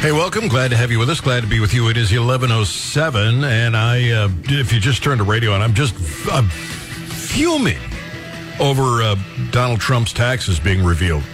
Hey, 0.00 0.12
welcome. 0.12 0.46
Glad 0.46 0.70
to 0.70 0.76
have 0.76 0.92
you 0.92 1.00
with 1.00 1.10
us. 1.10 1.20
Glad 1.20 1.40
to 1.40 1.48
be 1.48 1.58
with 1.58 1.74
you. 1.74 1.88
It 1.88 1.96
is 1.96 2.12
1107, 2.12 3.42
and 3.42 3.76
I, 3.76 4.10
uh, 4.10 4.28
if 4.44 4.72
you 4.72 4.78
just 4.78 5.02
turned 5.02 5.18
the 5.18 5.24
radio 5.24 5.50
on, 5.50 5.60
I'm 5.60 5.74
just 5.74 5.92
I'm 6.30 6.48
fuming 6.48 7.80
over 8.60 9.02
uh, 9.02 9.16
Donald 9.50 9.80
Trump's 9.80 10.12
taxes 10.12 10.60
being 10.60 10.84
revealed. 10.84 11.24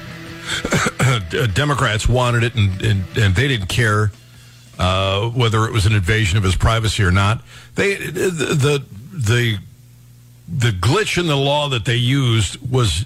Democrats 1.52 2.08
wanted 2.08 2.42
it, 2.42 2.54
and, 2.54 2.80
and, 2.80 3.04
and 3.18 3.34
they 3.34 3.48
didn't 3.48 3.66
care 3.66 4.10
uh, 4.78 5.28
whether 5.28 5.66
it 5.66 5.72
was 5.74 5.84
an 5.84 5.92
invasion 5.92 6.38
of 6.38 6.42
his 6.42 6.56
privacy 6.56 7.02
or 7.02 7.10
not. 7.10 7.42
They 7.74 7.96
the 7.96 8.82
the 9.12 9.58
the, 10.48 10.70
glitch 10.70 11.18
in 11.18 11.26
the 11.26 11.36
law 11.36 11.68
that 11.68 11.84
they 11.84 11.96
used 11.96 12.56
was 12.72 13.04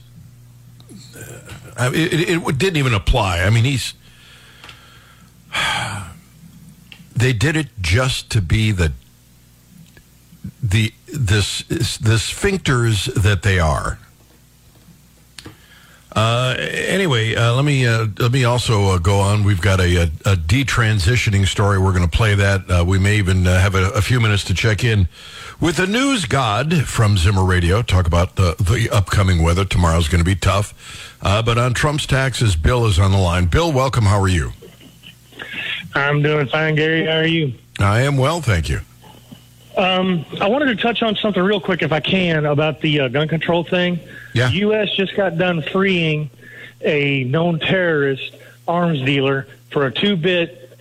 uh, 1.77 1.91
it, 1.93 2.31
it 2.31 2.59
didn't 2.59 2.77
even 2.77 2.95
apply. 2.95 3.41
I 3.41 3.51
mean, 3.51 3.65
he's 3.65 3.95
they 7.17 7.33
did 7.33 7.57
it 7.57 7.69
just 7.81 8.31
to 8.31 8.41
be 8.41 8.73
the 8.73 8.93
the 10.63 10.93
this 11.07 11.63
the 11.63 12.17
sphincters 12.17 13.13
that 13.15 13.43
they 13.43 13.59
are. 13.59 13.99
Uh, 16.19 16.57
anyway, 16.59 17.35
uh, 17.35 17.55
let 17.55 17.65
me 17.65 17.87
uh, 17.87 18.07
let 18.19 18.33
me 18.33 18.43
also 18.45 18.87
uh, 18.87 18.99
go 18.99 19.21
on. 19.21 19.45
We've 19.45 19.61
got 19.61 19.79
a, 19.79 19.97
a, 19.97 20.03
a 20.25 20.37
detransitioning 20.37 21.47
story. 21.47 21.79
We're 21.79 21.93
going 21.93 22.09
to 22.09 22.17
play 22.17 22.35
that. 22.35 22.69
Uh, 22.69 22.85
we 22.85 22.99
may 22.99 23.17
even 23.17 23.47
uh, 23.47 23.61
have 23.61 23.75
a, 23.75 23.91
a, 23.91 24.03
few 24.03 24.19
minutes 24.19 24.43
to 24.45 24.55
check 24.55 24.83
in 24.83 25.09
with 25.61 25.77
the 25.77 25.87
news 25.87 26.25
god 26.25 26.87
from 26.87 27.19
Zimmer 27.19 27.45
Radio. 27.45 27.83
Talk 27.83 28.07
about 28.09 28.35
the, 28.35 28.57
the 28.59 28.89
upcoming 28.91 29.43
weather. 29.43 29.65
Tomorrow's 29.65 30.09
going 30.09 30.19
to 30.19 30.25
be 30.25 30.35
tough. 30.35 31.19
but 31.23 31.57
on 31.57 31.73
Trump's 31.73 32.07
taxes, 32.07 32.57
Bill 32.57 32.87
is 32.87 32.99
on 32.99 33.13
the 33.13 33.19
line. 33.19 33.47
Bill, 33.47 33.71
welcome. 33.71 34.05
How 34.05 34.21
are 34.21 34.29
you? 34.29 34.53
I'm 35.95 36.23
doing 36.23 36.47
fine, 36.49 36.75
Gary. 36.75 37.07
How 37.07 37.19
are 37.19 37.27
you? 37.27 37.55
I 37.79 38.03
am 38.03 38.17
well, 38.17 38.41
thank 38.41 38.69
you. 38.69 38.81
Um, 39.77 40.25
I 40.41 40.49
wanted 40.49 40.67
to 40.67 40.77
touch 40.77 41.03
on 41.03 41.15
something 41.15 41.43
real 41.43 41.61
quick, 41.61 41.83
if 41.83 41.93
I 41.93 42.01
can, 42.01 42.47
about 42.47 42.81
the 42.81 43.01
uh, 43.01 43.09
gun 43.09 43.29
control 43.29 43.63
thing. 43.63 44.01
Yeah. 44.35 44.49
The 44.49 44.57
U.S. 44.57 44.91
just 44.97 45.15
got 45.15 45.39
done 45.39 45.63
freeing 45.63 46.31
a 46.81 47.25
known 47.25 47.61
terrorist 47.61 48.35
arms 48.67 49.01
dealer 49.03 49.47
for 49.71 49.87
a 49.87 49.93
two 49.93 50.17
bit 50.17 50.79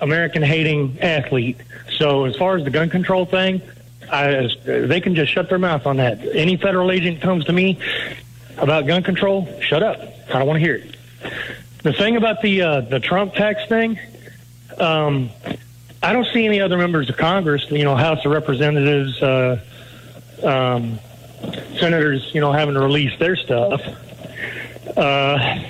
American 0.00 0.42
hating 0.42 1.00
athlete. 1.00 1.56
So, 1.96 2.24
as 2.24 2.36
far 2.36 2.56
as 2.56 2.64
the 2.64 2.70
gun 2.70 2.90
control 2.90 3.24
thing, 3.24 3.62
I, 4.10 4.50
they 4.64 5.00
can 5.00 5.14
just 5.14 5.32
shut 5.32 5.48
their 5.48 5.58
mouth 5.58 5.86
on 5.86 5.96
that. 5.96 6.20
Any 6.34 6.56
federal 6.56 6.90
agent 6.90 7.22
comes 7.22 7.46
to 7.46 7.52
me 7.52 7.78
about 8.58 8.86
gun 8.86 9.02
control, 9.02 9.48
shut 9.62 9.82
up. 9.82 10.00
I 10.28 10.38
don't 10.38 10.46
want 10.46 10.58
to 10.58 10.64
hear 10.64 10.76
it. 10.76 10.96
The 11.84 11.92
thing 11.92 12.16
about 12.16 12.40
the 12.40 12.62
uh, 12.62 12.80
the 12.80 12.98
Trump 12.98 13.34
tax 13.34 13.66
thing, 13.68 13.98
um, 14.78 15.28
I 16.02 16.14
don't 16.14 16.26
see 16.32 16.46
any 16.46 16.58
other 16.62 16.78
members 16.78 17.10
of 17.10 17.18
Congress, 17.18 17.70
you 17.70 17.84
know, 17.84 17.94
House 17.94 18.24
of 18.24 18.32
Representatives, 18.32 19.22
uh, 19.22 19.60
um, 20.42 20.98
senators, 21.78 22.34
you 22.34 22.40
know, 22.40 22.52
having 22.52 22.72
to 22.72 22.80
release 22.80 23.18
their 23.18 23.36
stuff. 23.36 23.82
Uh, 24.96 25.62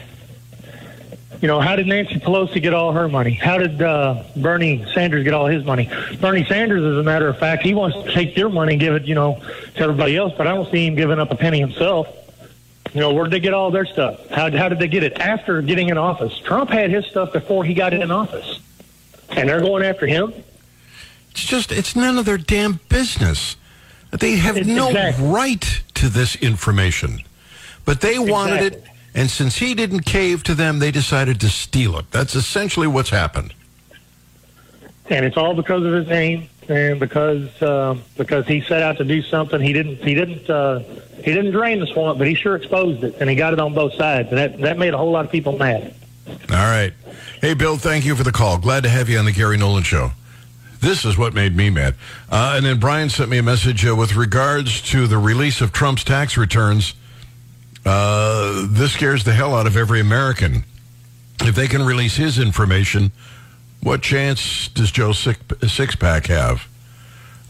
you 1.43 1.49
know, 1.49 1.61
how 1.61 1.75
did 1.75 1.89
Nancy 1.89 2.21
Pelosi 2.21 2.63
get 2.63 2.75
all 2.75 2.93
her 2.93 3.09
money? 3.09 3.33
How 3.33 3.59
did 3.59 3.83
uh, 3.83 4.23
Bernie 4.37 4.87
Sanders 4.95 5.25
get 5.25 5.35
all 5.35 5.47
his 5.47 5.65
money? 5.65 5.91
Bernie 6.21 6.45
Sanders, 6.45 6.85
as 6.85 6.97
a 6.97 7.03
matter 7.03 7.27
of 7.27 7.41
fact, 7.41 7.65
he 7.65 7.75
wants 7.75 7.97
to 8.05 8.13
take 8.13 8.37
your 8.37 8.51
money 8.51 8.75
and 8.75 8.81
give 8.81 8.95
it, 8.95 9.05
you 9.05 9.17
know, 9.17 9.43
to 9.75 9.81
everybody 9.81 10.17
else, 10.17 10.33
but 10.39 10.47
I 10.47 10.55
don't 10.55 10.71
see 10.71 10.87
him 10.87 10.95
giving 10.95 11.19
up 11.19 11.33
a 11.33 11.37
penny 11.37 11.59
himself. 11.59 12.07
You 12.95 13.01
know, 13.01 13.13
where 13.13 13.25
did 13.25 13.33
they 13.33 13.41
get 13.41 13.53
all 13.53 13.73
their 13.73 13.87
stuff? 13.87 14.29
How, 14.31 14.51
how 14.53 14.69
did 14.69 14.79
they 14.79 14.89
get 14.89 15.03
it 15.03 15.19
after 15.21 15.61
getting 15.61 15.89
in 15.89 15.99
office? 15.99 16.39
Trump 16.39 16.71
had 16.71 16.91
his 16.91 17.05
stuff 17.07 17.33
before 17.33 17.65
he 17.65 17.75
got 17.75 17.93
in 17.93 18.11
office 18.11 18.61
and 19.31 19.49
they're 19.49 19.61
going 19.61 19.85
after 19.85 20.07
him. 20.07 20.33
It's 21.31 21.45
just 21.45 21.73
it's 21.73 21.97
none 21.97 22.19
of 22.19 22.25
their 22.25 22.39
damn 22.39 22.79
business. 22.89 23.57
They 24.13 24.37
have 24.37 24.57
it's 24.57 24.69
no 24.69 24.89
exactly. 24.89 25.27
right 25.27 25.83
to 25.95 26.09
this 26.09 26.37
information, 26.37 27.25
but 27.85 28.01
they 28.01 28.19
wanted 28.19 28.63
exactly. 28.63 28.83
it, 28.83 28.97
and 29.15 29.31
since 29.31 29.57
he 29.57 29.75
didn't 29.75 30.03
cave 30.03 30.45
to 30.45 30.55
them, 30.55 30.79
they 30.79 30.93
decided 30.93 31.41
to 31.41 31.49
steal 31.49 31.99
it. 31.99 32.09
That's 32.13 32.37
essentially 32.37 32.87
what's 32.87 33.11
happened. 33.11 33.53
And 35.11 35.25
it's 35.25 35.37
all 35.37 35.55
because 35.55 35.85
of 35.85 35.93
his 35.93 36.07
name, 36.07 36.49
and 36.69 37.01
because 37.01 37.51
uh, 37.63 37.97
because 38.17 38.47
he 38.47 38.61
set 38.63 38.83
out 38.83 38.99
to 38.99 39.05
do 39.05 39.23
something. 39.23 39.61
He 39.61 39.73
didn't. 39.73 39.97
He 39.97 40.15
didn't. 40.15 40.49
Uh, 40.49 40.81
he 41.17 41.33
didn't 41.33 41.53
drain 41.53 41.81
the 41.81 41.87
swamp, 41.87 42.19
but 42.19 42.27
he 42.27 42.35
sure 42.35 42.57
exposed 42.57 43.05
it, 43.05 43.17
and 43.21 43.31
he 43.31 43.37
got 43.37 43.53
it 43.53 43.61
on 43.61 43.75
both 43.75 43.95
sides, 43.95 44.29
and 44.31 44.39
that 44.39 44.59
that 44.61 44.79
made 44.79 44.95
a 44.95 44.99
whole 44.99 45.11
lot 45.11 45.25
of 45.25 45.31
people 45.31 45.57
mad. 45.57 45.95
All 46.27 46.57
right. 46.57 46.93
Hey, 47.41 47.55
Bill, 47.55 47.77
thank 47.77 48.05
you 48.05 48.17
for 48.17 48.23
the 48.23 48.33
call. 48.33 48.59
Glad 48.59 48.85
to 48.85 48.89
have 48.89 49.09
you 49.09 49.19
on 49.19 49.27
the 49.27 49.33
Gary 49.33 49.59
Nolan 49.59 49.83
Show. 49.83 50.13
This 50.81 51.05
is 51.05 51.17
what 51.17 51.35
made 51.35 51.57
me 51.57 51.71
mad. 51.71 51.95
Uh, 52.31 52.55
and 52.57 52.67
then 52.67 52.79
Brian 52.79 53.09
sent 53.09 53.31
me 53.31 53.39
a 53.39 53.43
message 53.43 53.87
uh, 53.87 53.97
with 53.97 54.17
regards 54.17 54.83
to 54.91 55.07
the 55.07 55.19
release 55.19 55.61
of 55.61 55.73
Trump's 55.73 56.05
tax 56.05 56.37
returns. 56.37 56.95
Uh, 57.87 58.67
this 58.69 58.93
scares 58.93 59.25
the 59.25 59.33
hell 59.33 59.55
out 59.55 59.67
of 59.67 59.77
every 59.77 60.01
American. 60.01 60.65
If 61.41 61.55
they 61.55 61.69
can 61.69 61.83
release 61.83 62.17
his 62.17 62.39
information, 62.39 63.13
what 63.85 64.01
chance 64.01 64.69
does 64.69 64.91
Joe 64.91 65.13
Six, 65.13 65.39
Sixpack 65.39 66.27
have? 66.27 66.67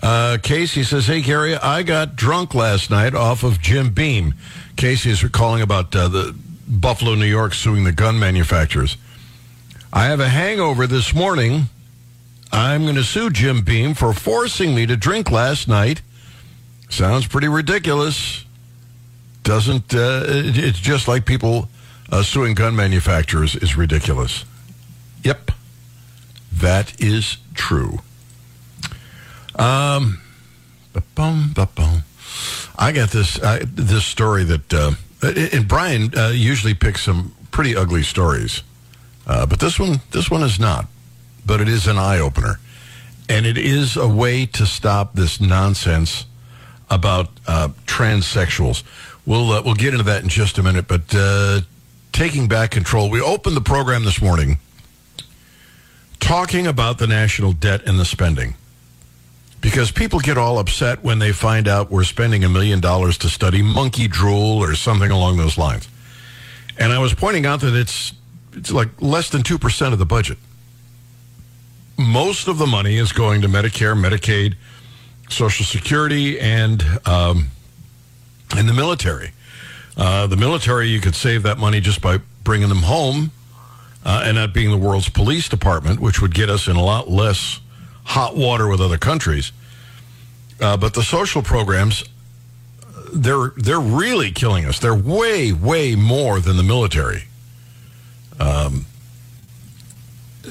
Uh, 0.03 0.37
Casey 0.43 0.83
says, 0.83 1.07
Hey, 1.07 1.23
Gary, 1.23 1.55
I 1.55 1.85
got 1.85 2.17
drunk 2.17 2.55
last 2.55 2.91
night 2.91 3.15
off 3.15 3.45
of 3.45 3.61
Jim 3.61 3.95
Beam. 3.95 4.35
Casey 4.77 5.11
is 5.11 5.23
calling 5.29 5.63
about 5.63 5.95
uh, 5.95 6.09
the 6.09 6.37
Buffalo, 6.69 7.15
New 7.15 7.25
York, 7.25 7.55
suing 7.55 7.85
the 7.85 7.93
gun 7.93 8.19
manufacturers. 8.19 8.97
I 9.93 10.07
have 10.07 10.19
a 10.19 10.29
hangover 10.29 10.89
this 10.89 11.15
morning. 11.15 11.69
I'm 12.51 12.83
going 12.83 12.97
to 12.97 13.05
sue 13.05 13.31
Jim 13.31 13.63
Beam 13.63 13.95
for 13.95 14.13
forcing 14.13 14.75
me 14.75 14.87
to 14.87 14.97
drink 14.97 15.31
last 15.31 15.69
night. 15.69 16.03
Sounds 16.91 17.29
pretty 17.29 17.49
ridiculous. 17.49 18.45
Doesn't, 19.45 19.95
uh, 19.95 20.25
it's 20.27 20.81
just 20.81 21.07
like 21.07 21.27
people 21.27 21.69
uh, 22.11 22.23
suing 22.25 22.55
gun 22.55 22.75
manufacturers 22.75 23.55
is 23.55 23.77
ridiculous. 23.77 24.45
Yep, 25.23 25.53
that 26.61 27.01
is 27.01 27.39
true. 27.55 28.01
Um, 29.57 30.21
I 32.77 32.93
got 32.93 33.11
this 33.11 33.43
I, 33.43 33.61
this 33.65 34.05
story 34.05 34.45
that, 34.45 34.75
uh, 34.75 34.93
and 35.23 35.69
Brian 35.69 36.17
uh, 36.17 36.29
usually 36.29 36.75
picks 36.75 37.03
some 37.03 37.35
pretty 37.51 37.77
ugly 37.77 38.03
stories. 38.03 38.63
Uh, 39.27 39.47
but 39.47 39.61
this 39.61 39.79
one, 39.79 40.01
this 40.11 40.31
one 40.31 40.43
is 40.43 40.59
not. 40.59 40.87
But 41.47 41.61
it 41.61 41.69
is 41.69 41.87
an 41.87 41.99
eye 41.99 42.19
opener, 42.19 42.59
and 43.29 43.45
it 43.47 43.59
is 43.59 43.97
a 43.97 44.09
way 44.09 44.47
to 44.47 44.65
stop 44.65 45.15
this 45.15 45.41
nonsense 45.41 46.25
about 46.91 47.29
uh, 47.47 47.69
transsexuals. 47.87 48.83
We'll 49.27 49.53
uh, 49.53 49.63
we'll 49.63 49.75
get 49.75 49.93
into 49.93 50.05
that 50.05 50.23
in 50.23 50.29
just 50.29 50.57
a 50.59 50.63
minute. 50.63 50.89
But 50.89 51.03
uh, 51.15 51.61
taking 52.13 52.49
back 52.49 52.71
control, 52.71 53.11
we 53.11 53.21
opened 53.21 53.57
the 53.57 53.61
program 53.61 54.05
this 54.05 54.23
morning 54.23 54.59
talking 56.25 56.67
about 56.67 56.97
the 56.97 57.07
national 57.07 57.53
debt 57.53 57.83
and 57.87 58.01
the 58.01 58.05
spending 58.05 58.55
because 59.61 59.91
people 59.91 60.19
get 60.19 60.39
all 60.39 60.59
upset 60.59 61.05
when 61.05 61.19
they 61.19 61.33
find 61.33 61.69
out 61.69 61.91
we're 61.91 62.03
spending 62.03 62.43
a 62.45 62.49
million 62.49 62.81
dollars 62.81 63.19
to 63.19 63.29
study 63.29 63.61
monkey 63.61 64.09
drool 64.09 64.59
or 64.59 64.75
something 64.75 65.11
along 65.11 65.37
those 65.37 65.59
lines. 65.59 65.87
And 66.79 66.95
I 66.95 66.99
was 66.99 67.13
pointing 67.13 67.45
out 67.45 67.61
that 67.61 67.75
it's 67.79 68.15
it's 68.55 68.73
like 68.73 68.89
less 69.03 69.29
than 69.29 69.43
2% 69.43 69.93
of 69.93 69.99
the 69.99 70.07
budget. 70.07 70.39
Most 71.99 72.49
of 72.49 72.57
the 72.57 72.67
money 72.67 72.97
is 72.97 73.13
going 73.13 73.43
to 73.43 73.49
Medicare, 73.49 73.95
Medicaid, 73.95 74.55
Social 75.29 75.67
Security, 75.67 76.41
and 76.41 76.83
um, 77.05 77.49
and 78.57 78.67
the 78.67 78.73
military. 78.73 79.33
Uh, 79.95 80.27
the 80.27 80.37
military, 80.37 80.89
you 80.89 81.01
could 81.03 81.15
save 81.15 81.43
that 81.43 81.59
money 81.59 81.81
just 81.81 82.01
by 82.01 82.19
bringing 82.45 82.71
them 82.71 82.83
home 82.83 83.31
uh, 84.05 84.23
and 84.25 84.37
not 84.37 84.53
being 84.53 84.71
the 84.71 84.77
world's 84.77 85.09
police 85.09 85.49
department, 85.49 86.01
which 86.01 86.21
would 86.21 86.35
get 86.35 86.51
us 86.51 86.69
in 86.69 86.77
a 86.77 86.83
lot 86.83 87.09
less 87.09 87.61
hot 88.05 88.37
water 88.37 88.69
with 88.69 88.81
other 88.81 88.99
countries. 88.99 89.53
Uh, 90.61 90.77
but 90.77 90.95
the 90.95 91.03
social 91.03 91.43
programs, 91.43 92.05
they're 93.13 93.53
they're 93.57 93.81
really 93.81 94.31
killing 94.31 94.65
us. 94.67 94.79
They're 94.79 94.95
way 94.95 95.53
way 95.53 95.95
more 95.97 96.41
than 96.41 96.57
the 96.57 96.63
military. 96.63 97.25
Um, 98.39 98.87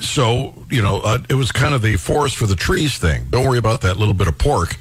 so, 0.02 0.54
you 0.70 0.82
know, 0.82 1.02
uh, 1.02 1.20
it 1.30 1.36
was 1.36 1.52
kind 1.52 1.74
of 1.74 1.82
the 1.82 1.98
forest 1.98 2.36
for 2.38 2.48
the 2.48 2.56
trees 2.56 2.98
thing. 2.98 3.28
Don't 3.30 3.46
worry 3.48 3.60
about 3.60 3.82
that 3.82 3.98
little 3.98 4.14
bit 4.14 4.28
of 4.28 4.38
pork. 4.38 4.78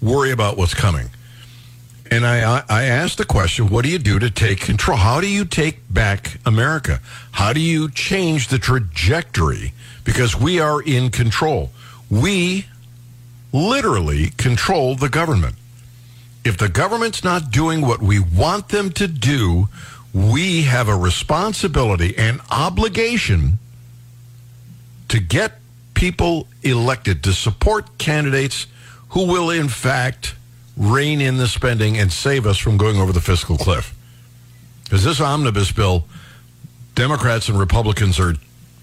Worry 0.00 0.30
about 0.30 0.56
what's 0.56 0.74
coming. 0.74 1.08
And 2.14 2.24
I, 2.24 2.62
I 2.68 2.84
asked 2.84 3.18
the 3.18 3.24
question, 3.24 3.70
what 3.70 3.84
do 3.84 3.90
you 3.90 3.98
do 3.98 4.20
to 4.20 4.30
take 4.30 4.60
control? 4.60 4.96
How 4.96 5.20
do 5.20 5.26
you 5.26 5.44
take 5.44 5.80
back 5.92 6.38
America? 6.46 7.00
How 7.32 7.52
do 7.52 7.58
you 7.58 7.90
change 7.90 8.46
the 8.46 8.58
trajectory? 8.60 9.72
Because 10.04 10.38
we 10.38 10.60
are 10.60 10.80
in 10.80 11.10
control. 11.10 11.72
We 12.08 12.66
literally 13.52 14.30
control 14.36 14.94
the 14.94 15.08
government. 15.08 15.56
If 16.44 16.56
the 16.56 16.68
government's 16.68 17.24
not 17.24 17.50
doing 17.50 17.80
what 17.80 18.00
we 18.00 18.20
want 18.20 18.68
them 18.68 18.90
to 18.92 19.08
do, 19.08 19.68
we 20.12 20.62
have 20.62 20.86
a 20.86 20.96
responsibility 20.96 22.16
and 22.16 22.40
obligation 22.48 23.58
to 25.08 25.18
get 25.18 25.58
people 25.94 26.46
elected 26.62 27.24
to 27.24 27.32
support 27.32 27.98
candidates 27.98 28.68
who 29.08 29.26
will, 29.26 29.50
in 29.50 29.68
fact, 29.68 30.36
rein 30.76 31.20
in 31.20 31.36
the 31.36 31.48
spending 31.48 31.96
and 31.98 32.12
save 32.12 32.46
us 32.46 32.58
from 32.58 32.76
going 32.76 32.98
over 32.98 33.12
the 33.12 33.20
fiscal 33.20 33.56
cliff. 33.56 33.94
Because 34.84 35.04
this 35.04 35.20
omnibus 35.20 35.72
bill, 35.72 36.04
Democrats 36.94 37.48
and 37.48 37.58
Republicans 37.58 38.20
are 38.20 38.34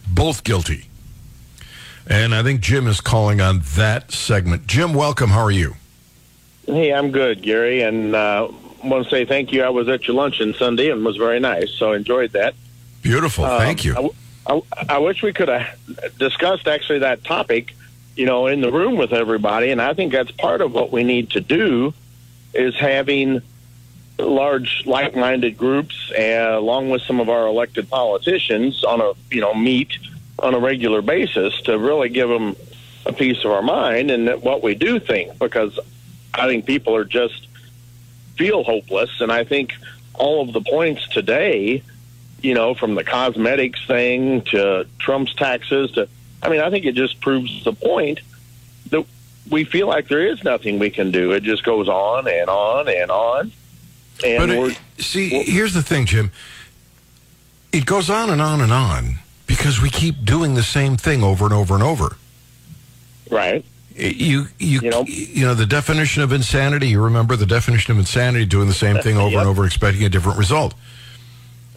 both 0.08 0.44
guilty. 0.44 0.88
And 2.08 2.34
I 2.34 2.44
think 2.44 2.62
Jim 2.62 2.88
is 2.88 3.00
calling 3.00 3.40
on 3.40 3.62
that 3.76 4.12
segment. 4.12 4.68
Jim, 4.68 4.94
welcome. 4.94 5.30
How 5.30 5.42
are 5.42 5.52
you? 5.52 5.76
Hey, 6.66 6.94
I'm 6.94 7.12
good, 7.12 7.42
Gary, 7.42 7.82
and 7.82 8.16
uh, 8.16 8.50
want 8.84 9.04
to 9.04 9.10
say 9.10 9.26
thank 9.26 9.52
you. 9.52 9.64
I 9.64 9.70
was 9.70 9.88
at 9.88 10.08
your 10.08 10.16
luncheon 10.16 10.54
Sunday 10.54 10.90
and 10.90 11.04
was 11.06 11.18
very 11.18 11.40
nice, 11.40 11.72
so 11.72 11.94
enjoyed 11.94 12.32
that. 12.32 12.56
Beautiful. 13.02 13.46
Thank 13.46 13.84
you. 13.84 13.96
Um, 13.96 14.10
I, 14.48 14.62
I, 14.74 14.86
I 14.90 14.98
wish 14.98 15.22
we 15.22 15.34
could 15.34 15.50
have 15.50 15.78
discussed 16.18 16.68
actually 16.68 17.00
that 17.00 17.24
topic, 17.24 17.76
you 18.16 18.26
know, 18.26 18.48
in 18.48 18.62
the 18.62 18.72
room 18.72 18.98
with 18.98 19.14
everybody, 19.14 19.72
and 19.72 19.82
I 19.82 19.94
think 19.94 20.12
that's 20.12 20.32
part 20.32 20.62
of 20.62 20.74
what 20.74 20.92
we 20.92 21.04
need 21.04 21.32
to 21.32 21.42
do 21.42 21.94
is 22.54 22.76
having 22.76 23.42
large 24.20 24.84
like-minded 24.86 25.58
groups, 25.58 26.12
uh, 26.18 26.52
along 26.52 26.90
with 26.90 27.02
some 27.04 27.20
of 27.20 27.30
our 27.30 27.48
elected 27.48 27.90
politicians, 27.90 28.84
on 28.84 29.02
a 29.02 29.14
you 29.34 29.42
know 29.42 29.54
meet 29.54 29.98
on 30.40 30.54
a 30.54 30.60
regular 30.60 31.02
basis 31.02 31.60
to 31.62 31.78
really 31.78 32.10
give 32.10 32.30
them 32.30 32.56
a 33.06 33.14
piece 33.14 33.44
of 33.44 33.52
our 33.52 33.62
mind 33.62 34.12
and 34.12 34.42
what 34.44 34.62
we 34.62 34.76
do 34.76 35.00
think, 35.00 35.38
because 35.40 35.80
I 36.34 36.48
think 36.48 36.66
people 36.66 36.96
are 36.96 37.06
just 37.06 37.48
feel 38.36 38.64
hopeless, 38.64 39.22
and 39.22 39.32
I 39.32 39.44
think 39.44 39.74
all 40.14 40.42
of 40.42 40.54
the 40.54 40.62
points 40.62 41.08
today, 41.10 41.84
you 42.42 42.54
know, 42.54 42.74
from 42.74 42.96
the 42.96 43.04
cosmetics 43.04 43.86
thing 43.86 44.42
to 44.44 44.88
Trump's 45.00 45.34
taxes 45.34 45.92
to, 45.92 46.08
I 46.44 46.50
mean, 46.50 46.62
I 46.62 46.70
think 46.70 46.86
it 46.86 46.96
just 46.96 47.20
proves 47.22 47.64
the 47.64 47.74
point 47.74 48.20
that 48.90 49.06
we 49.50 49.64
feel 49.64 49.88
like 49.88 50.08
there 50.08 50.26
is 50.26 50.44
nothing 50.44 50.80
we 50.80 50.90
can 50.90 51.12
do. 51.12 51.32
It 51.34 51.44
just 51.44 51.64
goes 51.64 51.88
on 51.88 52.28
and 52.28 52.50
on 52.50 52.88
and 52.88 53.12
on. 53.12 53.52
And 54.26 54.38
But 54.40 54.50
it, 54.50 54.80
see, 55.04 55.30
here's 55.44 55.74
the 55.74 55.82
thing, 55.84 56.06
Jim. 56.06 56.32
It 57.72 57.86
goes 57.86 58.10
on 58.10 58.30
and 58.30 58.42
on 58.42 58.62
and 58.62 58.72
on 58.74 59.20
because 59.48 59.82
we 59.82 59.90
keep 59.90 60.24
doing 60.26 60.56
the 60.56 60.64
same 60.64 60.98
thing 60.98 61.24
over 61.24 61.46
and 61.46 61.54
over 61.54 61.74
and 61.74 61.84
over. 61.84 62.18
right. 63.30 63.64
You, 63.94 64.48
you, 64.58 64.80
You 64.82 64.90
know- 64.90 65.06
you 65.06 65.46
know, 65.46 65.54
the 65.54 65.66
definition 65.66 66.24
of 66.24 66.32
insanity. 66.32 66.88
You 66.88 67.02
remember 67.02 67.36
the 67.36 67.46
definition 67.46 67.92
of 67.92 68.00
insanity: 68.00 68.46
doing 68.46 68.68
the 68.70 68.74
same 68.74 68.98
thing 69.00 69.18
over 69.18 69.32
Yep. 69.32 69.40
and 69.42 69.50
over, 69.50 69.66
expecting 69.66 70.04
a 70.06 70.10
different 70.10 70.38
result. 70.38 70.74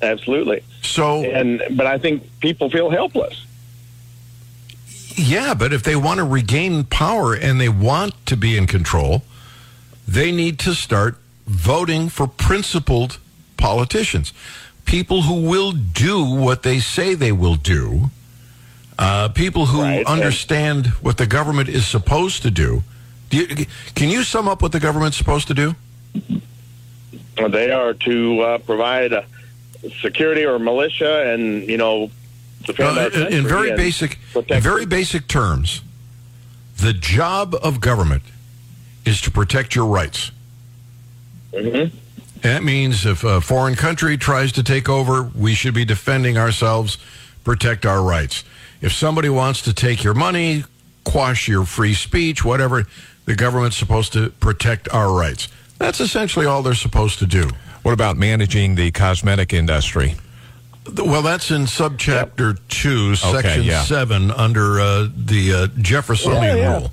Absolutely. 0.01 0.63
So, 0.83 1.25
And 1.25 1.61
but 1.73 1.87
I 1.87 1.99
think 1.99 2.23
people 2.41 2.71
feel 2.71 2.89
helpless. 2.89 3.45
Yeah, 5.17 5.55
but 5.55 5.73
if 5.73 5.83
they 5.83 5.97
want 5.97 6.19
to 6.19 6.25
regain 6.25 6.85
power 6.85 7.35
and 7.35 7.61
they 7.61 7.69
want 7.69 8.15
to 8.27 8.37
be 8.37 8.57
in 8.57 8.67
control, 8.67 9.23
they 10.07 10.33
need 10.33 10.59
to 10.61 10.75
start 10.75 11.17
voting 11.47 12.09
for 12.09 12.27
principled 12.27 13.19
politicians, 13.57 14.33
people 14.85 15.23
who 15.23 15.43
will 15.49 15.73
do 15.73 16.25
what 16.25 16.63
they 16.63 16.79
say 16.79 17.15
they 17.15 17.33
will 17.33 17.57
do, 17.57 18.11
uh, 18.99 19.29
people 19.29 19.67
who 19.67 19.83
Right. 19.83 20.07
understand 20.07 20.87
what 21.03 21.17
the 21.17 21.27
government 21.27 21.69
is 21.69 21.87
supposed 21.87 22.43
to 22.43 22.51
do. 22.51 22.83
do 23.31 23.39
you, 23.39 23.67
can 23.95 24.09
you 24.11 24.23
sum 24.23 24.47
up 24.47 24.63
what 24.63 24.71
the 24.73 24.79
government's 24.81 25.17
supposed 25.17 25.49
to 25.49 25.55
do? 25.55 25.75
They 27.49 27.71
are 27.73 27.95
to 27.95 28.41
uh, 28.41 28.59
provide 28.59 29.13
uh, 29.13 29.23
security 30.01 30.45
or 30.45 30.59
militia, 30.59 31.33
and 31.33 31.69
you 31.69 31.77
know, 31.77 32.11
Uh, 32.69 33.11
in- 33.31 33.47
very 33.47 33.77
basic, 33.77 34.19
in 34.49 34.61
very 34.61 34.87
basic 34.87 35.27
terms, 35.29 35.83
the 36.79 36.93
job 36.93 37.55
of 37.63 37.81
government 37.81 38.23
is 39.05 39.21
to 39.23 39.31
protect 39.31 39.75
your 39.75 39.87
rights. 39.87 40.31
Mhm. 41.53 41.93
That 42.43 42.63
means 42.65 43.07
if 43.07 43.25
a 43.25 43.41
foreign 43.41 43.75
country 43.77 44.17
tries 44.19 44.53
to 44.53 44.63
take 44.63 44.89
over, 44.89 45.23
we 45.35 45.55
should 45.55 45.75
be 45.75 45.85
defending 45.85 46.37
ourselves, 46.37 46.99
protect 47.43 47.87
our 47.87 48.03
rights. 48.03 48.45
If 48.81 48.93
somebody 48.93 49.29
wants 49.29 49.63
to 49.63 49.73
take 49.73 50.03
your 50.05 50.15
money, 50.15 50.65
quash 51.05 51.49
your 51.49 51.65
free 51.65 51.95
speech, 51.95 52.45
whatever, 52.45 52.87
the 53.25 53.35
government's 53.35 53.77
supposed 53.77 54.13
to 54.15 54.31
protect 54.41 54.89
our 54.91 55.13
rights. 55.13 55.49
That's 55.79 56.01
essentially 56.01 56.45
all 56.47 56.63
they're 56.63 56.75
supposed 56.75 57.19
to 57.21 57.27
do. 57.27 57.51
What 57.83 57.93
about 57.93 58.17
managing 58.17 58.75
the 58.75 58.91
cosmetic 58.91 59.53
industry? 59.53 60.17
Well, 60.87 61.23
that's 61.23 61.51
in 61.51 61.63
subchapter 61.63 62.59
two, 62.69 63.17
section 63.17 63.63
yeah. 63.63 63.83
seven, 63.83 64.31
under 64.31 64.81
uh, 64.81 65.09
the 65.17 65.55
uh, 65.55 65.67
Jeffersonian 65.81 66.43
Yeah, 66.43 66.57
yeah. 66.57 66.79
rule. 66.79 66.93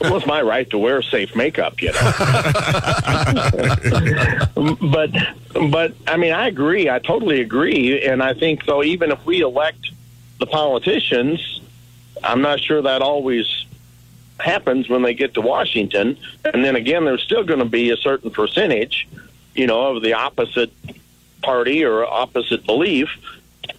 Well, 0.00 0.16
it's 0.16 0.26
my 0.26 0.40
right 0.40 0.68
to 0.70 0.78
wear 0.78 1.02
safe 1.02 1.36
makeup, 1.36 1.82
you 1.82 1.92
know. 1.92 2.00
but, 4.80 5.10
but 5.70 5.92
I 6.06 6.16
mean, 6.16 6.32
I 6.32 6.46
agree. 6.46 6.88
I 6.88 7.00
totally 7.00 7.42
agree, 7.42 8.02
and 8.02 8.22
I 8.22 8.32
think 8.32 8.64
so. 8.64 8.82
even 8.82 9.10
if 9.10 9.26
we 9.26 9.42
elect 9.42 9.90
the 10.38 10.46
politicians, 10.46 11.60
I'm 12.24 12.40
not 12.40 12.60
sure 12.60 12.80
that 12.80 13.02
always 13.02 13.66
happens 14.38 14.88
when 14.88 15.02
they 15.02 15.12
get 15.12 15.34
to 15.34 15.42
Washington. 15.42 16.16
And 16.44 16.64
then 16.64 16.76
again, 16.76 17.04
there's 17.04 17.22
still 17.22 17.44
going 17.44 17.58
to 17.58 17.66
be 17.66 17.90
a 17.90 17.96
certain 17.96 18.30
percentage, 18.30 19.06
you 19.54 19.66
know, 19.66 19.96
of 19.96 20.02
the 20.02 20.14
opposite 20.14 20.70
party 21.42 21.84
or 21.84 22.04
opposite 22.04 22.64
belief, 22.66 23.08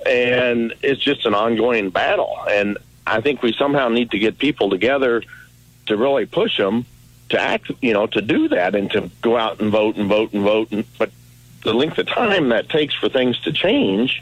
and 0.05 0.73
it's 0.81 1.01
just 1.01 1.25
an 1.25 1.33
ongoing 1.33 1.89
battle. 1.89 2.37
And 2.49 2.77
I 3.05 3.21
think 3.21 3.41
we 3.41 3.53
somehow 3.53 3.89
need 3.89 4.11
to 4.11 4.19
get 4.19 4.37
people 4.37 4.69
together 4.69 5.23
to 5.87 5.97
really 5.97 6.25
push 6.25 6.57
them 6.57 6.85
to 7.29 7.39
act, 7.39 7.71
you 7.81 7.93
know, 7.93 8.07
to 8.07 8.21
do 8.21 8.47
that 8.49 8.75
and 8.75 8.91
to 8.91 9.09
go 9.21 9.37
out 9.37 9.59
and 9.59 9.71
vote 9.71 9.95
and 9.95 10.07
vote 10.07 10.33
and 10.33 10.43
vote. 10.43 10.71
And, 10.71 10.85
but 10.97 11.11
the 11.63 11.73
length 11.73 11.97
of 11.97 12.07
time 12.07 12.49
that 12.49 12.69
takes 12.69 12.93
for 12.93 13.09
things 13.09 13.39
to 13.41 13.51
change, 13.51 14.21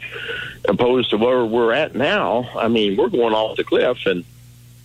opposed 0.68 1.10
to 1.10 1.18
where 1.18 1.44
we're 1.44 1.72
at 1.72 1.94
now, 1.94 2.48
I 2.56 2.68
mean, 2.68 2.96
we're 2.96 3.08
going 3.08 3.34
off 3.34 3.56
the 3.56 3.64
cliff, 3.64 4.06
and 4.06 4.24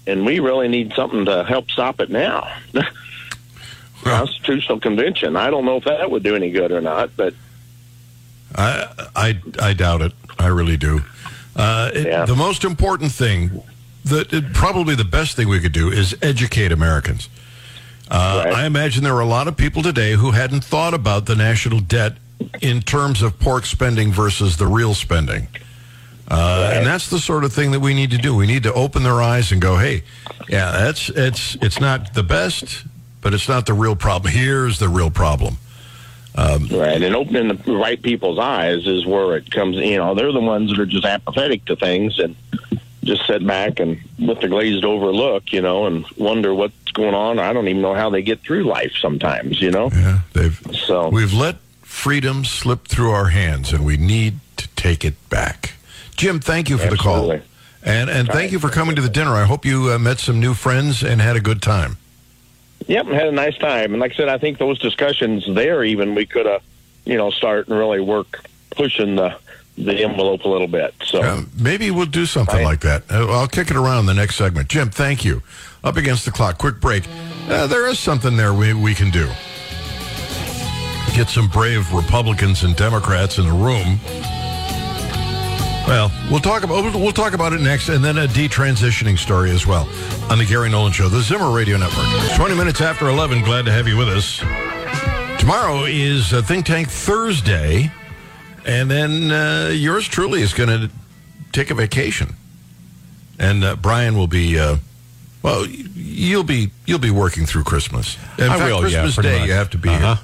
and 0.07 0.25
we 0.25 0.39
really 0.39 0.67
need 0.67 0.93
something 0.93 1.25
to 1.25 1.43
help 1.43 1.71
stop 1.71 1.99
it 1.99 2.09
now. 2.09 2.55
Constitutional 4.03 4.79
convention. 4.79 5.35
I 5.35 5.49
don't 5.49 5.65
know 5.65 5.77
if 5.77 5.85
that 5.85 6.11
would 6.11 6.21
do 6.21 6.35
any 6.35 6.51
good 6.51 6.71
or 6.71 6.81
not, 6.81 7.15
but 7.17 7.33
I, 8.55 8.87
I, 9.15 9.39
I 9.61 9.73
doubt 9.73 10.01
it. 10.01 10.13
I 10.39 10.47
really 10.47 10.77
do. 10.77 11.01
Uh, 11.55 11.91
it- 11.93 12.07
Yeah. 12.07 12.25
The 12.25 12.35
most 12.35 12.63
important 12.63 13.11
thing, 13.11 13.61
that 14.05 14.31
it, 14.33 14.53
probably 14.53 14.95
the 14.95 15.03
best 15.03 15.35
thing 15.35 15.47
we 15.49 15.59
could 15.59 15.71
do, 15.73 15.89
is 15.91 16.15
educate 16.21 16.71
Americans. 16.71 17.29
Uh, 18.09 18.43
Right. 18.45 18.53
I 18.53 18.65
imagine 18.65 19.03
there 19.03 19.15
are 19.15 19.21
a 19.21 19.25
lot 19.25 19.47
of 19.47 19.57
people 19.57 19.81
today 19.81 20.13
who 20.13 20.31
hadn't 20.31 20.63
thought 20.63 20.93
about 20.93 21.25
the 21.25 21.35
national 21.35 21.79
debt 21.79 22.13
in 22.61 22.81
terms 22.81 23.21
of 23.21 23.39
pork 23.39 23.65
spending 23.65 24.11
versus 24.13 24.57
the 24.57 24.67
real 24.67 24.93
spending. 24.93 25.47
Uh, 26.27 26.71
And 26.73 26.85
that's 26.87 27.09
the 27.09 27.19
sort 27.19 27.43
of 27.43 27.53
thing 27.53 27.71
that 27.71 27.79
we 27.81 27.93
need 27.93 28.11
to 28.11 28.17
do. 28.17 28.35
We 28.35 28.47
need 28.47 28.63
to 28.63 28.73
open 28.73 29.03
their 29.03 29.21
eyes 29.21 29.51
and 29.51 29.61
go, 29.61 29.77
"Hey, 29.77 30.03
yeah, 30.49 30.71
that's 30.71 31.09
it's 31.09 31.55
it's 31.61 31.79
not 31.79 32.13
the 32.13 32.23
best, 32.23 32.83
but 33.21 33.33
it's 33.33 33.47
not 33.47 33.65
the 33.67 33.73
real 33.73 33.95
problem. 33.95 34.33
Here's 34.33 34.79
the 34.79 34.89
real 34.89 35.11
problem." 35.11 35.57
Right, 36.37 37.01
and 37.01 37.15
opening 37.15 37.55
the 37.55 37.75
right 37.75 38.01
people's 38.01 38.39
eyes 38.39 38.85
is 38.87 39.05
where 39.05 39.37
it 39.37 39.51
comes. 39.51 39.77
You 39.77 39.97
know, 39.97 40.15
they're 40.15 40.31
the 40.31 40.39
ones 40.39 40.69
that 40.71 40.79
are 40.79 40.85
just 40.85 41.05
apathetic 41.05 41.65
to 41.65 41.75
things 41.75 42.19
and 42.19 42.35
just 43.03 43.25
sit 43.27 43.45
back 43.45 43.79
and 43.79 43.99
with 44.19 44.41
the 44.41 44.47
glazed 44.47 44.83
over 44.83 45.11
look, 45.11 45.53
you 45.53 45.61
know, 45.61 45.85
and 45.85 46.05
wonder 46.17 46.53
what's 46.53 46.91
going 46.91 47.13
on. 47.13 47.39
I 47.39 47.53
don't 47.53 47.67
even 47.67 47.81
know 47.81 47.93
how 47.93 48.09
they 48.09 48.21
get 48.21 48.41
through 48.41 48.63
life 48.63 48.93
sometimes, 48.99 49.61
you 49.61 49.71
know. 49.71 49.89
Yeah, 49.93 50.19
they've 50.33 50.59
So 50.73 51.09
We've 51.09 51.33
let 51.33 51.57
freedom 51.81 52.43
slip 52.43 52.87
through 52.87 53.11
our 53.11 53.29
hands, 53.29 53.71
and 53.71 53.85
we 53.85 53.95
need 53.95 54.39
to 54.57 54.67
take 54.69 55.05
it 55.05 55.29
back. 55.29 55.73
Jim, 56.15 56.39
thank 56.39 56.69
you 56.69 56.77
for 56.77 56.89
the 56.89 56.97
call, 56.97 57.31
Absolutely. 57.31 57.47
and 57.83 58.09
and 58.09 58.27
thank 58.27 58.51
you 58.51 58.59
for 58.59 58.69
coming 58.69 58.95
to 58.95 59.01
the 59.01 59.09
dinner. 59.09 59.35
I 59.35 59.43
hope 59.43 59.65
you 59.65 59.91
uh, 59.91 59.99
met 59.99 60.19
some 60.19 60.39
new 60.39 60.53
friends 60.53 61.03
and 61.03 61.21
had 61.21 61.35
a 61.35 61.41
good 61.41 61.61
time. 61.61 61.97
Yep, 62.87 63.07
had 63.07 63.27
a 63.27 63.31
nice 63.31 63.57
time. 63.57 63.93
And 63.93 63.99
like 63.99 64.13
I 64.13 64.15
said, 64.15 64.29
I 64.29 64.37
think 64.37 64.57
those 64.59 64.77
discussions 64.79 65.43
there, 65.47 65.83
even 65.83 66.13
we 66.15 66.25
could 66.25 66.45
have, 66.45 66.61
you 67.05 67.17
know, 67.17 67.31
start 67.31 67.67
and 67.67 67.77
really 67.77 67.99
work 67.99 68.41
pushing 68.71 69.15
the 69.15 69.35
the 69.77 69.93
envelope 70.05 70.45
a 70.45 70.47
little 70.47 70.67
bit. 70.69 70.93
So 71.03 71.21
Uh, 71.21 71.41
maybe 71.59 71.91
we'll 71.91 72.05
do 72.05 72.25
something 72.25 72.55
Right. 72.55 72.63
like 72.65 72.79
that. 72.81 73.03
Uh, 73.11 73.27
I'll 73.29 73.47
kick 73.47 73.69
it 73.69 73.75
around 73.75 74.05
the 74.05 74.13
next 74.13 74.35
segment. 74.37 74.69
Jim, 74.69 74.89
thank 74.89 75.25
you. 75.25 75.43
Up 75.83 75.97
against 75.97 76.23
the 76.23 76.31
clock. 76.31 76.57
Quick 76.57 76.79
break. 76.79 77.03
Uh, 77.49 77.67
there 77.67 77.85
is 77.87 77.99
something 77.99 78.37
there 78.37 78.53
we, 78.53 78.73
we 78.73 78.93
can 78.95 79.11
do. 79.11 79.27
Get 81.13 81.27
some 81.29 81.47
brave 81.49 81.91
Republicans 81.93 82.63
and 82.63 82.73
Democrats 82.75 83.37
in 83.37 83.45
the 83.47 83.51
room. 83.53 83.99
Well, 85.87 86.11
we'll 86.31 86.39
talk 86.39 86.63
about 86.63 86.83
we'll 86.95 87.11
talk 87.11 87.33
about 87.33 87.53
it 87.53 87.61
next, 87.61 87.89
and 87.89 88.03
then 88.03 88.17
a 88.17 88.25
detransitioning 88.25 89.19
story 89.19 89.51
as 89.51 89.67
well 89.67 89.87
on 90.31 90.39
the 90.39 90.45
Gary 90.45 90.67
Nolan 90.69 90.91
Show, 90.91 91.09
the 91.09 91.21
Zimmer 91.21 91.51
Radio 91.51 91.77
Network. 91.77 92.07
Twenty 92.35 92.55
minutes 92.55 92.81
after 92.81 93.07
eleven. 93.07 93.43
Glad 93.43 93.65
to 93.65 93.71
have 93.71 93.87
you 93.87 93.95
with 93.95 94.09
us. 94.09 94.39
Tomorrow 95.39 95.83
is 95.85 96.33
uh, 96.33 96.41
Think 96.41 96.65
Tank 96.65 96.89
Thursday. 96.89 97.91
And 98.65 98.89
then 98.89 99.29
uh, 99.31 99.69
yours 99.75 100.07
truly 100.07 100.41
is 100.41 100.55
going 100.55 100.69
to 100.69 100.89
take 101.51 101.69
a 101.69 101.75
vacation. 101.75 102.33
and 103.37 103.63
uh, 103.63 103.75
Brian 103.75 104.17
will 104.17 104.25
be. 104.25 104.57
Uh, 104.57 104.77
well, 105.43 105.67
you'll 105.67 106.43
be 106.43 106.71
you'll 106.87 106.97
be 106.97 107.11
working 107.11 107.45
through 107.45 107.63
Christmas. 107.63 108.17
In 108.39 108.45
I 108.49 108.57
fact, 108.57 108.61
will, 108.63 108.89
yeah, 108.89 109.01
Christmas 109.01 109.15
pretty 109.15 109.29
Day 109.29 109.39
much. 109.41 109.47
you 109.49 109.53
have 109.53 109.69
to 109.69 109.77
be 109.77 109.89
Uh-huh. 109.89 110.15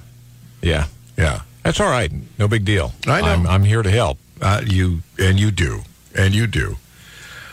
Yeah. 0.63 0.87
Yeah, 1.19 1.41
That's 1.61 1.79
all 1.79 1.89
right. 1.89 2.11
No 2.39 2.47
big 2.47 2.65
deal. 2.65 2.93
I 3.05 3.21
know. 3.21 3.27
I'm, 3.27 3.45
I'm 3.45 3.63
here 3.63 3.83
to 3.83 3.91
help. 3.91 4.17
Uh, 4.41 4.61
you 4.65 5.01
and 5.19 5.39
you 5.39 5.51
do, 5.51 5.81
and 6.15 6.33
you 6.33 6.47
do. 6.47 6.77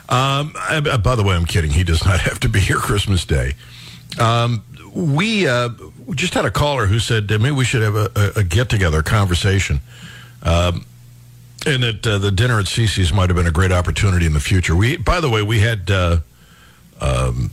Um, 0.09 0.53
I- 0.57 0.83
uh, 0.91 0.99
by 0.99 1.15
the 1.17 1.23
way, 1.23 1.35
I'm 1.35 1.45
kidding. 1.45 1.71
He 1.71 1.85
does 1.85 2.05
not 2.05 2.21
have 2.29 2.41
to 2.41 2.49
be 2.49 2.61
here 2.61 2.79
Christmas 2.79 3.25
Day. 3.25 3.55
Um, 4.19 4.65
we 4.95 5.47
uh, 5.47 5.69
just 6.13 6.35
had 6.35 6.45
a 6.45 6.51
caller 6.51 6.87
who 6.87 6.99
said 6.99 7.29
maybe 7.31 7.51
we 7.51 7.65
should 7.65 7.83
have 7.83 7.95
a, 7.95 8.11
a, 8.17 8.41
a 8.41 8.45
get 8.45 8.69
together 8.69 9.03
conversation. 9.03 9.81
Um, 10.43 10.87
and 11.67 11.83
that 11.83 12.07
uh, 12.07 12.19
the 12.19 12.31
dinner 12.31 12.59
at 12.59 12.67
Cece's 12.67 13.13
might 13.13 13.29
have 13.29 13.37
been 13.37 13.47
a 13.47 13.53
great 13.53 13.73
opportunity 13.73 14.25
in 14.27 14.33
the 14.33 14.41
future. 14.41 14.75
We, 14.77 14.97
by 14.97 15.21
the 15.21 15.29
way, 15.29 15.43
we 15.43 15.59
had, 15.59 15.91
uh, 15.91 16.19
um, 17.01 17.51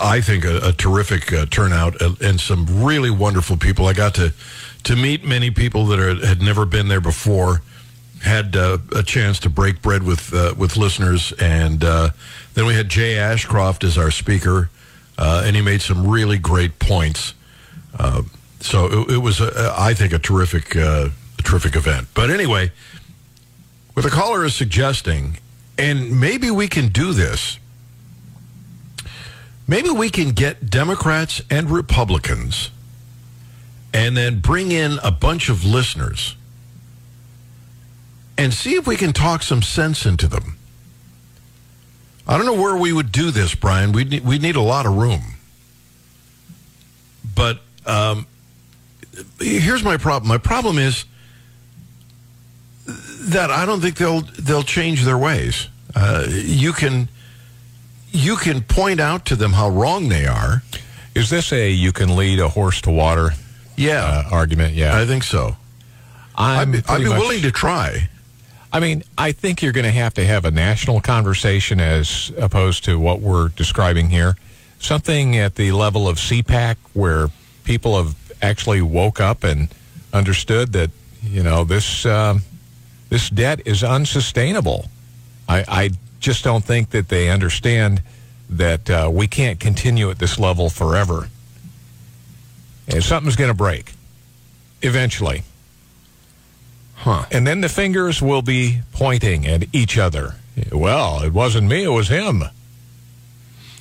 I 0.00 0.20
think, 0.20 0.44
a, 0.44 0.58
a 0.68 0.72
terrific 0.72 1.32
uh, 1.32 1.46
turnout 1.46 2.00
and 2.20 2.40
some 2.40 2.84
really 2.84 3.10
wonderful 3.10 3.56
people. 3.56 3.86
I 3.86 3.92
got 3.92 4.14
to 4.16 4.34
to 4.84 4.96
meet 4.96 5.24
many 5.24 5.50
people 5.50 5.86
that 5.86 5.98
are, 5.98 6.26
had 6.26 6.42
never 6.42 6.66
been 6.66 6.88
there 6.88 7.00
before. 7.00 7.62
Had 8.24 8.56
uh, 8.56 8.78
a 8.96 9.02
chance 9.02 9.38
to 9.40 9.50
break 9.50 9.82
bread 9.82 10.02
with 10.02 10.32
uh, 10.32 10.54
with 10.56 10.78
listeners, 10.78 11.32
and 11.38 11.84
uh, 11.84 12.08
then 12.54 12.64
we 12.64 12.74
had 12.74 12.88
Jay 12.88 13.18
Ashcroft 13.18 13.84
as 13.84 13.98
our 13.98 14.10
speaker, 14.10 14.70
uh, 15.18 15.42
and 15.44 15.54
he 15.54 15.60
made 15.60 15.82
some 15.82 16.08
really 16.08 16.38
great 16.38 16.78
points. 16.78 17.34
Uh, 17.98 18.22
so 18.60 18.86
it, 18.86 19.16
it 19.16 19.18
was, 19.18 19.42
I 19.42 19.92
think, 19.92 20.14
a 20.14 20.18
terrific, 20.18 20.74
uh, 20.74 21.10
a 21.38 21.42
terrific 21.42 21.76
event. 21.76 22.08
But 22.14 22.30
anyway, 22.30 22.72
what 23.92 24.04
the 24.04 24.10
caller 24.10 24.42
is 24.44 24.54
suggesting, 24.54 25.36
and 25.76 26.18
maybe 26.18 26.50
we 26.50 26.66
can 26.66 26.88
do 26.88 27.12
this. 27.12 27.58
Maybe 29.68 29.90
we 29.90 30.08
can 30.08 30.30
get 30.30 30.70
Democrats 30.70 31.42
and 31.50 31.70
Republicans, 31.70 32.70
and 33.92 34.16
then 34.16 34.40
bring 34.40 34.72
in 34.72 34.98
a 35.02 35.10
bunch 35.10 35.50
of 35.50 35.62
listeners, 35.64 36.36
and 38.36 38.52
see 38.52 38.74
if 38.74 38.86
we 38.86 38.96
can 38.96 39.12
talk 39.12 39.42
some 39.42 39.62
sense 39.62 40.06
into 40.06 40.26
them. 40.26 40.56
I 42.26 42.36
don't 42.36 42.46
know 42.46 42.60
where 42.60 42.76
we 42.76 42.92
would 42.92 43.12
do 43.12 43.30
this, 43.30 43.54
Brian. 43.54 43.92
We 43.92 44.04
need, 44.04 44.24
we 44.24 44.38
need 44.38 44.56
a 44.56 44.60
lot 44.62 44.86
of 44.86 44.96
room. 44.96 45.20
But 47.34 47.60
um, 47.86 48.26
here's 49.38 49.82
my 49.84 49.96
problem. 49.96 50.28
My 50.28 50.38
problem 50.38 50.78
is 50.78 51.04
that 52.86 53.50
I 53.50 53.66
don't 53.66 53.80
think 53.80 53.96
they'll 53.96 54.20
they'll 54.20 54.62
change 54.62 55.04
their 55.04 55.18
ways. 55.18 55.68
Uh, 55.94 56.26
you 56.28 56.72
can 56.72 57.08
you 58.10 58.36
can 58.36 58.62
point 58.62 59.00
out 59.00 59.26
to 59.26 59.36
them 59.36 59.52
how 59.52 59.68
wrong 59.68 60.08
they 60.08 60.26
are. 60.26 60.62
Is 61.14 61.30
this 61.30 61.52
a 61.52 61.70
you 61.70 61.92
can 61.92 62.16
lead 62.16 62.38
a 62.40 62.48
horse 62.48 62.80
to 62.82 62.90
water 62.90 63.30
Yeah, 63.76 64.02
uh, 64.04 64.28
argument? 64.34 64.74
Yeah. 64.74 64.96
I 64.98 65.06
think 65.06 65.22
so. 65.24 65.56
I'd 66.36 66.60
I'm 66.62 66.72
be, 66.72 66.82
I'd 66.88 66.98
be 67.02 67.08
much- 67.08 67.18
willing 67.20 67.42
to 67.42 67.50
try. 67.52 68.08
I 68.74 68.80
mean, 68.80 69.04
I 69.16 69.30
think 69.30 69.62
you're 69.62 69.72
going 69.72 69.84
to 69.84 69.92
have 69.92 70.14
to 70.14 70.26
have 70.26 70.44
a 70.44 70.50
national 70.50 71.00
conversation 71.00 71.78
as 71.78 72.32
opposed 72.36 72.82
to 72.86 72.98
what 72.98 73.20
we're 73.20 73.50
describing 73.50 74.10
here. 74.10 74.36
Something 74.80 75.36
at 75.36 75.54
the 75.54 75.70
level 75.70 76.08
of 76.08 76.16
CPAC 76.16 76.74
where 76.92 77.28
people 77.62 77.96
have 78.02 78.16
actually 78.42 78.82
woke 78.82 79.20
up 79.20 79.44
and 79.44 79.68
understood 80.12 80.72
that 80.72 80.90
you 81.22 81.44
know 81.44 81.62
this 81.62 82.04
um, 82.04 82.42
this 83.10 83.30
debt 83.30 83.60
is 83.64 83.84
unsustainable. 83.84 84.86
I, 85.48 85.64
I 85.68 85.90
just 86.18 86.42
don't 86.42 86.64
think 86.64 86.90
that 86.90 87.08
they 87.08 87.30
understand 87.30 88.02
that 88.50 88.90
uh, 88.90 89.08
we 89.12 89.28
can't 89.28 89.60
continue 89.60 90.10
at 90.10 90.18
this 90.18 90.36
level 90.36 90.68
forever. 90.68 91.28
And 92.88 93.04
something's 93.04 93.36
going 93.36 93.50
to 93.52 93.56
break 93.56 93.92
eventually. 94.82 95.44
Huh. 96.96 97.26
And 97.30 97.46
then 97.46 97.60
the 97.60 97.68
fingers 97.68 98.22
will 98.22 98.42
be 98.42 98.80
pointing 98.92 99.46
at 99.46 99.64
each 99.74 99.98
other. 99.98 100.36
Well, 100.72 101.22
it 101.22 101.32
wasn't 101.32 101.68
me, 101.68 101.84
it 101.84 101.88
was 101.88 102.08
him. 102.08 102.44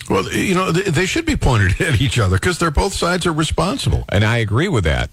Well, 0.10 0.32
you 0.32 0.53
know, 0.53 0.72
they, 0.72 1.05
should 1.05 1.25
be 1.25 1.38
pointed 1.38 1.79
at 1.88 2.01
each 2.01 2.20
other 2.20 2.38
because 2.38 2.60
they're 2.60 2.72
both 2.72 2.93
sides 2.93 3.25
are 3.25 3.34
responsible. 3.34 4.05
And 4.10 4.24
I 4.24 4.38
agree 4.38 4.67
with 4.67 4.84
that. 4.84 5.10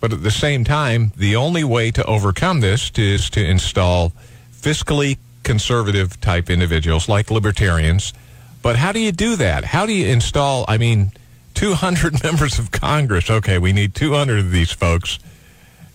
But 0.00 0.12
at 0.12 0.22
the 0.22 0.30
same 0.30 0.64
time, 0.64 1.12
the 1.16 1.36
only 1.36 1.64
way 1.64 1.90
to 1.92 2.04
overcome 2.04 2.60
this 2.60 2.90
is 2.96 3.30
to 3.30 3.44
install 3.44 4.12
fiscally 4.52 5.18
conservative 5.44 6.20
type 6.20 6.50
individuals 6.50 7.08
like 7.08 7.30
libertarians. 7.30 8.12
But 8.60 8.76
how 8.76 8.92
do 8.92 9.00
you 9.00 9.12
do 9.12 9.36
that? 9.36 9.64
How 9.64 9.86
do 9.86 9.92
you 9.92 10.06
install, 10.06 10.64
I 10.68 10.78
mean, 10.78 11.12
200 11.54 12.22
members 12.24 12.58
of 12.58 12.70
Congress? 12.70 13.30
Okay, 13.30 13.58
we 13.58 13.72
need 13.72 13.94
200 13.94 14.40
of 14.40 14.50
these 14.50 14.72
folks 14.72 15.18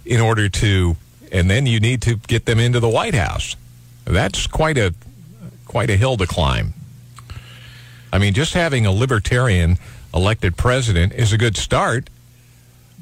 in 0.05 0.21
order 0.21 0.49
to, 0.49 0.95
and 1.31 1.49
then 1.49 1.65
you 1.65 1.79
need 1.79 2.01
to 2.03 2.15
get 2.15 2.45
them 2.45 2.59
into 2.59 2.79
the 2.79 2.89
White 2.89 3.15
House. 3.15 3.55
That's 4.05 4.47
quite 4.47 4.77
a 4.77 4.93
quite 5.65 5.89
a 5.89 5.95
hill 5.97 6.17
to 6.17 6.25
climb. 6.25 6.73
I 8.11 8.17
mean, 8.17 8.33
just 8.33 8.53
having 8.53 8.85
a 8.85 8.91
libertarian 8.91 9.77
elected 10.13 10.57
president 10.57 11.13
is 11.13 11.31
a 11.31 11.37
good 11.37 11.55
start, 11.55 12.09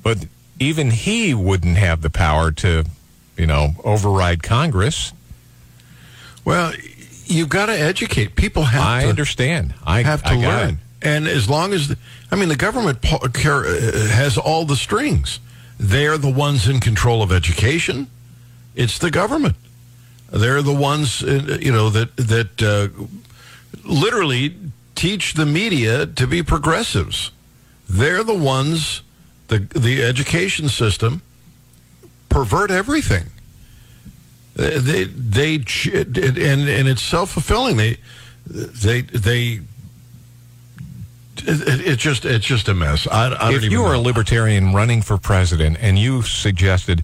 but 0.03 0.25
even 0.59 0.91
he 0.91 1.33
wouldn't 1.33 1.77
have 1.77 2.01
the 2.01 2.09
power 2.09 2.51
to, 2.51 2.83
you 3.37 3.45
know, 3.45 3.69
override 3.83 4.43
Congress. 4.43 5.13
Well, 6.43 6.73
you've 7.25 7.49
got 7.49 7.67
to 7.67 7.73
educate 7.73 8.35
people. 8.35 8.63
Have 8.63 8.81
I 8.81 9.03
to 9.03 9.09
understand. 9.09 9.73
I 9.85 10.03
have 10.03 10.23
to 10.23 10.29
I 10.29 10.35
learn. 10.35 10.69
it. 10.69 10.75
And 11.01 11.27
as 11.27 11.49
long 11.49 11.73
as, 11.73 11.89
the, 11.89 11.97
I 12.31 12.35
mean, 12.35 12.49
the 12.49 12.55
government 12.55 12.99
uh, 13.03 13.29
has 13.29 14.37
all 14.37 14.65
the 14.65 14.75
strings. 14.75 15.39
They're 15.79 16.17
the 16.17 16.31
ones 16.31 16.67
in 16.67 16.79
control 16.79 17.21
of 17.21 17.31
education. 17.31 18.07
It's 18.77 18.99
the 18.99 19.09
government. 19.09 19.55
They're 20.31 20.61
the 20.61 20.73
ones, 20.73 21.23
uh, 21.23 21.57
you 21.59 21.71
know, 21.71 21.89
that 21.89 22.15
that 22.17 22.61
uh, 22.61 22.89
literally 23.83 24.55
teach 24.93 25.33
the 25.33 25.45
media 25.45 26.05
to 26.05 26.27
be 26.27 26.43
progressives. 26.43 27.31
They're 27.89 28.23
the 28.23 28.35
ones, 28.37 29.01
the 29.47 29.59
the 29.59 30.03
education 30.03 30.69
system, 30.69 31.21
pervert 32.29 32.69
everything. 32.71 33.23
Uh, 34.59 34.79
They 34.79 35.05
they 35.05 35.55
and 35.55 36.69
and 36.69 36.87
it's 36.87 37.01
self 37.01 37.31
fulfilling. 37.31 37.77
They 37.77 37.97
they 38.45 39.01
they. 39.01 39.61
It, 41.49 41.87
it's 41.87 42.01
just 42.03 42.25
it's 42.25 42.45
just 42.45 42.67
a 42.67 42.73
mess. 42.73 43.07
I, 43.07 43.27
I 43.27 43.29
don't 43.29 43.51
If 43.53 43.57
even 43.63 43.71
you 43.71 43.83
were 43.83 43.93
a 43.93 43.99
libertarian 43.99 44.73
running 44.73 45.01
for 45.03 45.17
president 45.17 45.77
and 45.79 45.97
you 45.97 46.21
suggested, 46.23 47.03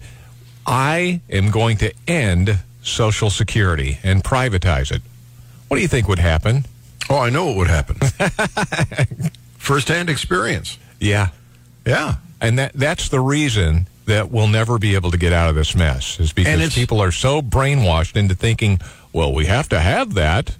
I 0.66 1.20
am 1.30 1.50
going 1.50 1.76
to 1.78 1.92
end 2.06 2.58
Social 2.82 3.30
Security 3.30 3.98
and 4.02 4.22
privatize 4.22 4.92
it, 4.92 5.02
what 5.68 5.76
do 5.76 5.82
you 5.82 5.88
think 5.88 6.08
would 6.08 6.18
happen? 6.18 6.64
oh, 7.10 7.18
I 7.18 7.30
know 7.30 7.46
what 7.46 7.56
would 7.56 7.68
happen. 7.68 7.96
Firsthand 9.58 10.10
experience. 10.10 10.78
Yeah. 11.00 11.28
Yeah. 11.86 12.16
And 12.40 12.58
that 12.58 12.72
that's 12.74 13.08
the 13.08 13.20
reason 13.20 13.86
that 14.06 14.30
we'll 14.30 14.48
never 14.48 14.78
be 14.78 14.94
able 14.94 15.10
to 15.10 15.18
get 15.18 15.32
out 15.32 15.48
of 15.48 15.54
this 15.54 15.74
mess 15.74 16.20
is 16.20 16.32
because 16.32 16.74
people 16.74 17.00
are 17.00 17.12
so 17.12 17.40
brainwashed 17.40 18.16
into 18.16 18.34
thinking, 18.34 18.78
well, 19.12 19.32
we 19.32 19.46
have 19.46 19.68
to 19.70 19.80
have 19.80 20.14
that. 20.14 20.56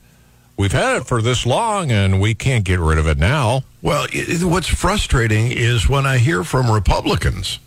We've 0.56 0.72
had 0.72 0.98
it 0.98 1.06
for 1.06 1.20
this 1.20 1.44
long 1.44 1.90
and 1.90 2.20
we 2.20 2.34
can't 2.34 2.64
get 2.64 2.78
rid 2.78 2.96
of 2.96 3.06
it 3.06 3.18
now. 3.18 3.62
Well, 3.82 4.06
it, 4.12 4.42
what's 4.44 4.68
frustrating 4.68 5.50
is 5.50 5.88
when 5.88 6.06
I 6.06 6.18
hear 6.18 6.44
from 6.44 6.70
Republicans, 6.70 7.58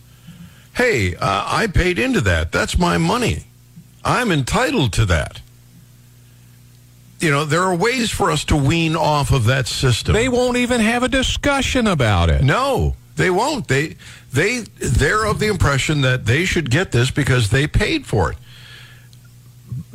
"Hey, 0.77 1.15
uh, 1.15 1.43
I 1.47 1.67
paid 1.67 1.99
into 1.99 2.21
that. 2.21 2.51
That's 2.51 2.77
my 2.77 2.97
money. 2.97 3.45
I'm 4.05 4.31
entitled 4.31 4.93
to 4.93 5.05
that." 5.05 5.41
You 7.19 7.31
know, 7.31 7.45
there 7.45 7.63
are 7.63 7.75
ways 7.75 8.11
for 8.11 8.29
us 8.29 8.45
to 8.45 8.55
wean 8.55 8.95
off 8.95 9.31
of 9.31 9.45
that 9.45 9.67
system. 9.67 10.13
They 10.13 10.29
won't 10.29 10.57
even 10.57 10.81
have 10.81 11.01
a 11.01 11.07
discussion 11.07 11.87
about 11.87 12.29
it. 12.29 12.43
No, 12.43 12.95
they 13.15 13.31
won't. 13.31 13.67
They 13.67 13.95
they 14.31 14.59
they're 14.77 15.25
of 15.25 15.39
the 15.39 15.47
impression 15.47 16.01
that 16.01 16.25
they 16.25 16.45
should 16.45 16.69
get 16.69 16.91
this 16.91 17.09
because 17.09 17.49
they 17.49 17.65
paid 17.65 18.05
for 18.05 18.31
it. 18.31 18.37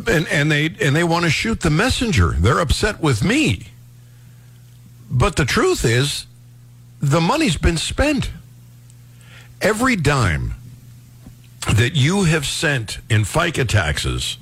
And 0.09 0.27
and 0.29 0.51
they 0.51 0.67
and 0.81 0.97
they 0.97 1.05
want 1.05 1.25
to 1.25 1.31
shoot 1.31 1.61
the 1.61 1.71
messenger. 1.71 2.33
They're 2.33 2.59
upset 2.59 3.01
with 3.01 3.23
me. 3.23 3.69
But 5.09 5.37
the 5.37 5.45
truth 5.45 5.85
is 5.85 6.27
the 7.01 7.21
money's 7.21 7.57
been 7.57 7.77
spent. 7.77 8.31
Every 9.61 9.95
dime 9.95 10.55
that 11.69 11.95
you 11.95 12.25
have 12.25 12.47
sent 12.47 12.99
in 13.09 13.23
FICA 13.23 13.69
taxes 13.69 14.37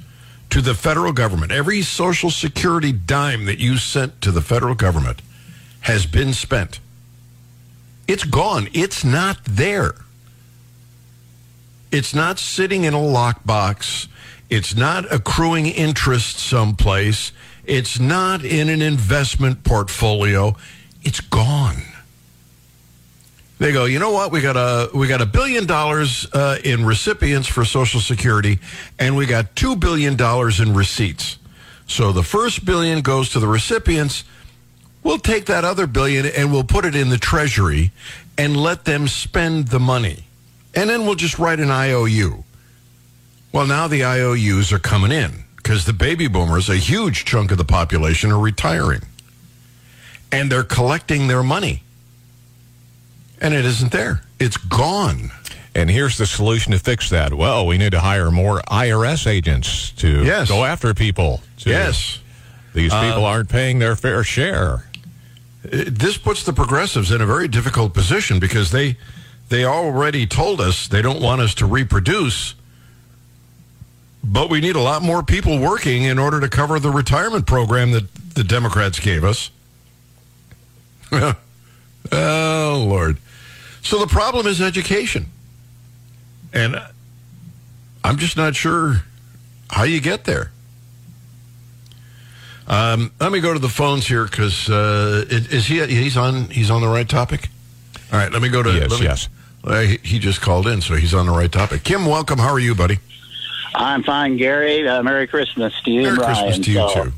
to 0.51 0.61
the 0.61 0.75
federal 0.75 1.13
government, 1.13 1.53
every 1.53 1.83
social 1.83 2.31
security 2.31 2.93
dime 2.93 3.45
that 3.45 3.59
you 3.59 3.77
sent 3.77 4.21
to 4.23 4.33
the 4.33 4.41
federal 4.41 4.75
government 4.75 5.23
has 5.83 6.07
been 6.07 6.33
spent. 6.33 6.81
It's 8.09 8.25
gone. 8.25 8.69
It's 8.73 9.05
not 9.05 9.45
there. 9.45 9.95
It's 11.93 12.15
not 12.15 12.39
sitting 12.39 12.85
in 12.85 12.95
a 12.95 12.99
lockbox. 12.99 14.09
It's 14.49 14.75
not 14.75 15.11
accruing 15.13 15.67
interest 15.67 16.39
someplace. 16.39 17.33
It's 17.65 18.01
not 18.01 18.45
in 18.45 18.69
an 18.69 18.83
investment 18.83 19.63
portfolio. 19.63 20.57
It's 21.03 21.21
gone. 21.21 21.83
They 23.61 23.73
go, 23.73 23.85
you 23.85 23.99
know 23.99 24.11
what? 24.11 24.33
We 24.33 24.41
got 24.41 24.57
a 24.57 24.89
we 24.97 25.07
got 25.07 25.21
a 25.21 25.27
billion 25.27 25.67
dollars 25.67 26.27
uh, 26.33 26.57
in 26.65 26.83
recipients 26.87 27.47
for 27.47 27.63
Social 27.67 28.01
Security, 28.01 28.59
and 28.99 29.17
we 29.17 29.27
got 29.27 29.55
two 29.55 29.77
billion 29.77 30.17
dollars 30.17 30.61
in 30.61 30.73
receipts. 30.73 31.37
So 31.87 32.11
the 32.11 32.23
first 32.23 32.65
billion 32.65 33.03
goes 33.03 33.29
to 33.31 33.39
the 33.39 33.47
recipients. 33.47 34.25
We'll 35.03 35.19
take 35.19 35.45
that 35.47 35.63
other 35.65 35.87
billion 35.87 36.25
and 36.25 36.51
we'll 36.51 36.65
put 36.65 36.87
it 36.87 36.95
in 36.95 37.11
the 37.11 37.19
Treasury 37.19 37.93
and 38.39 38.57
let 38.57 38.87
them 38.87 39.07
spend 39.07 39.69
the 39.69 39.81
money, 39.81 40.25
and 40.75 40.89
then 40.89 41.05
we'll 41.05 41.15
just 41.15 41.39
write 41.39 41.61
an 41.61 41.71
IOU. 41.71 42.45
Well, 43.53 43.67
now 43.67 43.89
the 43.89 44.05
IOUs 44.05 44.73
are 44.73 44.79
coming 44.79 45.13
in 45.13 45.45
because 45.57 45.85
the 45.85 45.93
baby 45.93 46.29
boomers, 46.29 46.71
a 46.71 46.77
huge 46.77 47.27
chunk 47.27 47.51
of 47.51 47.59
the 47.59 47.67
population, 47.67 48.33
are 48.33 48.41
retiring, 48.41 49.03
and 50.33 50.51
they're 50.51 50.65
collecting 50.65 51.27
their 51.27 51.43
money 51.43 51.83
and 53.41 53.55
it 53.55 53.65
isn't 53.65 53.93
there. 53.93 54.23
It's 54.39 54.57
gone. 54.57 55.31
And 55.75 55.89
here's 55.91 56.19
the 56.19 56.27
solution 56.27 56.73
to 56.73 56.79
fix 56.79 57.09
that. 57.11 57.33
Well, 57.33 57.67
we 57.67 57.79
need 57.79 57.93
to 57.93 58.01
hire 58.01 58.31
more 58.31 58.61
IRS 58.69 59.27
agents 59.27 59.91
to 59.93 60.25
Yes. 60.25 60.49
go 60.49 60.65
after 60.65 60.93
people. 60.95 61.43
to- 61.59 61.71
Yes. 61.71 62.19
These 62.75 62.93
people 62.93 63.25
aren't 63.25 63.49
paying 63.49 63.79
their 63.81 63.97
fair 63.97 64.23
share. 64.25 64.85
Uh, 65.65 65.85
This 65.89 66.17
puts 66.17 66.43
the 66.45 66.53
progressives 66.53 67.11
in 67.11 67.21
a 67.21 67.27
very 67.27 67.49
difficult 67.49 67.95
position 67.95 68.39
because 68.39 68.71
they 68.71 68.97
they 69.49 69.65
already 69.65 70.27
told 70.27 70.61
us 70.61 70.87
they 70.87 71.03
don't 71.03 71.21
want 71.21 71.41
us 71.41 71.55
to 71.55 71.67
reproduce 71.67 72.55
but 74.23 74.49
we 74.49 74.61
need 74.61 74.77
a 74.77 74.81
lot 74.81 75.03
more 75.03 75.23
people 75.25 75.59
working 75.59 76.03
in 76.05 76.19
order 76.19 76.39
to 76.41 76.49
cover 76.49 76.79
the 76.79 76.91
retirement 76.91 77.47
program 77.47 77.91
that 77.93 78.05
the 78.35 78.45
Democrats 78.45 79.01
gave 79.01 79.25
us. 79.25 79.51
oh 82.13 82.85
lord. 82.89 83.19
So 83.83 83.99
the 83.99 84.07
problem 84.07 84.47
is 84.47 84.61
education. 84.61 85.27
And 86.53 86.77
I'm 88.05 88.19
just 88.19 88.37
not 88.37 88.55
sure 88.57 89.03
how 89.71 89.85
you 89.85 90.01
get 90.01 90.25
there. 90.25 90.51
Um, 92.67 93.13
let 93.21 93.33
me 93.33 93.41
go 93.41 93.53
to 93.53 93.59
the 93.59 93.69
phones 93.69 94.07
here 94.07 94.25
because 94.25 94.69
uh, 94.71 95.25
is, 95.29 95.49
is 95.49 95.67
he? 95.67 95.85
He's 95.87 96.17
on. 96.17 96.45
He's 96.51 96.71
on 96.71 96.81
the 96.83 96.89
right 96.89 97.09
topic. 97.09 97.49
All 98.13 98.19
right. 98.19 98.31
Let 98.33 98.43
me 98.43 98.49
go 98.49 98.63
to. 98.63 98.73
Yes, 98.73 98.91
let 98.91 99.01
me- 99.01 99.07
yes. 99.07 99.29
Uh, 99.63 99.81
he, 99.83 99.99
he 100.03 100.19
just 100.19 100.41
called 100.41 100.67
in, 100.67 100.81
so 100.81 100.95
he's 100.95 101.13
on 101.13 101.27
the 101.27 101.33
right 101.33 101.53
topic. 101.53 101.83
Kim, 101.85 102.07
welcome. 102.07 102.39
How 102.39 102.49
are 102.49 102.59
you, 102.59 102.75
buddy? 102.75 102.99
I'm 103.75 104.03
fine, 104.03 104.39
Gary. 104.39 104.89
Uh, 104.89 105.03
Merry 105.03 105.27
Christmas 105.27 105.75
to 105.83 105.91
you, 105.91 106.03
Merry 106.05 106.17
Brian. 106.17 106.35
Christmas 106.47 106.65
to 106.65 106.73
you 106.73 106.89
So, 106.89 107.05
too. 107.05 107.13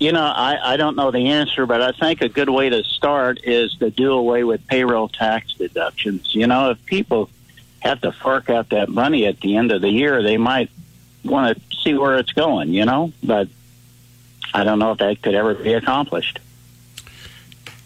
You 0.00 0.12
know, 0.12 0.22
I, 0.24 0.74
I 0.74 0.76
don't 0.76 0.94
know 0.96 1.10
the 1.10 1.28
answer, 1.30 1.66
but 1.66 1.82
I 1.82 1.90
think 1.92 2.22
a 2.22 2.28
good 2.28 2.48
way 2.48 2.68
to 2.70 2.84
start 2.84 3.40
is 3.42 3.74
to 3.78 3.90
do 3.90 4.12
away 4.12 4.44
with 4.44 4.64
payroll 4.68 5.08
tax 5.08 5.54
deductions. 5.54 6.34
You 6.34 6.46
know, 6.46 6.70
if 6.70 6.84
people 6.86 7.30
have 7.80 8.00
to 8.02 8.12
fork 8.12 8.48
out 8.48 8.68
that 8.70 8.88
money 8.88 9.26
at 9.26 9.40
the 9.40 9.56
end 9.56 9.72
of 9.72 9.80
the 9.80 9.88
year, 9.90 10.22
they 10.22 10.36
might 10.36 10.70
want 11.24 11.56
to 11.70 11.76
see 11.78 11.94
where 11.94 12.16
it's 12.18 12.30
going, 12.32 12.68
you 12.72 12.84
know? 12.84 13.12
But 13.24 13.48
I 14.54 14.62
don't 14.62 14.78
know 14.78 14.92
if 14.92 14.98
that 14.98 15.20
could 15.20 15.34
ever 15.34 15.54
be 15.54 15.72
accomplished. 15.72 16.38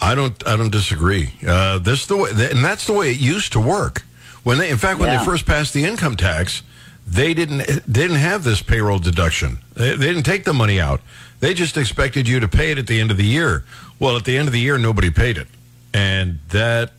I 0.00 0.14
don't. 0.14 0.45
I 0.47 0.57
don't 0.57 0.73
disagree. 0.73 1.33
Uh, 1.47 1.78
this 1.78 2.07
the 2.07 2.16
way, 2.16 2.31
and 2.31 2.64
that's 2.64 2.87
the 2.87 2.92
way 2.92 3.12
it 3.12 3.21
used 3.21 3.52
to 3.52 3.61
work. 3.61 4.02
When 4.42 4.59
they, 4.59 4.69
in 4.69 4.76
fact, 4.76 4.99
when 4.99 5.09
Yeah. 5.09 5.21
they 5.21 5.25
first 5.25 5.47
passed 5.47 5.73
the 5.75 5.85
income 5.85 6.16
tax, 6.16 6.62
they 7.12 7.35
didn't 7.35 7.92
didn't 7.92 8.16
have 8.16 8.42
this 8.42 8.62
payroll 8.62 8.99
deduction. 8.99 9.59
They, 9.75 9.95
they 9.95 10.07
didn't 10.07 10.23
take 10.23 10.45
the 10.45 10.54
money 10.54 10.81
out. 10.81 11.00
They 11.40 11.52
just 11.52 11.76
expected 11.76 12.26
you 12.26 12.40
to 12.40 12.49
pay 12.49 12.71
it 12.71 12.78
at 12.78 12.87
the 12.87 13.00
end 13.00 13.11
of 13.11 13.19
the 13.19 13.26
year. 13.26 13.64
Well, 13.99 14.16
at 14.16 14.25
the 14.25 14.38
end 14.38 14.49
of 14.49 14.52
the 14.52 14.61
year, 14.61 14.78
nobody 14.78 15.11
paid 15.11 15.37
it, 15.37 15.47
and 15.92 16.38
that 16.49 16.92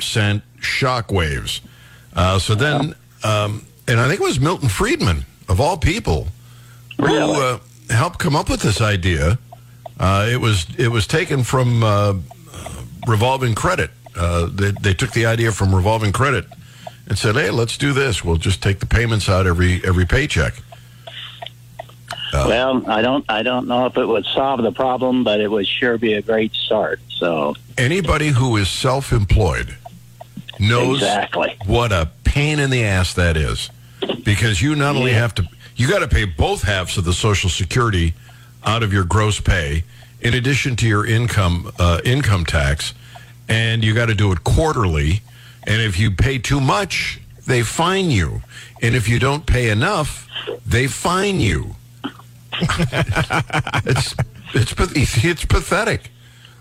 sent 0.00 0.42
shockwaves. 0.58 1.60
Uh, 2.14 2.38
so 2.38 2.54
then, 2.54 2.94
um, 3.22 3.64
and 3.86 4.00
I 4.00 4.08
think 4.08 4.20
it 4.20 4.24
was 4.24 4.40
Milton 4.40 4.68
Friedman 4.68 5.24
of 5.48 5.60
all 5.60 5.76
people 5.76 6.26
who 6.98 7.32
uh, 7.40 7.58
helped 7.90 8.18
come 8.18 8.34
up 8.34 8.50
with 8.50 8.60
this 8.62 8.80
idea. 8.80 9.38
Uh, 10.00 10.26
it 10.28 10.40
was 10.40 10.66
it 10.78 10.88
was 10.88 11.06
taken 11.06 11.44
from 11.44 11.84
uh, 11.84 12.14
revolving 13.06 13.54
credit. 13.54 13.90
Uh, 14.16 14.48
they, 14.52 14.72
they 14.82 14.94
took 14.94 15.12
the 15.12 15.26
idea 15.26 15.52
from 15.52 15.72
revolving 15.72 16.10
credit 16.10 16.46
and 17.10 17.18
said, 17.18 17.34
"Hey, 17.34 17.50
let's 17.50 17.76
do 17.76 17.92
this. 17.92 18.24
We'll 18.24 18.36
just 18.36 18.62
take 18.62 18.78
the 18.78 18.86
payments 18.86 19.28
out 19.28 19.46
every 19.46 19.84
every 19.84 20.06
paycheck." 20.06 20.54
well, 22.32 22.88
I 22.88 23.02
don't 23.02 23.24
I 23.28 23.42
don't 23.42 23.66
know 23.66 23.86
if 23.86 23.96
it 23.96 24.06
would 24.06 24.24
solve 24.24 24.62
the 24.62 24.72
problem, 24.72 25.24
but 25.24 25.40
it 25.40 25.50
would 25.50 25.66
sure 25.66 25.98
be 25.98 26.14
a 26.14 26.22
great 26.22 26.54
start. 26.54 27.00
So 27.08 27.56
Anybody 27.76 28.28
who 28.28 28.56
is 28.56 28.68
self-employed 28.68 29.76
knows 30.60 30.98
exactly. 30.98 31.56
what 31.66 31.92
a 31.92 32.10
pain 32.24 32.60
in 32.60 32.70
the 32.70 32.84
ass 32.84 33.14
that 33.14 33.36
is, 33.36 33.70
because 34.24 34.62
you 34.62 34.76
not 34.76 34.94
only 34.94 35.12
have 35.12 35.34
to 35.34 35.48
you 35.74 35.88
got 35.88 35.98
to 36.00 36.08
pay 36.08 36.24
both 36.24 36.62
halves 36.62 36.96
of 36.96 37.04
the 37.04 37.12
Social 37.12 37.50
Security 37.50 38.14
out 38.64 38.82
of 38.82 38.92
your 38.92 39.04
gross 39.04 39.40
pay, 39.40 39.82
in 40.20 40.34
addition 40.34 40.76
to 40.76 40.86
your 40.86 41.04
income 41.04 41.72
uh, 41.80 42.00
income 42.04 42.44
tax, 42.44 42.94
and 43.48 43.82
you 43.82 43.94
got 43.94 44.06
to 44.06 44.14
do 44.14 44.30
it 44.30 44.44
quarterly. 44.44 45.22
And 45.70 45.80
if 45.80 46.00
you 46.00 46.10
pay 46.10 46.38
too 46.38 46.60
much, 46.60 47.20
they 47.46 47.62
fine 47.62 48.10
you, 48.10 48.42
and 48.82 48.96
if 48.96 49.08
you 49.08 49.20
don't 49.20 49.46
pay 49.46 49.70
enough, 49.70 50.26
they 50.66 50.88
fine 50.88 51.38
you. 51.38 51.76
it's 53.84 54.16
it's 54.52 55.24
it's 55.24 55.44
pathetic. 55.44 56.10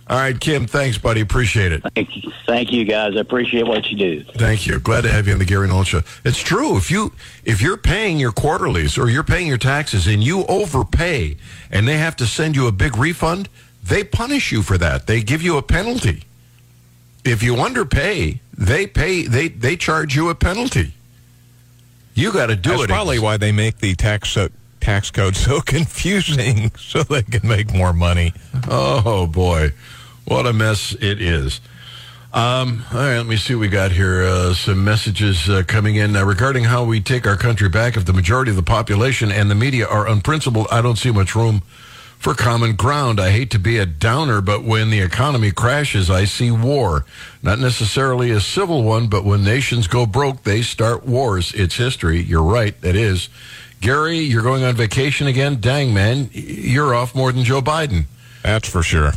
All 0.07 0.17
right, 0.17 0.39
Kim. 0.39 0.67
Thanks, 0.67 0.99
buddy. 0.99 1.21
Appreciate 1.21 1.71
it. 1.71 1.81
Thank 1.95 2.17
you, 2.17 2.31
thank 2.45 2.71
you 2.71 2.85
guys. 2.85 3.15
I 3.15 3.21
appreciate 3.21 3.65
what 3.65 3.89
you 3.89 3.97
do. 3.97 4.23
Thank 4.35 4.67
you. 4.67 4.77
Glad 4.79 5.01
to 5.01 5.11
have 5.11 5.25
you 5.25 5.33
on 5.33 5.39
the 5.39 5.45
Gary 5.45 5.67
Nolan 5.67 5.85
Show. 5.85 6.01
It's 6.23 6.39
true. 6.39 6.77
If 6.77 6.91
you 6.91 7.11
if 7.43 7.63
you're 7.63 7.77
paying 7.77 8.19
your 8.19 8.31
quarterlies 8.31 8.95
or 8.95 9.09
you're 9.09 9.23
paying 9.23 9.47
your 9.47 9.57
taxes 9.57 10.05
and 10.05 10.23
you 10.23 10.45
overpay 10.45 11.35
and 11.71 11.87
they 11.87 11.97
have 11.97 12.15
to 12.17 12.27
send 12.27 12.55
you 12.55 12.67
a 12.67 12.71
big 12.71 12.95
refund, 12.95 13.49
they 13.83 14.03
punish 14.03 14.51
you 14.51 14.61
for 14.61 14.77
that. 14.77 15.07
They 15.07 15.23
give 15.23 15.41
you 15.41 15.57
a 15.57 15.63
penalty. 15.63 16.25
If 17.25 17.41
you 17.41 17.55
underpay, 17.55 18.39
they 18.59 18.85
pay 18.85 19.23
they 19.23 19.47
they 19.47 19.77
charge 19.77 20.15
you 20.15 20.29
a 20.29 20.35
penalty. 20.35 20.93
You 22.13 22.33
got 22.33 22.47
to 22.47 22.57
do 22.57 22.71
it. 22.71 22.73
That's 22.73 22.83
it. 22.83 22.89
probably 22.89 23.17
why 23.17 23.37
they 23.37 23.53
make 23.53 23.77
the 23.77 23.95
tax 23.95 24.31
so, 24.31 24.49
tax 24.81 25.09
code 25.09 25.37
so 25.37 25.61
confusing, 25.65 26.71
so 26.77 27.01
they 27.03 27.23
can 27.23 27.47
make 27.47 27.73
more 27.73 27.93
money. 27.93 28.33
Oh 28.67 29.25
boy, 29.25 29.71
what 30.25 30.45
a 30.45 30.51
mess 30.51 30.93
it 30.99 31.21
is. 31.21 31.61
Um, 32.31 32.85
all 32.91 32.99
right, 32.99 33.17
let 33.17 33.25
me 33.25 33.37
see 33.37 33.55
what 33.55 33.61
we 33.61 33.69
got 33.69 33.91
here. 33.91 34.21
Uh, 34.21 34.53
some 34.53 34.83
messages 34.83 35.49
uh, 35.49 35.63
coming 35.65 35.95
in 35.95 36.15
uh, 36.15 36.23
regarding 36.23 36.65
how 36.65 36.83
we 36.83 36.99
take 36.99 37.25
our 37.25 37.37
country 37.37 37.69
back. 37.69 37.97
If 37.97 38.05
the 38.05 38.13
majority 38.13 38.51
of 38.51 38.57
the 38.57 38.61
population 38.61 39.31
and 39.31 39.49
the 39.49 39.55
media 39.55 39.87
are 39.87 40.07
unprincipled, 40.07 40.67
I 40.69 40.81
don't 40.83 40.97
see 40.97 41.11
much 41.11 41.33
room 41.33 41.63
for 42.19 42.33
common 42.33 42.75
ground. 42.75 43.19
I 43.19 43.31
hate 43.31 43.49
to 43.51 43.59
be 43.59 43.77
a 43.77 43.85
downer, 43.85 44.41
but 44.41 44.63
when 44.63 44.89
the 44.89 44.99
economy 44.99 45.51
crashes, 45.51 46.09
I 46.09 46.25
see 46.25 46.51
war. 46.51 47.05
Not 47.41 47.59
necessarily 47.59 48.29
a 48.31 48.41
civil 48.41 48.83
one, 48.83 49.07
but 49.07 49.23
when 49.23 49.43
nations 49.43 49.87
go 49.87 50.05
broke, 50.05 50.43
they 50.43 50.61
start 50.61 51.05
wars. 51.05 51.53
It's 51.53 51.77
history. 51.77 52.21
You're 52.21 52.43
right. 52.43 52.79
That 52.81 52.97
is. 52.97 53.29
Gary, 53.79 54.19
you're 54.19 54.43
going 54.43 54.65
on 54.65 54.75
vacation 54.75 55.27
again? 55.27 55.61
Dang, 55.61 55.93
man. 55.93 56.29
You're 56.33 56.93
off 56.93 57.15
more 57.15 57.31
than 57.31 57.45
Joe 57.45 57.61
Biden. 57.61 58.03
That's 58.43 58.67
for 58.67 58.83
sure. 58.83 59.13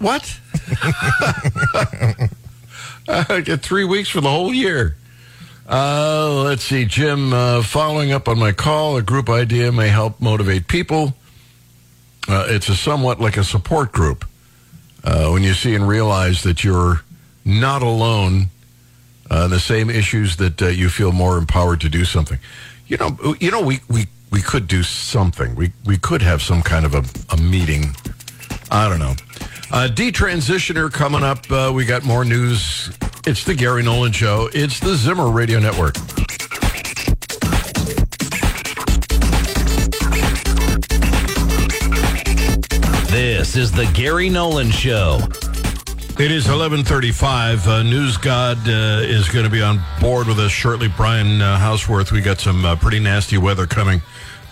What? 0.00 0.40
I 3.08 3.40
get 3.40 3.62
three 3.62 3.84
weeks 3.84 4.08
for 4.08 4.20
the 4.20 4.28
whole 4.28 4.52
year. 4.52 4.96
Uh, 5.68 6.42
let's 6.44 6.64
see, 6.64 6.84
Jim. 6.84 7.32
Uh, 7.32 7.62
following 7.62 8.10
up 8.10 8.26
on 8.26 8.38
my 8.38 8.52
call, 8.52 8.96
a 8.96 9.02
group 9.02 9.28
idea 9.28 9.70
may 9.70 9.88
help 9.88 10.20
motivate 10.20 10.66
people. 10.66 11.14
Uh, 12.28 12.46
it's 12.48 12.68
a 12.68 12.76
somewhat 12.76 13.20
like 13.20 13.36
a 13.36 13.44
support 13.44 13.92
group. 13.92 14.24
Uh, 15.02 15.30
when 15.30 15.42
you 15.42 15.54
see 15.54 15.74
and 15.74 15.88
realize 15.88 16.42
that 16.42 16.62
you're 16.62 17.02
not 17.44 17.82
alone 17.82 18.48
uh, 19.30 19.48
the 19.48 19.60
same 19.60 19.88
issues, 19.88 20.36
that 20.36 20.60
uh, 20.60 20.66
you 20.66 20.88
feel 20.88 21.12
more 21.12 21.38
empowered 21.38 21.80
to 21.80 21.88
do 21.88 22.04
something. 22.04 22.38
You 22.86 22.96
know, 22.98 23.34
you 23.40 23.50
know, 23.50 23.62
we, 23.62 23.80
we, 23.88 24.06
we 24.30 24.42
could 24.42 24.66
do 24.66 24.82
something. 24.82 25.54
We 25.54 25.72
we 25.84 25.96
could 25.98 26.22
have 26.22 26.42
some 26.42 26.62
kind 26.62 26.84
of 26.84 26.94
a, 26.94 27.04
a 27.30 27.36
meeting. 27.36 27.94
I 28.70 28.88
don't 28.88 28.98
know. 28.98 29.14
Uh, 29.70 29.88
detransitioner 29.90 30.92
coming 30.92 31.22
up. 31.22 31.50
Uh, 31.50 31.72
we 31.74 31.84
got 31.84 32.04
more 32.04 32.24
news. 32.24 32.90
It's 33.26 33.44
the 33.44 33.54
Gary 33.54 33.82
Nolan 33.82 34.12
Show. 34.12 34.48
It's 34.52 34.80
the 34.80 34.94
Zimmer 34.96 35.30
Radio 35.30 35.58
Network. 35.58 35.96
This 43.48 43.56
is 43.56 43.72
the 43.72 43.86
Gary 43.94 44.28
Nolan 44.28 44.70
Show. 44.70 45.20
It 46.18 46.30
is 46.30 46.48
11:35. 46.48 47.66
Uh, 47.66 47.82
News 47.82 48.18
God 48.18 48.58
uh, 48.68 49.00
is 49.02 49.30
going 49.30 49.46
to 49.46 49.50
be 49.50 49.62
on 49.62 49.80
board 50.02 50.26
with 50.26 50.38
us 50.38 50.52
shortly. 50.52 50.88
Brian 50.94 51.40
uh, 51.40 51.56
Hauswirth. 51.56 52.12
We 52.12 52.20
got 52.20 52.40
some 52.40 52.66
uh, 52.66 52.76
pretty 52.76 53.00
nasty 53.00 53.38
weather 53.38 53.66
coming. 53.66 54.02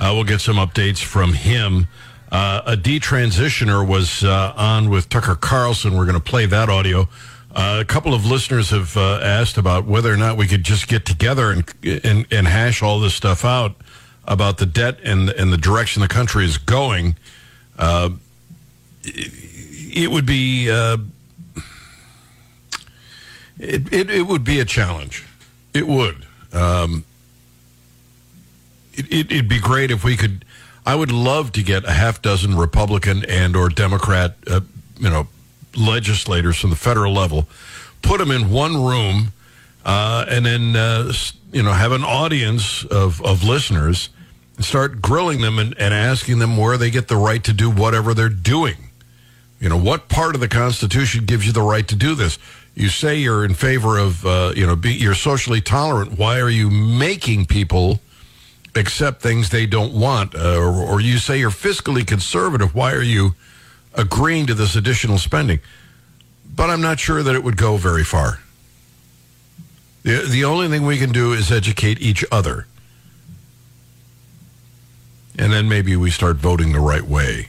Uh, 0.00 0.12
we'll 0.14 0.24
get 0.24 0.40
some 0.40 0.56
updates 0.56 1.02
from 1.02 1.34
him. 1.34 1.88
Uh, 2.32 2.62
a 2.64 2.74
detransitioner 2.74 3.86
was 3.86 4.24
uh, 4.24 4.54
on 4.56 4.88
with 4.88 5.10
Tucker 5.10 5.34
Carlson. 5.34 5.94
We're 5.94 6.06
going 6.06 6.18
to 6.18 6.30
play 6.30 6.46
that 6.46 6.70
audio. 6.70 7.06
A 7.54 7.84
couple 7.86 8.14
of 8.14 8.24
listeners 8.24 8.70
have 8.70 8.96
asked 8.96 9.58
about 9.58 9.84
whether 9.84 10.10
or 10.10 10.16
not 10.16 10.38
we 10.38 10.46
could 10.46 10.64
just 10.64 10.88
get 10.88 11.04
together 11.04 11.50
and, 11.50 11.70
and 12.02 12.26
and 12.30 12.48
hash 12.48 12.82
all 12.82 12.98
this 12.98 13.14
stuff 13.14 13.44
out 13.44 13.76
about 14.24 14.56
the 14.56 14.66
debt 14.66 14.98
and 15.04 15.28
and 15.28 15.52
the 15.52 15.58
direction 15.58 16.00
the 16.00 16.08
country 16.08 16.46
is 16.46 16.56
going. 16.56 17.14
Uh, 17.78 18.08
it, 19.06 20.10
would 20.10 20.26
be 20.26 20.70
uh, 20.70 20.98
it, 23.58 23.92
it 23.92 24.10
it 24.10 24.26
would 24.26 24.44
be 24.44 24.60
a 24.60 24.64
challenge. 24.64 25.24
It 25.72 25.86
would. 25.86 26.24
Um, 26.52 27.04
it, 28.94 29.06
it, 29.12 29.32
it'd 29.32 29.48
be 29.48 29.60
great 29.60 29.90
if 29.90 30.04
we 30.04 30.16
could. 30.16 30.44
I 30.84 30.94
would 30.94 31.12
love 31.12 31.52
to 31.52 31.62
get 31.62 31.84
a 31.84 31.92
half 31.92 32.22
dozen 32.22 32.56
Republican 32.56 33.24
and 33.28 33.56
or 33.56 33.68
Democrat, 33.68 34.36
uh, 34.46 34.60
you 34.98 35.10
know, 35.10 35.28
legislators 35.76 36.58
from 36.58 36.70
the 36.70 36.76
federal 36.76 37.12
level, 37.12 37.46
put 38.02 38.18
them 38.18 38.30
in 38.30 38.50
one 38.50 38.82
room, 38.82 39.32
uh, 39.84 40.24
and 40.28 40.46
then 40.46 40.76
uh, 40.76 41.12
you 41.52 41.62
know 41.62 41.72
have 41.72 41.92
an 41.92 42.04
audience 42.04 42.84
of 42.84 43.22
of 43.22 43.42
listeners, 43.42 44.10
and 44.56 44.64
start 44.64 45.02
grilling 45.02 45.40
them 45.40 45.58
and, 45.58 45.76
and 45.78 45.92
asking 45.92 46.38
them 46.38 46.56
where 46.56 46.76
they 46.76 46.90
get 46.90 47.08
the 47.08 47.16
right 47.16 47.42
to 47.44 47.52
do 47.52 47.70
whatever 47.70 48.14
they're 48.14 48.28
doing. 48.28 48.85
You 49.60 49.68
know, 49.70 49.78
what 49.78 50.08
part 50.08 50.34
of 50.34 50.40
the 50.40 50.48
Constitution 50.48 51.24
gives 51.24 51.46
you 51.46 51.52
the 51.52 51.62
right 51.62 51.86
to 51.88 51.96
do 51.96 52.14
this? 52.14 52.38
You 52.74 52.88
say 52.88 53.16
you're 53.16 53.44
in 53.44 53.54
favor 53.54 53.96
of, 53.96 54.24
uh, 54.26 54.52
you 54.54 54.66
know, 54.66 54.76
be, 54.76 54.92
you're 54.92 55.14
socially 55.14 55.62
tolerant. 55.62 56.18
Why 56.18 56.40
are 56.40 56.50
you 56.50 56.68
making 56.68 57.46
people 57.46 58.00
accept 58.74 59.22
things 59.22 59.48
they 59.48 59.64
don't 59.64 59.94
want? 59.94 60.34
Uh, 60.34 60.58
or, 60.58 60.72
or 60.82 61.00
you 61.00 61.16
say 61.16 61.38
you're 61.38 61.50
fiscally 61.50 62.06
conservative. 62.06 62.74
Why 62.74 62.92
are 62.92 63.02
you 63.02 63.34
agreeing 63.94 64.46
to 64.48 64.54
this 64.54 64.76
additional 64.76 65.16
spending? 65.16 65.60
But 66.54 66.68
I'm 66.68 66.82
not 66.82 67.00
sure 67.00 67.22
that 67.22 67.34
it 67.34 67.42
would 67.42 67.56
go 67.56 67.78
very 67.78 68.04
far. 68.04 68.40
The, 70.02 70.26
the 70.28 70.44
only 70.44 70.68
thing 70.68 70.84
we 70.84 70.98
can 70.98 71.12
do 71.12 71.32
is 71.32 71.50
educate 71.50 71.98
each 72.00 72.24
other. 72.30 72.66
And 75.38 75.50
then 75.50 75.66
maybe 75.66 75.96
we 75.96 76.10
start 76.10 76.36
voting 76.36 76.72
the 76.72 76.80
right 76.80 77.02
way 77.02 77.48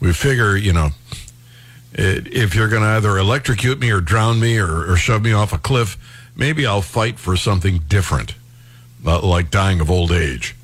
we 0.00 0.14
figure, 0.14 0.56
you 0.56 0.72
know, 0.72 0.90
if 2.00 2.54
you're 2.54 2.68
going 2.68 2.82
to 2.82 2.88
either 2.88 3.18
electrocute 3.18 3.78
me 3.78 3.90
or 3.90 4.00
drown 4.00 4.40
me 4.40 4.58
or, 4.58 4.90
or 4.90 4.96
shove 4.96 5.22
me 5.22 5.32
off 5.32 5.52
a 5.52 5.58
cliff, 5.58 5.96
maybe 6.34 6.66
I'll 6.66 6.82
fight 6.82 7.18
for 7.18 7.36
something 7.36 7.80
different, 7.88 8.34
uh, 9.04 9.20
like 9.20 9.50
dying 9.50 9.80
of 9.80 9.90
old 9.90 10.12
age. 10.12 10.56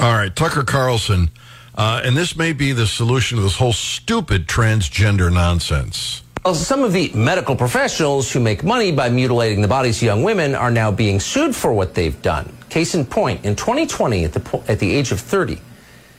All 0.00 0.12
right, 0.12 0.34
Tucker 0.34 0.64
Carlson, 0.64 1.30
uh, 1.76 2.00
and 2.04 2.16
this 2.16 2.36
may 2.36 2.52
be 2.52 2.72
the 2.72 2.86
solution 2.86 3.36
to 3.36 3.42
this 3.42 3.56
whole 3.56 3.72
stupid 3.72 4.46
transgender 4.48 5.32
nonsense. 5.32 6.22
Well, 6.44 6.54
some 6.54 6.84
of 6.84 6.92
the 6.92 7.10
medical 7.14 7.56
professionals 7.56 8.30
who 8.30 8.40
make 8.40 8.62
money 8.62 8.92
by 8.92 9.08
mutilating 9.10 9.62
the 9.62 9.68
bodies 9.68 9.98
of 9.98 10.02
young 10.02 10.22
women 10.22 10.54
are 10.54 10.70
now 10.70 10.90
being 10.92 11.18
sued 11.18 11.56
for 11.56 11.72
what 11.72 11.94
they've 11.94 12.20
done. 12.22 12.52
Case 12.68 12.94
in 12.94 13.04
point, 13.04 13.44
in 13.44 13.56
2020, 13.56 14.24
at 14.24 14.32
the, 14.32 14.40
po- 14.40 14.62
at 14.68 14.78
the 14.78 14.92
age 14.92 15.12
of 15.12 15.20
30, 15.20 15.58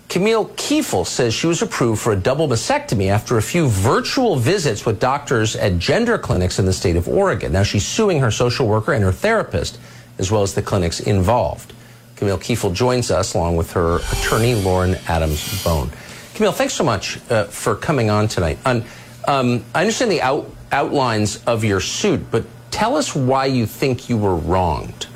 Camille 0.09 0.45
Kiefel 0.55 1.05
says 1.05 1.33
she 1.33 1.47
was 1.47 1.61
approved 1.61 2.01
for 2.01 2.13
a 2.13 2.15
double 2.15 2.47
mastectomy 2.47 3.09
after 3.09 3.37
a 3.37 3.41
few 3.41 3.67
virtual 3.67 4.37
visits 4.37 4.85
with 4.85 5.01
doctors 5.01 5.55
at 5.57 5.77
gender 5.79 6.17
clinics 6.17 6.59
in 6.59 6.65
the 6.65 6.71
state 6.71 6.95
of 6.95 7.09
Oregon. 7.09 7.51
Now 7.51 7.63
she's 7.63 7.85
suing 7.85 8.21
her 8.21 8.31
social 8.31 8.67
worker 8.67 8.93
and 8.93 9.03
her 9.03 9.11
therapist, 9.11 9.77
as 10.17 10.31
well 10.31 10.43
as 10.43 10.53
the 10.53 10.61
clinics 10.61 11.01
involved. 11.01 11.73
Camille 12.15 12.37
Kiefel 12.37 12.73
joins 12.73 13.11
us 13.11 13.33
along 13.33 13.57
with 13.57 13.73
her 13.73 13.97
attorney, 14.13 14.55
Lauren 14.55 14.95
Adams 15.07 15.63
Bone. 15.63 15.91
Camille, 16.35 16.53
thanks 16.53 16.73
so 16.73 16.85
much 16.85 17.19
uh, 17.29 17.43
for 17.45 17.75
coming 17.75 18.09
on 18.09 18.29
tonight. 18.29 18.57
Um, 18.65 19.65
I 19.75 19.81
understand 19.81 20.09
the 20.09 20.21
out, 20.21 20.49
outlines 20.71 21.43
of 21.45 21.65
your 21.65 21.81
suit, 21.81 22.31
but 22.31 22.45
tell 22.71 22.95
us 22.95 23.13
why 23.13 23.47
you 23.47 23.65
think 23.65 24.07
you 24.07 24.17
were 24.17 24.35
wronged, 24.35 25.07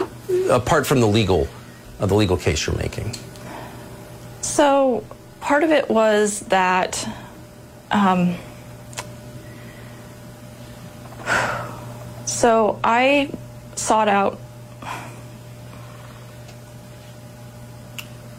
apart 0.50 0.86
from 0.86 1.00
the 1.00 1.08
legal, 1.08 1.48
uh, 2.02 2.08
the 2.08 2.16
legal 2.16 2.36
case 2.36 2.68
you're 2.68 2.76
making. 2.76 3.16
So 4.42 5.04
part 5.40 5.64
of 5.64 5.72
it 5.72 5.90
was 5.90 6.42
that 6.42 7.08
um, 7.92 8.36
so 12.26 12.80
I 12.84 13.32
sought 13.76 14.08
out 14.08 14.40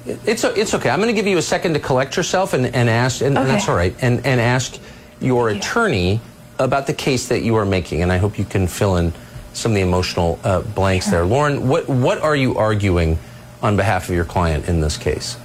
It's 0.05 0.43
it's 0.43 0.75
okay. 0.75 0.91
I'm 0.91 0.99
going 0.99 1.09
to 1.09 1.15
give 1.15 1.29
you 1.29 1.38
a 1.38 1.43
second 1.43 1.75
to 1.75 1.81
collect 1.81 2.17
yourself 2.17 2.55
and, 2.55 2.67
and 2.67 2.91
ask, 2.91 3.21
and, 3.21 3.38
and 3.38 3.49
that's 3.49 3.69
all 3.69 3.77
right, 3.77 3.95
and, 4.03 4.25
and 4.27 4.41
ask 4.41 4.81
your 5.21 5.51
attorney 5.51 6.21
about 6.59 6.87
the 6.87 6.93
case 6.93 7.29
that 7.29 7.43
you 7.43 7.55
are 7.55 7.65
making, 7.65 8.03
and 8.03 8.11
I 8.11 8.19
hope 8.19 8.38
you 8.38 8.45
can 8.45 8.67
fill 8.67 8.97
in 8.97 9.12
some 9.53 9.73
of 9.73 9.77
the 9.77 9.83
emotional 9.83 10.41
uh, 10.43 10.62
blanks 10.62 11.09
there. 11.09 11.25
Lauren, 11.25 11.69
what 11.69 11.88
what 11.88 12.19
are 12.19 12.35
you 12.35 12.57
arguing 12.57 13.19
on 13.62 13.77
behalf 13.77 14.09
of 14.09 14.15
your 14.15 14.25
client 14.25 14.69
in 14.69 14.81
this 14.81 14.97
case? 14.97 15.37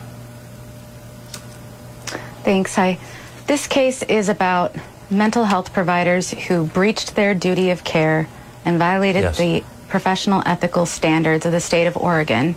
Thanks. 2.48 2.76
Hi. 2.76 2.98
This 3.46 3.68
case 3.68 4.04
is 4.04 4.30
about 4.30 4.74
mental 5.10 5.44
health 5.44 5.74
providers 5.74 6.32
who 6.32 6.64
breached 6.64 7.14
their 7.14 7.36
duty 7.36 7.72
of 7.72 7.84
care 7.84 8.30
and 8.64 8.80
violated 8.80 9.24
Yes. 9.24 9.38
the 9.38 9.66
professional 9.90 10.42
ethical 10.46 10.86
standards 10.86 11.46
of 11.46 11.52
the 11.52 11.60
state 11.60 11.88
of 11.88 11.98
Oregon, 11.98 12.56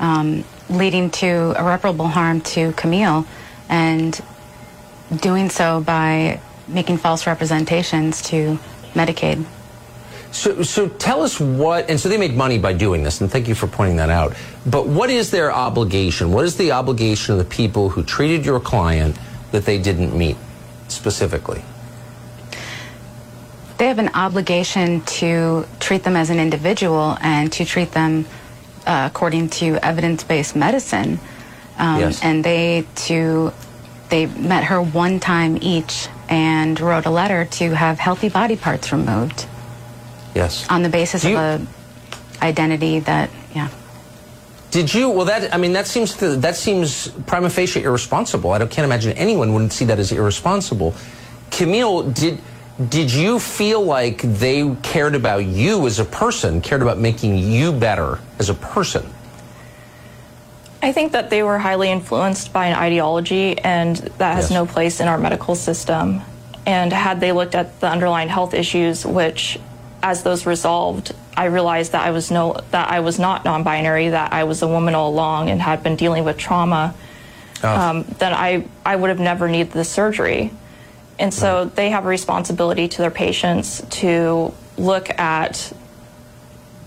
um, 0.00 0.42
leading 0.70 1.10
to 1.20 1.54
irreparable 1.58 2.08
harm 2.08 2.40
to 2.56 2.72
Camille, 2.72 3.26
and 3.68 4.18
doing 5.20 5.50
so 5.50 5.80
by 5.82 6.40
making 6.66 6.96
false 6.96 7.26
representations 7.26 8.22
to 8.22 8.58
Medicaid. 8.94 9.44
So, 10.32 10.62
so 10.62 10.88
tell 10.88 11.22
us 11.22 11.40
what, 11.40 11.88
and 11.88 11.98
so 11.98 12.08
they 12.08 12.18
made 12.18 12.36
money 12.36 12.58
by 12.58 12.72
doing 12.72 13.02
this, 13.02 13.20
and 13.20 13.30
thank 13.30 13.48
you 13.48 13.54
for 13.54 13.66
pointing 13.66 13.96
that 13.96 14.10
out. 14.10 14.36
But 14.66 14.86
what 14.86 15.08
is 15.08 15.30
their 15.30 15.52
obligation? 15.52 16.32
What 16.32 16.44
is 16.44 16.56
the 16.56 16.72
obligation 16.72 17.32
of 17.32 17.38
the 17.38 17.44
people 17.44 17.88
who 17.88 18.02
treated 18.02 18.44
your 18.44 18.60
client 18.60 19.16
that 19.52 19.64
they 19.64 19.78
didn't 19.78 20.16
meet 20.16 20.36
specifically? 20.88 21.62
they 23.78 23.88
have 23.88 23.98
an 23.98 24.08
obligation 24.14 25.02
to 25.02 25.66
treat 25.80 26.02
them 26.02 26.16
as 26.16 26.30
an 26.30 26.38
individual 26.38 27.16
and 27.20 27.52
to 27.52 27.64
treat 27.64 27.92
them 27.92 28.24
uh, 28.86 29.08
according 29.10 29.50
to 29.50 29.76
evidence-based 29.84 30.56
medicine. 30.56 31.20
Um, 31.78 32.00
Yes. 32.00 32.22
And 32.22 32.42
they 32.42 32.86
to 33.06 33.52
they 34.08 34.26
met 34.26 34.64
her 34.64 34.80
one 34.80 35.20
time 35.20 35.58
each 35.60 36.08
and 36.28 36.80
wrote 36.80 37.04
a 37.06 37.10
letter 37.10 37.44
to 37.44 37.74
have 37.74 37.98
healthy 37.98 38.28
body 38.28 38.56
parts 38.56 38.92
removed 38.92 39.46
Yes. 40.36 40.66
on 40.68 40.82
the 40.82 40.88
basis 40.88 41.24
you- 41.24 41.36
of 41.36 41.60
a 41.62 42.44
identity 42.44 43.00
that 43.00 43.30
yeah. 43.54 43.68
Did 44.70 44.92
you? 44.92 45.08
Well, 45.08 45.24
that 45.26 45.54
I 45.54 45.56
mean, 45.56 45.72
that 45.72 45.86
seems 45.86 46.14
to, 46.18 46.36
that 46.36 46.54
seems 46.56 47.08
prima 47.26 47.48
facie 47.48 47.82
irresponsible. 47.82 48.52
I 48.52 48.58
don't, 48.58 48.70
can't 48.70 48.84
imagine 48.84 49.16
anyone 49.16 49.52
wouldn't 49.54 49.72
see 49.72 49.86
that 49.86 49.98
as 49.98 50.12
irresponsible. 50.12 50.94
Camille, 51.50 52.02
did 52.02 52.38
did 52.90 53.10
you 53.10 53.38
feel 53.38 53.80
like 53.82 54.20
they 54.20 54.76
cared 54.82 55.14
about 55.14 55.46
you 55.46 55.86
as 55.86 55.98
a 55.98 56.04
person, 56.04 56.60
cared 56.60 56.82
about 56.82 56.98
making 56.98 57.38
you 57.38 57.72
better 57.72 58.18
as 58.38 58.50
a 58.50 58.54
person? 58.54 59.06
I 60.82 60.92
think 60.92 61.12
that 61.12 61.30
they 61.30 61.42
were 61.42 61.58
highly 61.58 61.90
influenced 61.90 62.52
by 62.52 62.66
an 62.66 62.74
ideology, 62.76 63.56
and 63.58 63.96
that 64.18 64.34
has 64.34 64.50
Yes. 64.50 64.52
no 64.52 64.66
place 64.66 65.00
in 65.00 65.08
our 65.08 65.16
medical 65.18 65.54
system. 65.54 66.20
And 66.66 66.92
had 66.92 67.18
they 67.20 67.32
looked 67.32 67.54
at 67.54 67.80
the 67.80 67.88
underlying 67.88 68.28
health 68.28 68.52
issues, 68.52 69.06
which, 69.06 69.58
as 70.06 70.22
those 70.22 70.46
resolved, 70.46 71.12
I 71.36 71.46
realized 71.46 71.90
that 71.92 72.06
I 72.06 72.12
was 72.12 72.30
no 72.30 72.56
that 72.70 72.90
I 72.90 73.00
was 73.00 73.18
not 73.18 73.44
non-binary, 73.44 74.10
that 74.10 74.32
I 74.32 74.44
was 74.44 74.62
a 74.62 74.68
woman 74.68 74.94
all 74.94 75.10
along, 75.10 75.50
and 75.50 75.60
had 75.60 75.82
been 75.82 75.96
dealing 75.96 76.24
with 76.24 76.38
trauma. 76.38 76.94
Um, 77.62 78.04
then 78.18 78.32
I 78.32 78.68
I 78.84 78.94
would 78.94 79.10
have 79.10 79.18
never 79.18 79.48
needed 79.48 79.72
the 79.72 79.84
surgery. 79.84 80.52
And 81.18 81.32
so 81.32 81.64
they 81.64 81.90
have 81.90 82.04
a 82.04 82.08
responsibility 82.08 82.88
to 82.88 82.98
their 82.98 83.10
patients 83.10 83.82
to 84.02 84.54
look 84.76 85.10
at 85.18 85.72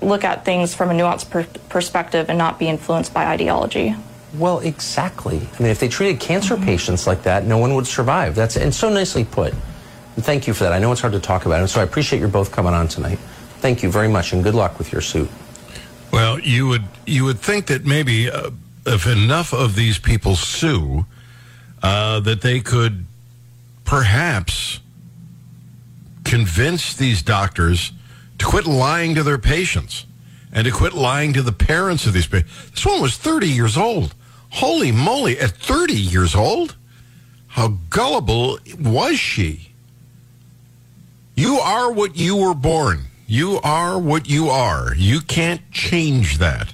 look 0.02 0.24
at 0.24 0.46
things 0.46 0.74
from 0.74 0.90
a 0.90 0.94
nuanced 0.94 1.30
per- 1.30 1.48
perspective 1.68 2.30
and 2.30 2.38
not 2.38 2.58
be 2.58 2.70
influenced 2.70 3.14
by 3.14 3.26
ideology. 3.26 3.96
Well, 4.38 4.60
exactly. 4.60 5.42
I 5.58 5.64
mean, 5.64 5.72
if 5.72 5.80
they 5.80 5.90
treated 5.90 6.22
cancer 6.22 6.56
patients 6.56 7.06
like 7.06 7.24
that, 7.24 7.44
no 7.44 7.58
one 7.58 7.74
would 7.76 7.88
survive. 7.88 8.36
That's 8.36 8.56
and 8.56 8.74
so 8.74 8.88
nicely 8.90 9.26
put. 9.26 9.54
Thank 10.22 10.48
you 10.48 10.54
for 10.54 10.64
that. 10.64 10.74
I 10.74 10.80
know 10.80 10.92
it's 10.92 11.02
hard 11.02 11.14
to 11.14 11.20
talk 11.20 11.46
about, 11.46 11.60
and 11.60 11.70
so 11.70 11.82
I 11.82 11.84
appreciate 11.84 12.20
your 12.20 12.30
both 12.30 12.52
coming 12.52 12.74
on 12.74 12.88
tonight. 12.88 13.20
Thank 13.60 13.84
you 13.84 13.92
very 13.92 14.08
much, 14.08 14.34
and 14.34 14.44
good 14.44 14.56
luck 14.56 14.78
with 14.78 14.92
your 14.92 15.02
suit. 15.02 15.30
Well, 16.12 16.40
you 16.40 16.68
would 16.68 16.86
you 17.06 17.26
would 17.26 17.40
think 17.40 17.68
that 17.68 17.86
maybe 17.86 18.30
uh, 18.30 18.52
if 18.86 19.06
enough 19.06 19.54
of 19.54 19.76
these 19.76 20.00
people 20.00 20.36
sue, 20.36 21.06
uh, 21.84 22.20
that 22.22 22.42
they 22.42 22.60
could 22.60 23.06
perhaps 23.86 24.80
convince 26.24 26.96
these 26.96 27.22
doctors 27.22 27.92
to 28.38 28.46
quit 28.46 28.66
lying 28.66 29.16
to 29.16 29.24
their 29.24 29.38
patients 29.38 30.06
and 30.52 30.66
to 30.66 30.72
quit 30.72 30.94
lying 30.94 31.34
to 31.34 31.42
the 31.42 31.52
parents 31.52 32.06
of 32.06 32.14
these 32.14 32.28
patients. 32.28 32.72
This 32.72 32.86
one 32.86 33.02
was 33.02 33.18
30 33.18 33.48
years 33.48 33.78
old. 33.78 34.16
Holy 34.52 34.92
moly, 34.92 35.40
at 35.40 35.52
30 35.52 35.94
years 35.94 36.36
old? 36.36 36.76
How 37.48 37.80
gullible 37.90 38.60
was 38.80 39.20
she? 39.20 39.69
You 41.40 41.60
are 41.60 41.90
what 41.90 42.18
you 42.18 42.36
were 42.36 42.54
born. 42.54 43.06
You 43.26 43.62
are 43.64 43.98
what 43.98 44.28
you 44.28 44.50
are. 44.50 44.94
You 44.94 45.22
can't 45.22 45.62
change 45.72 46.40
that. 46.40 46.74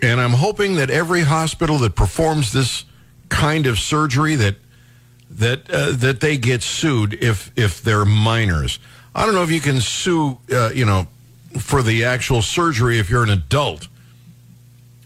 And 0.00 0.20
I'm 0.20 0.34
hoping 0.34 0.76
that 0.76 0.90
every 0.90 1.22
hospital 1.22 1.78
that 1.78 1.96
performs 1.96 2.52
this 2.52 2.84
kind 3.28 3.66
of 3.66 3.80
surgery 3.80 4.36
that 4.36 4.54
that 5.28 5.68
uh, 5.68 5.90
that 5.96 6.20
they 6.20 6.38
get 6.38 6.62
sued 6.62 7.14
if 7.14 7.50
if 7.56 7.82
they're 7.82 8.04
minors. 8.04 8.78
I 9.12 9.26
don't 9.26 9.34
know 9.34 9.42
if 9.42 9.50
you 9.50 9.60
can 9.60 9.80
sue, 9.80 10.38
uh, 10.52 10.70
you 10.72 10.84
know, 10.84 11.08
for 11.58 11.82
the 11.82 12.04
actual 12.04 12.42
surgery 12.42 13.00
if 13.00 13.10
you're 13.10 13.24
an 13.24 13.30
adult, 13.30 13.88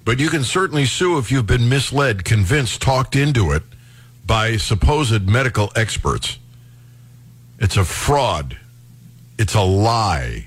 but 0.04 0.20
you 0.20 0.28
can 0.28 0.44
certainly 0.44 0.84
sue 0.84 1.16
if 1.16 1.32
you've 1.32 1.46
been 1.46 1.70
misled, 1.70 2.26
convinced, 2.26 2.82
talked 2.82 3.16
into 3.16 3.52
it 3.52 3.62
by 4.26 4.58
supposed 4.58 5.26
medical 5.26 5.72
experts. 5.74 6.39
It's 7.60 7.76
a 7.76 7.84
fraud. 7.84 8.56
It's 9.38 9.54
a 9.54 9.60
lie. 9.62 10.46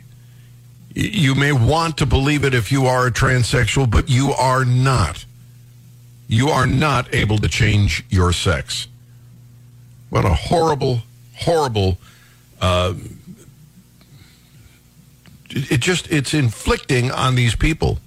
You 0.95 1.36
may 1.36 1.52
want 1.52 1.97
to 1.97 2.06
believe 2.06 2.43
it 2.43 2.54
if 2.54 2.71
you 2.71 2.86
are 2.86 3.08
a 3.08 3.12
transsexual, 3.12 3.89
but 3.89 4.10
you 4.10 4.32
are 4.32 4.65
not. 4.65 5.26
You 6.28 6.49
are 6.49 6.67
not 6.67 7.13
able 7.13 7.38
to 7.39 7.47
change 7.47 8.04
your 8.10 8.32
sex. 8.34 8.88
What 10.10 10.26
a 10.26 10.34
horrible, 10.34 11.02
horrible. 11.36 11.97
Uh, 12.62 12.93
it 15.49 15.80
just 15.80 16.12
it's 16.12 16.34
inflicting 16.34 17.12
on 17.12 17.36
these 17.36 17.56
people 17.56 17.99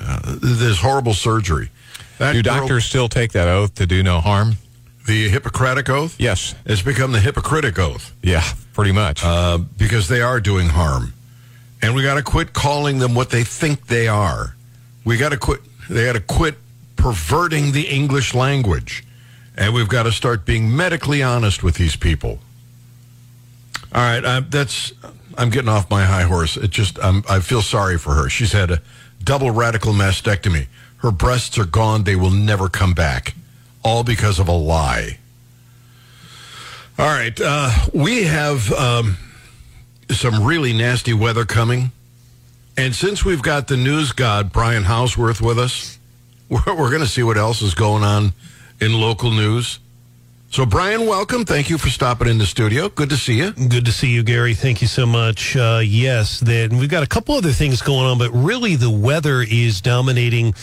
uh, 0.00 0.36
this 0.40 0.80
horrible 0.80 1.14
surgery. 1.14 1.70
That 2.18 2.32
Do 2.32 2.42
girl- 2.42 2.60
doctors 2.60 2.84
still 2.84 3.08
take 3.08 3.32
that 3.32 3.48
oath 3.48 3.74
to 3.76 3.86
do 3.86 4.02
no 4.02 4.20
harm? 4.20 4.56
The 5.08 5.28
Hippocratic 5.28 5.88
oath? 5.88 6.14
Yes. 6.20 6.54
It's 6.64 6.82
become 6.82 7.10
the 7.12 7.18
Hippocratic 7.20 7.78
oath 7.78 8.12
Yeah, 8.22 8.44
pretty 8.74 8.92
much. 8.92 9.24
uh, 9.24 9.58
because 9.76 10.06
they 10.06 10.20
are 10.20 10.38
doing 10.40 10.68
harm, 10.68 11.12
and 11.82 11.94
we 11.94 12.02
got 12.04 12.14
to 12.14 12.22
quit 12.22 12.52
calling 12.52 12.98
them 13.00 13.14
what 13.14 13.30
they 13.30 13.42
think 13.42 13.86
they 13.88 14.06
are. 14.06 14.54
We 15.04 15.16
got 15.16 15.30
to 15.30 15.36
quit. 15.38 15.60
They 15.90 16.04
got 16.04 16.12
to 16.12 16.20
quit 16.20 16.56
perverting 16.96 17.72
the 17.72 17.88
English 17.88 18.34
language, 18.34 19.02
and 19.56 19.74
we've 19.74 19.88
got 19.88 20.02
to 20.04 20.12
start 20.12 20.44
being 20.44 20.74
medically 20.76 21.22
honest 21.22 21.62
with 21.62 21.76
these 21.76 21.96
people. 21.96 22.38
All 23.94 24.02
right, 24.02 24.24
I, 24.24 24.40
that's. 24.40 24.92
I'm 25.38 25.50
getting 25.50 25.68
off 25.68 25.88
my 25.88 26.04
high 26.04 26.24
horse. 26.24 26.56
It 26.56 26.70
just. 26.70 26.98
I'm, 27.02 27.24
I 27.28 27.40
feel 27.40 27.62
sorry 27.62 27.96
for 27.98 28.12
her. 28.14 28.28
She's 28.28 28.52
had 28.52 28.70
a 28.70 28.82
double 29.24 29.50
radical 29.50 29.92
mastectomy. 29.94 30.66
Her 30.98 31.10
breasts 31.10 31.56
are 31.58 31.64
gone. 31.64 32.04
They 32.04 32.16
will 32.16 32.30
never 32.30 32.68
come 32.68 32.92
back, 32.92 33.34
all 33.88 34.04
because 34.04 34.38
of 34.38 34.48
a 34.48 34.52
lie. 34.52 35.16
All 36.98 37.06
right, 37.06 37.38
uh, 37.40 37.70
we 37.94 38.24
have 38.24 38.70
um, 38.72 39.16
some 40.10 40.44
really 40.44 40.74
nasty 40.74 41.14
weather 41.14 41.46
coming, 41.46 41.92
and 42.76 42.94
since 42.94 43.24
we've 43.24 43.40
got 43.40 43.68
the 43.68 43.78
news 43.78 44.12
god 44.12 44.52
Brian 44.52 44.84
Hauswirth 44.84 45.40
with 45.40 45.58
us, 45.58 45.98
we're, 46.50 46.60
we're 46.66 46.90
going 46.90 47.00
to 47.00 47.08
see 47.08 47.22
what 47.22 47.38
else 47.38 47.62
is 47.62 47.72
going 47.72 48.04
on 48.04 48.34
in 48.78 48.92
local 48.92 49.30
news. 49.30 49.78
So, 50.50 50.66
Brian, 50.66 51.06
welcome. 51.06 51.44
Thank 51.44 51.70
you 51.70 51.78
for 51.78 51.88
stopping 51.88 52.26
in 52.28 52.38
the 52.38 52.46
studio. 52.46 52.88
Good 52.88 53.10
to 53.10 53.16
see 53.16 53.34
you. 53.34 53.52
Good 53.52 53.84
to 53.84 53.92
see 53.92 54.08
you, 54.08 54.22
Gary. 54.22 54.54
Thank 54.54 54.80
you 54.80 54.88
so 54.88 55.04
much. 55.06 55.56
Uh, 55.56 55.80
yes, 55.84 56.40
then 56.40 56.78
we've 56.78 56.88
got 56.88 57.02
a 57.02 57.06
couple 57.06 57.34
other 57.34 57.52
things 57.52 57.82
going 57.82 58.06
on, 58.06 58.18
but 58.18 58.30
really 58.32 58.74
the 58.74 58.90
weather 58.90 59.42
is 59.42 59.82
dominating 59.82 60.54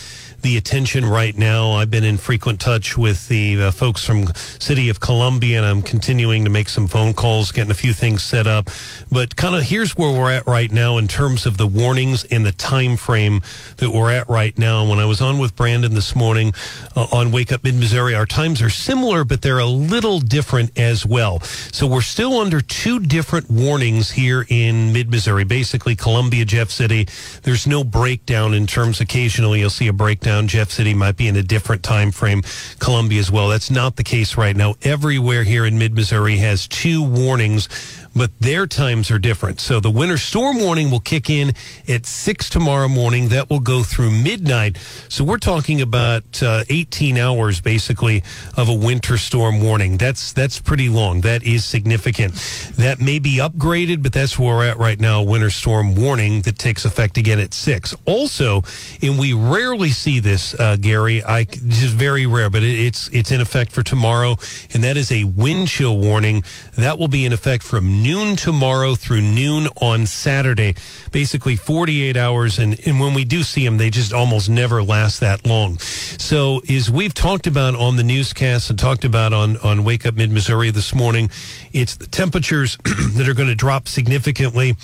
the 0.46 0.56
attention 0.56 1.04
right 1.04 1.36
now. 1.36 1.72
I've 1.72 1.90
been 1.90 2.04
in 2.04 2.18
frequent 2.18 2.60
touch 2.60 2.96
with 2.96 3.26
the 3.26 3.60
uh, 3.60 3.70
folks 3.72 4.04
from 4.04 4.28
City 4.36 4.88
of 4.90 5.00
Columbia, 5.00 5.56
and 5.56 5.66
I'm 5.66 5.82
continuing 5.82 6.44
to 6.44 6.50
make 6.50 6.68
some 6.68 6.86
phone 6.86 7.14
calls, 7.14 7.50
getting 7.50 7.72
a 7.72 7.74
few 7.74 7.92
things 7.92 8.22
set 8.22 8.46
up. 8.46 8.70
But 9.10 9.34
kind 9.34 9.56
of 9.56 9.64
here's 9.64 9.96
where 9.96 10.12
we're 10.12 10.30
at 10.30 10.46
right 10.46 10.70
now 10.70 10.98
in 10.98 11.08
terms 11.08 11.46
of 11.46 11.56
the 11.56 11.66
warnings 11.66 12.22
and 12.26 12.46
the 12.46 12.52
time 12.52 12.96
frame 12.96 13.40
that 13.78 13.90
we're 13.90 14.12
at 14.12 14.28
right 14.28 14.56
now. 14.56 14.88
When 14.88 15.00
I 15.00 15.04
was 15.04 15.20
on 15.20 15.40
with 15.40 15.56
Brandon 15.56 15.94
this 15.94 16.14
morning 16.14 16.54
uh, 16.94 17.08
on 17.10 17.32
Wake 17.32 17.50
Up 17.50 17.64
Mid 17.64 17.74
Missouri, 17.74 18.14
our 18.14 18.24
times 18.24 18.62
are 18.62 18.70
similar, 18.70 19.24
but 19.24 19.42
they're 19.42 19.58
a 19.58 19.66
little 19.66 20.20
different 20.20 20.78
as 20.78 21.04
well. 21.04 21.40
So 21.40 21.88
we're 21.88 22.02
still 22.02 22.38
under 22.38 22.60
two 22.60 23.00
different 23.00 23.50
warnings 23.50 24.12
here 24.12 24.46
in 24.48 24.92
mid 24.92 25.10
Missouri. 25.10 25.42
Basically, 25.42 25.96
Columbia, 25.96 26.44
Jeff 26.44 26.70
City. 26.70 27.08
There's 27.42 27.66
no 27.66 27.82
breakdown 27.82 28.54
in 28.54 28.68
terms. 28.68 29.00
Occasionally, 29.00 29.58
you'll 29.58 29.70
see 29.70 29.88
a 29.88 29.92
breakdown. 29.92 30.35
Jeff 30.44 30.70
City 30.70 30.94
might 30.94 31.16
be 31.16 31.28
in 31.28 31.36
a 31.36 31.42
different 31.42 31.82
time 31.82 32.10
frame. 32.10 32.42
Columbia 32.78 33.18
as 33.20 33.30
well. 33.30 33.48
That's 33.48 33.70
not 33.70 33.96
the 33.96 34.04
case 34.04 34.36
right 34.36 34.56
now. 34.56 34.74
Everywhere 34.82 35.42
here 35.42 35.64
in 35.64 35.78
mid 35.78 35.94
Missouri 35.94 36.36
has 36.36 36.68
two 36.68 37.02
warnings 37.02 37.68
but 38.16 38.30
their 38.40 38.66
times 38.66 39.10
are 39.10 39.18
different. 39.18 39.60
So 39.60 39.78
the 39.78 39.90
winter 39.90 40.16
storm 40.16 40.58
warning 40.58 40.90
will 40.90 41.00
kick 41.00 41.28
in 41.28 41.52
at 41.86 42.06
6 42.06 42.48
tomorrow 42.48 42.88
morning. 42.88 43.28
That 43.28 43.50
will 43.50 43.60
go 43.60 43.82
through 43.82 44.10
midnight. 44.10 44.78
So 45.08 45.22
we're 45.22 45.38
talking 45.38 45.82
about 45.82 46.42
uh, 46.42 46.64
18 46.68 47.18
hours 47.18 47.60
basically 47.60 48.22
of 48.56 48.68
a 48.68 48.74
winter 48.74 49.18
storm 49.18 49.60
warning. 49.60 49.98
That's 49.98 50.32
that's 50.32 50.58
pretty 50.58 50.88
long. 50.88 51.20
That 51.20 51.42
is 51.42 51.64
significant. 51.64 52.34
That 52.76 53.00
may 53.00 53.18
be 53.18 53.36
upgraded, 53.36 54.02
but 54.02 54.12
that's 54.12 54.38
where 54.38 54.56
we're 54.56 54.66
at 54.66 54.78
right 54.78 54.98
now. 54.98 55.22
Winter 55.22 55.50
storm 55.50 55.94
warning 55.94 56.42
that 56.42 56.58
takes 56.58 56.84
effect 56.84 57.18
again 57.18 57.38
at 57.38 57.52
6. 57.52 57.94
Also, 58.06 58.62
and 59.02 59.18
we 59.18 59.32
rarely 59.34 59.90
see 59.90 60.20
this, 60.20 60.58
uh, 60.58 60.76
Gary. 60.76 61.22
I 61.22 61.44
just 61.44 61.94
very 61.94 62.26
rare, 62.26 62.48
but 62.48 62.62
it, 62.62 62.78
it's 62.78 63.08
it's 63.08 63.30
in 63.30 63.40
effect 63.40 63.72
for 63.72 63.82
tomorrow, 63.82 64.36
and 64.72 64.82
that 64.84 64.96
is 64.96 65.12
a 65.12 65.24
wind 65.24 65.68
chill 65.68 65.98
warning. 65.98 66.44
That 66.76 66.98
will 66.98 67.08
be 67.08 67.26
in 67.26 67.32
effect 67.32 67.62
from 67.62 68.05
noon 68.06 68.36
tomorrow 68.36 68.94
through 68.94 69.20
noon 69.20 69.66
on 69.80 70.06
Saturday. 70.06 70.76
Basically 71.10 71.56
48 71.56 72.16
hours. 72.16 72.58
And, 72.60 72.78
and 72.86 73.00
when 73.00 73.14
we 73.14 73.24
do 73.24 73.42
see 73.42 73.64
them, 73.64 73.78
they 73.78 73.90
just 73.90 74.12
almost 74.12 74.48
never 74.48 74.80
last 74.80 75.18
that 75.20 75.44
long. 75.44 75.78
So 75.78 76.60
as 76.70 76.88
we've 76.88 77.12
talked 77.12 77.48
about 77.48 77.74
on 77.74 77.96
the 77.96 78.04
newscast 78.04 78.70
and 78.70 78.78
talked 78.78 79.04
about 79.04 79.32
on, 79.32 79.56
on 79.56 79.82
Wake 79.82 80.06
Up 80.06 80.14
Mid 80.14 80.30
Missouri 80.30 80.70
this 80.70 80.94
morning, 80.94 81.30
it's 81.72 81.96
the 81.96 82.06
temperatures 82.06 82.78
that 82.84 83.28
are 83.28 83.34
going 83.34 83.48
to 83.48 83.56
drop 83.56 83.88
significantly 83.88 84.76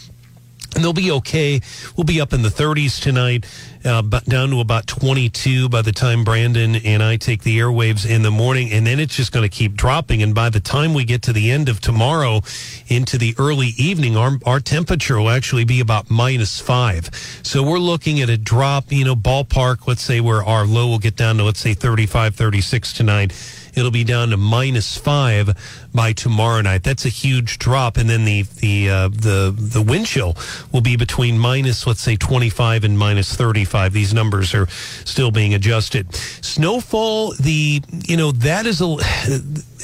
and 0.74 0.82
they'll 0.82 0.92
be 0.92 1.10
okay. 1.10 1.60
We'll 1.96 2.04
be 2.04 2.20
up 2.20 2.32
in 2.32 2.42
the 2.42 2.48
30s 2.48 3.00
tonight, 3.00 3.46
uh, 3.84 4.02
but 4.02 4.24
down 4.24 4.50
to 4.50 4.60
about 4.60 4.86
22 4.86 5.68
by 5.68 5.82
the 5.82 5.92
time 5.92 6.24
Brandon 6.24 6.76
and 6.76 7.02
I 7.02 7.16
take 7.16 7.42
the 7.42 7.58
airwaves 7.58 8.08
in 8.08 8.22
the 8.22 8.30
morning, 8.30 8.72
and 8.72 8.86
then 8.86 8.98
it's 8.98 9.14
just 9.14 9.32
going 9.32 9.48
to 9.48 9.54
keep 9.54 9.74
dropping. 9.74 10.22
And 10.22 10.34
by 10.34 10.48
the 10.48 10.60
time 10.60 10.94
we 10.94 11.04
get 11.04 11.22
to 11.22 11.32
the 11.32 11.50
end 11.50 11.68
of 11.68 11.80
tomorrow, 11.80 12.40
into 12.88 13.18
the 13.18 13.34
early 13.38 13.70
evening, 13.76 14.16
our 14.16 14.32
our 14.46 14.60
temperature 14.60 15.18
will 15.18 15.30
actually 15.30 15.64
be 15.64 15.80
about 15.80 16.10
minus 16.10 16.60
five. 16.60 17.10
So 17.42 17.62
we're 17.62 17.78
looking 17.78 18.20
at 18.20 18.30
a 18.30 18.38
drop, 18.38 18.90
you 18.90 19.04
know, 19.04 19.16
ballpark. 19.16 19.86
Let's 19.86 20.02
say 20.02 20.20
where 20.20 20.42
our 20.42 20.64
low 20.64 20.88
will 20.88 20.98
get 20.98 21.16
down 21.16 21.36
to 21.36 21.44
let's 21.44 21.60
say 21.60 21.74
35, 21.74 22.34
36 22.34 22.92
tonight. 22.92 23.32
It'll 23.74 23.90
be 23.90 24.04
down 24.04 24.30
to 24.30 24.36
minus 24.36 24.98
five 24.98 25.81
by 25.94 26.12
tomorrow 26.12 26.60
night. 26.60 26.82
That's 26.82 27.04
a 27.04 27.10
huge 27.10 27.58
drop, 27.58 27.96
and 27.96 28.08
then 28.08 28.24
the 28.24 28.42
the 28.42 28.90
uh, 28.90 29.08
the 29.08 29.54
the 29.56 29.82
wind 29.82 30.06
chill 30.06 30.36
will 30.72 30.80
be 30.80 30.96
between 30.96 31.38
minus 31.38 31.86
let's 31.86 32.00
say 32.00 32.16
25 32.16 32.84
and 32.84 32.98
minus 32.98 33.34
35. 33.34 33.92
These 33.92 34.14
numbers 34.14 34.54
are 34.54 34.66
still 34.68 35.30
being 35.30 35.54
adjusted. 35.54 36.14
Snowfall, 36.14 37.34
the 37.34 37.82
you 38.06 38.16
know 38.16 38.32
that 38.32 38.66
is 38.66 38.80
a, 38.80 38.96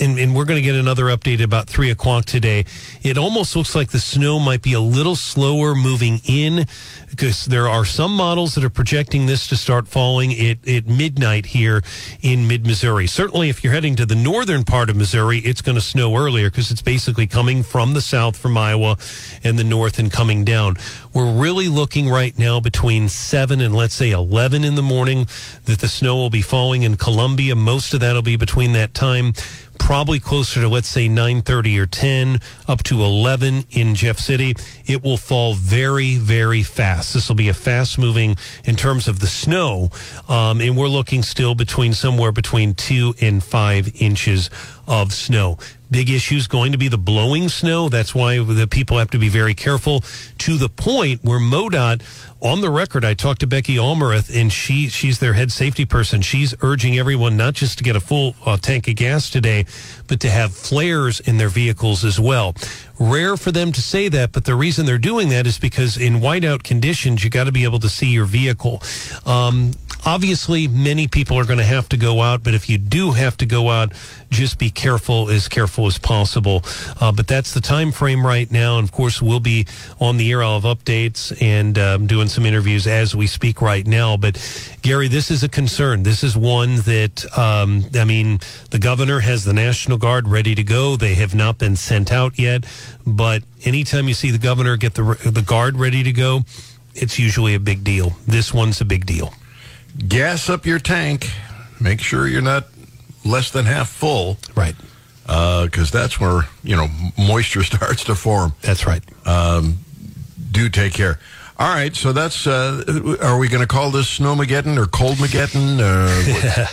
and, 0.01 0.18
and 0.18 0.35
we're 0.35 0.44
going 0.44 0.61
to 0.61 0.62
get 0.62 0.75
another 0.75 1.05
update 1.05 1.42
about 1.42 1.66
three 1.66 1.90
o'clock 1.90 2.25
today. 2.25 2.64
It 3.03 3.18
almost 3.18 3.57
looks 3.57 3.75
like 3.75 3.90
the 3.90 3.99
snow 3.99 4.38
might 4.38 4.62
be 4.62 4.73
a 4.73 4.81
little 4.81 5.16
slower 5.16 5.75
moving 5.75 6.21
in 6.25 6.66
because 7.11 7.47
there 7.47 7.68
are 7.68 7.85
some 7.85 8.14
models 8.14 8.55
that 8.55 8.64
are 8.64 8.71
projecting 8.71 9.27
this 9.27 9.47
to 9.49 9.57
start 9.57 9.88
falling 9.88 10.33
at, 10.33 10.66
at 10.68 10.87
midnight 10.87 11.47
here 11.47 11.83
in 12.23 12.47
mid 12.47 12.66
Missouri. 12.66 13.07
Certainly, 13.07 13.49
if 13.49 13.64
you're 13.64 13.73
heading 13.73 13.97
to 13.97 14.07
the 14.07 14.14
northern 14.14 14.64
part 14.64 14.90
of 14.90 14.97
Missouri, 14.97 15.38
it's 15.38 15.62
going 15.62 15.77
to 15.77 15.83
snow 15.83 15.97
earlier 15.98 16.50
because 16.50 16.70
it's 16.70 16.82
basically 16.82 17.26
coming 17.26 17.62
from 17.62 17.94
the 17.94 18.00
south 18.00 18.37
from 18.37 18.56
Iowa 18.56 18.96
and 19.44 19.58
the 19.58 19.64
north 19.64 19.98
and 19.98 20.12
coming 20.12 20.44
down. 20.44 20.76
We're 21.12 21.32
really 21.32 21.68
looking 21.68 22.08
right 22.08 22.37
now 22.38 22.61
between 22.61 23.08
7 23.08 23.61
and 23.61 23.74
let's 23.74 23.94
say 23.94 24.11
11 24.11 24.64
in 24.64 24.74
the 24.74 24.82
morning 24.82 25.26
that 25.64 25.80
the 25.80 25.88
snow 25.88 26.16
will 26.16 26.30
be 26.30 26.42
falling 26.42 26.82
in 26.82 26.96
Columbia. 26.96 27.56
Most 27.56 27.94
of 27.94 28.00
that 28.00 28.14
will 28.14 28.22
be 28.22 28.37
between 28.37 28.72
that 28.72 28.94
time 28.94 29.32
probably 29.79 30.21
closer 30.21 30.61
to 30.61 30.69
let's 30.69 30.88
say 30.88 31.09
9:30 31.09 31.79
or 31.79 31.87
10 31.87 32.41
up 32.67 32.83
to 32.85 33.03
11 33.03 33.64
in 33.71 33.95
Jeff 33.95 34.19
City 34.19 34.55
it 34.87 35.03
will 35.03 35.17
fall 35.17 35.55
very 35.55 36.17
very 36.17 36.62
fast 36.62 37.14
this 37.14 37.29
will 37.29 37.37
be 37.37 37.49
a 37.49 37.55
fast 37.55 37.99
moving 37.99 38.37
in 38.64 38.77
terms 38.77 39.09
of 39.09 39.21
the 39.21 39.27
snow 39.27 39.91
um, 40.29 40.61
and 40.61 40.77
we're 40.77 40.88
looking 40.88 41.23
still 41.23 41.55
between 41.55 41.93
somewhere 41.93 42.33
between 42.33 42.75
2 42.75 43.14
and 43.21 43.43
5 43.43 44.01
inches 44.01 44.51
of 44.88 45.12
snow. 45.12 45.59
Big 45.91 46.11
issue 46.11 46.37
is 46.37 46.49
going 46.49 46.73
to 46.73 46.79
be 46.79 46.88
the 46.88 46.99
blowing 46.99 47.49
snow. 47.49 47.88
That's 47.88 48.14
why 48.14 48.38
the 48.38 48.67
people 48.67 48.99
have 48.99 49.11
to 49.11 49.19
be 49.19 49.29
very 49.29 49.55
careful 49.55 50.03
to 50.38 50.57
the 50.57 50.69
point 50.69 51.23
where 51.23 51.38
MoDOT 51.38 52.03
on 52.40 52.61
the 52.61 52.70
record, 52.70 53.05
I 53.05 53.14
talked 53.14 53.40
to 53.40 53.46
Becky 53.46 53.77
Allmeroth, 53.77 54.35
and 54.35 54.53
she 54.53 54.88
she's 54.88 55.18
their 55.18 55.33
head 55.33 55.51
safety 55.51 55.85
person. 55.85 56.22
She's 56.22 56.55
urging 56.62 56.98
everyone 56.98 57.37
not 57.37 57.55
just 57.55 57.79
to 57.79 57.85
get 57.85 57.96
a 57.96 58.01
full 58.01 58.37
uh, 58.46 58.57
tank 58.57 58.87
of 58.88 58.96
gas 58.96 59.31
today, 59.31 59.66
but 60.09 60.21
to 60.21 60.31
have 60.31 60.53
flares 60.55 61.21
in 61.21 61.38
their 61.38 61.49
vehicles 61.49 62.05
as 62.05 62.18
well. 62.18 62.55
Rare 62.99 63.37
for 63.37 63.53
them 63.53 63.71
to 63.73 63.81
say 63.81 64.09
that, 64.09 64.33
but 64.33 64.44
the 64.44 64.57
reason 64.57 64.85
they're 64.85 64.99
doing 64.99 65.29
that 65.29 65.47
is 65.47 65.59
because 65.59 65.97
in 65.97 66.14
whiteout 66.14 66.64
conditions, 66.64 67.23
you 67.23 67.31
got 67.31 67.44
to 67.44 67.53
be 67.53 67.62
able 67.64 67.79
to 67.79 67.88
see 67.88 68.09
your 68.09 68.25
vehicle. 68.25 68.83
Um, 69.25 69.73
obviously, 70.05 70.66
many 70.66 71.07
people 71.07 71.38
are 71.38 71.44
going 71.44 71.59
to 71.59 71.64
have 71.64 71.88
to 71.90 71.97
go 71.97 72.23
out, 72.23 72.42
but 72.42 72.55
if 72.55 72.68
you 72.68 72.77
do 72.77 73.12
have 73.12 73.37
to 73.37 73.47
go 73.47 73.71
out, 73.71 73.92
just 74.31 74.59
be 74.59 74.71
careful, 74.71 75.31
as 75.31 75.47
careful 75.49 75.87
as 75.87 75.97
possible. 75.97 76.62
Uh, 77.01 77.12
but 77.12 77.29
that's 77.29 77.55
the 77.55 77.61
time 77.61 77.92
frame 77.92 78.27
right 78.27 78.51
now. 78.51 78.79
And 78.79 78.88
of 78.88 78.92
course, 78.92 79.23
we'll 79.23 79.38
be 79.40 79.66
on 80.01 80.16
the 80.16 80.31
air. 80.33 80.42
I'll 80.42 80.61
have 80.61 80.79
updates 80.79 81.40
and 81.40 81.79
um, 81.79 82.07
doing 82.07 82.29
some 82.29 82.44
interviews 82.44 82.87
as 82.87 83.14
we 83.14 83.27
speak 83.27 83.62
right 83.62 83.87
now. 83.87 84.16
But 84.16 84.38
Gary, 84.83 85.09
this 85.09 85.31
is 85.31 85.44
a 85.44 85.49
concern. 85.49 86.03
This 86.03 86.25
is 86.25 86.37
one 86.37 86.77
that, 86.77 87.25
um, 87.38 87.85
I 87.94 88.05
mean, 88.05 88.40
the 88.71 88.79
governor 88.79 89.21
has 89.21 89.44
the 89.44 89.53
National 89.53 89.97
Guard 89.98 90.28
ready 90.28 90.54
to 90.54 90.62
go. 90.62 90.96
They 90.96 91.14
have 91.14 91.34
not 91.34 91.58
been 91.58 91.76
sent 91.76 92.12
out 92.12 92.38
yet. 92.38 92.64
But 93.06 93.42
anytime 93.64 94.08
you 94.08 94.14
see 94.14 94.30
the 94.30 94.38
governor 94.38 94.76
get 94.76 94.94
the, 94.94 95.02
the 95.24 95.42
guard 95.42 95.76
ready 95.76 96.02
to 96.02 96.12
go, 96.12 96.42
it's 96.94 97.18
usually 97.18 97.54
a 97.54 97.61
big 97.61 97.84
deal. 97.84 98.16
This 98.26 98.52
one's 98.52 98.80
a 98.80 98.84
big 98.84 99.06
deal. 99.06 99.32
Gas 100.06 100.48
up 100.48 100.66
your 100.66 100.78
tank. 100.78 101.30
Make 101.80 102.00
sure 102.00 102.26
you're 102.26 102.42
not 102.42 102.66
less 103.24 103.50
than 103.50 103.64
half 103.66 103.88
full. 103.88 104.38
Right. 104.54 104.74
Because 105.22 105.94
uh, 105.94 105.98
that's 105.98 106.18
where, 106.18 106.42
you 106.62 106.76
know, 106.76 106.88
moisture 107.16 107.62
starts 107.64 108.04
to 108.04 108.14
form. 108.14 108.54
That's 108.62 108.87
right. 108.87 109.02
Um, 109.26 109.78
do 110.50 110.68
take 110.68 110.94
care. 110.94 111.18
All 111.61 111.75
right, 111.75 111.92
so 111.97 112.12
that's. 112.12 112.47
Uh, 112.47 113.16
are 113.21 113.37
we 113.37 113.49
going 113.49 113.62
to 113.62 113.66
call 113.66 113.90
this 113.90 114.21
Snowmageddon 114.21 114.79
or 114.79 114.85
Coldmageddon? 114.85 115.81
Uh, 115.81 116.68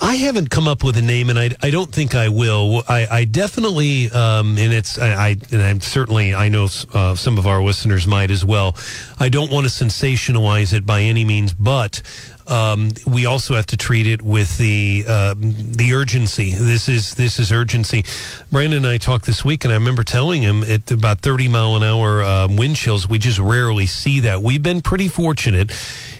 I 0.04 0.16
haven't 0.16 0.50
come 0.50 0.66
up 0.66 0.82
with 0.82 0.96
a 0.96 1.02
name, 1.02 1.30
and 1.30 1.38
I, 1.38 1.50
I 1.62 1.70
don't 1.70 1.92
think 1.92 2.16
I 2.16 2.28
will. 2.30 2.82
I, 2.88 3.06
I 3.08 3.24
definitely, 3.26 4.10
um, 4.10 4.58
and 4.58 4.72
it's 4.72 4.98
I, 4.98 5.28
I 5.28 5.36
and 5.52 5.62
I'm 5.62 5.80
certainly 5.80 6.34
I 6.34 6.48
know 6.48 6.66
uh, 6.92 7.14
some 7.14 7.38
of 7.38 7.46
our 7.46 7.62
listeners 7.62 8.08
might 8.08 8.32
as 8.32 8.44
well. 8.44 8.76
I 9.20 9.28
don't 9.28 9.52
want 9.52 9.68
to 9.68 9.84
sensationalize 9.84 10.72
it 10.72 10.84
by 10.84 11.02
any 11.02 11.24
means, 11.24 11.54
but 11.54 12.02
um, 12.46 12.90
we 13.06 13.26
also 13.26 13.54
have 13.54 13.66
to 13.66 13.76
treat 13.76 14.06
it 14.06 14.22
with 14.22 14.58
the 14.58 15.04
uh, 15.06 15.34
the 15.38 15.94
urgency. 15.94 16.52
This 16.52 16.88
is 16.88 17.14
this 17.14 17.38
is 17.38 17.52
urgency. 17.52 18.04
Brandon 18.50 18.84
and 18.84 18.86
I 18.86 18.98
talked 18.98 19.26
this 19.26 19.44
week, 19.44 19.64
and 19.64 19.72
I 19.72 19.76
remember 19.76 20.04
telling 20.04 20.42
him 20.42 20.62
at 20.62 20.90
about 20.90 21.20
30 21.20 21.48
mile 21.48 21.76
an 21.76 21.82
hour 21.82 22.22
uh, 22.22 22.48
wind 22.48 22.76
chills. 22.76 23.08
We 23.08 23.18
just 23.18 23.38
rarely 23.38 23.86
see 23.86 24.20
that. 24.20 24.42
We've 24.42 24.62
been 24.62 24.82
pretty 24.82 25.08
fortunate 25.08 25.72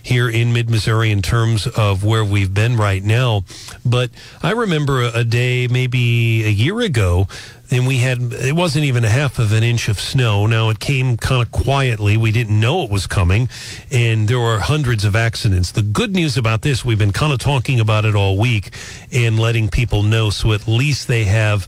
here 0.05 0.29
in 0.29 0.53
mid 0.53 0.71
Missouri 0.71 1.11
in 1.11 1.23
terms 1.23 1.67
of 1.67 2.05
where 2.05 2.25
we've 2.25 2.53
been 2.53 2.77
right 2.77 3.03
now. 3.03 3.45
But 3.85 4.11
I 4.43 4.53
remember 4.53 5.03
a, 5.03 5.25
day, 5.25 5.67
maybe 5.67 6.45
a 6.45 6.51
year 6.51 6.81
ago, 6.83 7.27
and 7.71 7.87
we 7.87 7.99
had 7.99 8.21
it 8.35 8.55
wasn't 8.55 8.85
even 8.85 9.05
a 9.05 9.09
half 9.09 9.39
of 9.39 9.53
an 9.53 9.63
inch 9.63 9.89
of 9.89 9.99
snow. 9.99 10.47
Now 10.47 10.69
it 10.69 10.79
came 10.79 11.17
kind 11.17 11.43
of 11.43 11.51
quietly. 11.51 12.17
We 12.19 12.31
didn't 12.31 12.61
know 12.61 12.83
it 12.85 12.91
was 12.91 13.07
coming, 13.07 13.49
and 13.91 14.29
there 14.29 14.39
were 14.39 14.59
hundreds 14.59 15.05
of 15.05 15.17
accidents. 15.17 15.73
The 15.73 15.83
good 15.83 16.15
news 16.15 16.37
about 16.37 16.61
this, 16.61 16.85
we've 16.85 16.99
been 16.99 17.13
kind 17.13 17.33
of 17.33 17.39
talking 17.39 17.81
about 17.81 18.05
it 18.05 18.15
all 18.15 18.39
week 18.39 18.71
and 19.11 19.39
letting 19.39 19.69
people 19.71 20.03
know, 20.03 20.29
so 20.29 20.53
at 20.53 20.69
least 20.69 21.09
they 21.09 21.25
have 21.25 21.67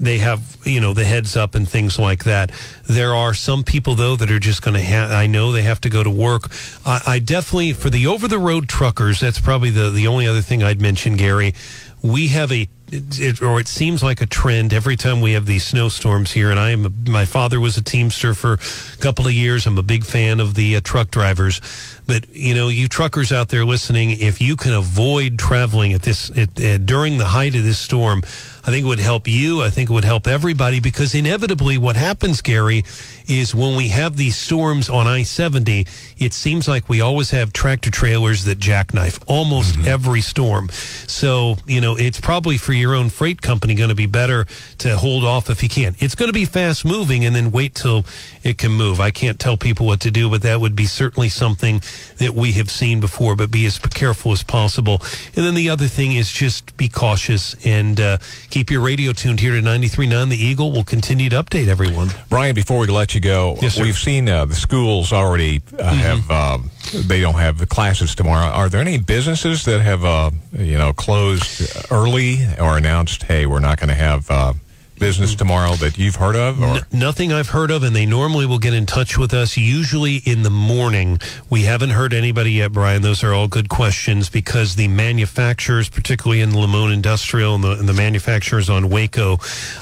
they 0.00 0.18
have 0.18 0.56
you 0.64 0.80
know 0.80 0.94
the 0.94 1.04
heads 1.04 1.36
up 1.36 1.54
and 1.54 1.68
things 1.68 1.98
like 1.98 2.24
that. 2.24 2.50
There 2.84 3.14
are 3.14 3.34
some 3.34 3.64
people 3.64 3.94
though 3.94 4.16
that 4.16 4.30
are 4.30 4.40
just 4.40 4.62
going 4.62 4.74
to 4.74 4.80
have. 4.80 5.10
I 5.10 5.26
know 5.26 5.52
they 5.52 5.62
have 5.62 5.80
to 5.82 5.90
go 5.90 6.02
to 6.02 6.10
work. 6.10 6.50
I, 6.84 7.00
I 7.06 7.18
definitely 7.18 7.72
for 7.72 7.90
the 7.90 8.06
over 8.06 8.28
the 8.28 8.38
road 8.38 8.68
truckers. 8.68 9.20
That's 9.20 9.40
probably 9.40 9.70
the 9.70 9.90
the 9.90 10.06
only 10.06 10.26
other 10.26 10.42
thing 10.42 10.62
I'd 10.62 10.80
mention, 10.80 11.16
Gary. 11.16 11.54
We 12.02 12.28
have 12.28 12.50
a 12.50 12.68
it, 12.92 13.40
or 13.40 13.58
it 13.58 13.68
seems 13.68 14.02
like 14.02 14.20
a 14.20 14.26
trend 14.26 14.72
every 14.72 14.96
time 14.96 15.20
we 15.20 15.32
have 15.32 15.46
these 15.46 15.64
snowstorms 15.64 16.32
here. 16.32 16.50
And 16.50 16.60
I 16.60 16.70
am, 16.70 16.94
my 17.08 17.24
father 17.24 17.58
was 17.58 17.76
a 17.76 17.82
Teamster 17.82 18.34
for 18.34 18.54
a 18.54 18.96
couple 18.98 19.26
of 19.26 19.32
years. 19.32 19.66
I'm 19.66 19.78
a 19.78 19.82
big 19.82 20.04
fan 20.04 20.40
of 20.40 20.54
the 20.54 20.76
uh, 20.76 20.80
truck 20.82 21.10
drivers. 21.10 21.60
But, 22.06 22.28
you 22.34 22.54
know, 22.54 22.68
you 22.68 22.88
truckers 22.88 23.32
out 23.32 23.48
there 23.48 23.64
listening, 23.64 24.10
if 24.20 24.40
you 24.40 24.56
can 24.56 24.72
avoid 24.74 25.38
traveling 25.38 25.94
at 25.94 26.02
this, 26.02 26.30
at, 26.36 26.54
during 26.84 27.18
the 27.18 27.26
height 27.26 27.54
of 27.54 27.64
this 27.64 27.78
storm, 27.78 28.22
I 28.64 28.70
think 28.70 28.84
it 28.84 28.88
would 28.88 29.00
help 29.00 29.26
you. 29.26 29.62
I 29.62 29.70
think 29.70 29.90
it 29.90 29.92
would 29.92 30.04
help 30.04 30.28
everybody 30.28 30.78
because 30.78 31.14
inevitably 31.14 31.78
what 31.78 31.96
happens, 31.96 32.40
Gary, 32.42 32.84
is 33.28 33.54
when 33.54 33.76
we 33.76 33.88
have 33.88 34.16
these 34.16 34.36
storms 34.36 34.88
on 34.88 35.06
I 35.06 35.22
70, 35.22 35.86
it 36.18 36.32
seems 36.32 36.68
like 36.68 36.88
we 36.88 37.00
always 37.00 37.30
have 37.30 37.52
tractor 37.52 37.90
trailers 37.90 38.44
that 38.44 38.58
jackknife 38.58 39.18
almost 39.26 39.74
mm-hmm. 39.74 39.88
every 39.88 40.20
storm. 40.20 40.68
So, 40.70 41.56
you 41.66 41.80
know, 41.80 41.96
it's 41.96 42.20
probably 42.20 42.58
for 42.58 42.72
your 42.72 42.94
own 42.94 43.10
freight 43.10 43.42
company 43.42 43.74
going 43.74 43.88
to 43.88 43.94
be 43.94 44.06
better 44.06 44.46
to 44.78 44.96
hold 44.96 45.24
off 45.24 45.50
if 45.50 45.62
you 45.62 45.68
can. 45.68 45.96
It's 45.98 46.14
going 46.14 46.28
to 46.28 46.32
be 46.32 46.44
fast 46.44 46.84
moving 46.84 47.24
and 47.24 47.34
then 47.34 47.50
wait 47.50 47.74
till 47.74 48.04
it 48.42 48.58
can 48.58 48.72
move. 48.72 49.00
I 49.00 49.10
can't 49.10 49.38
tell 49.38 49.56
people 49.56 49.86
what 49.86 50.00
to 50.00 50.10
do, 50.10 50.30
but 50.30 50.42
that 50.42 50.60
would 50.60 50.76
be 50.76 50.86
certainly 50.86 51.28
something 51.28 51.82
that 52.18 52.34
we 52.34 52.52
have 52.52 52.70
seen 52.70 53.00
before, 53.00 53.36
but 53.36 53.50
be 53.50 53.66
as 53.66 53.78
careful 53.78 54.32
as 54.32 54.42
possible. 54.42 55.02
And 55.36 55.44
then 55.44 55.54
the 55.54 55.70
other 55.70 55.86
thing 55.86 56.12
is 56.12 56.30
just 56.30 56.76
be 56.76 56.88
cautious 56.88 57.54
and 57.64 58.00
uh, 58.00 58.18
keep 58.50 58.70
your 58.70 58.80
radio 58.80 59.12
tuned 59.12 59.40
here 59.40 59.52
to 59.52 59.62
93.9 59.62 60.30
The 60.30 60.36
Eagle. 60.36 60.72
We'll 60.72 60.84
continue 60.84 61.28
to 61.30 61.42
update 61.42 61.68
everyone. 61.68 62.08
Brian, 62.28 62.54
before 62.54 62.78
we 62.78 62.86
let 62.86 63.11
you 63.14 63.20
go, 63.20 63.56
yes, 63.60 63.78
we've 63.78 63.98
seen 63.98 64.28
uh, 64.28 64.44
the 64.44 64.54
schools 64.54 65.12
already 65.12 65.56
uh, 65.56 65.60
mm-hmm. 65.60 65.96
have, 65.96 66.30
um, 66.30 66.70
they 67.06 67.20
don't 67.20 67.34
have 67.34 67.58
the 67.58 67.66
classes 67.66 68.14
tomorrow. 68.14 68.46
Are 68.46 68.68
there 68.68 68.80
any 68.80 68.98
businesses 68.98 69.64
that 69.64 69.80
have, 69.80 70.04
uh, 70.04 70.30
you 70.52 70.78
know, 70.78 70.92
closed 70.92 71.76
early 71.90 72.38
or 72.60 72.76
announced, 72.76 73.24
hey, 73.24 73.46
we're 73.46 73.60
not 73.60 73.78
going 73.78 73.88
to 73.88 73.94
have 73.94 74.30
uh, 74.30 74.52
business 75.02 75.34
tomorrow 75.34 75.74
that 75.74 75.98
you've 75.98 76.14
heard 76.14 76.36
of? 76.36 76.62
Or? 76.62 76.86
nothing 76.92 77.32
I've 77.32 77.48
heard 77.48 77.72
of, 77.72 77.82
and 77.82 77.94
they 77.94 78.06
normally 78.06 78.46
will 78.46 78.60
get 78.60 78.72
in 78.72 78.86
touch 78.86 79.18
with 79.18 79.34
us 79.34 79.56
usually 79.56 80.18
in 80.18 80.44
the 80.44 80.50
morning. 80.50 81.18
We 81.50 81.62
haven't 81.62 81.90
heard 81.90 82.14
anybody 82.14 82.52
yet, 82.52 82.70
Brian. 82.70 83.02
Those 83.02 83.24
are 83.24 83.34
all 83.34 83.48
good 83.48 83.68
questions 83.68 84.30
because 84.30 84.76
the 84.76 84.86
manufacturers, 84.86 85.88
particularly 85.88 86.40
in 86.40 86.50
Lemone 86.50 86.94
Industrial 86.94 87.52
and 87.56 87.64
the, 87.64 87.72
and 87.72 87.88
the 87.88 87.92
manufacturers 87.92 88.70
on 88.70 88.90
Waco, 88.90 89.38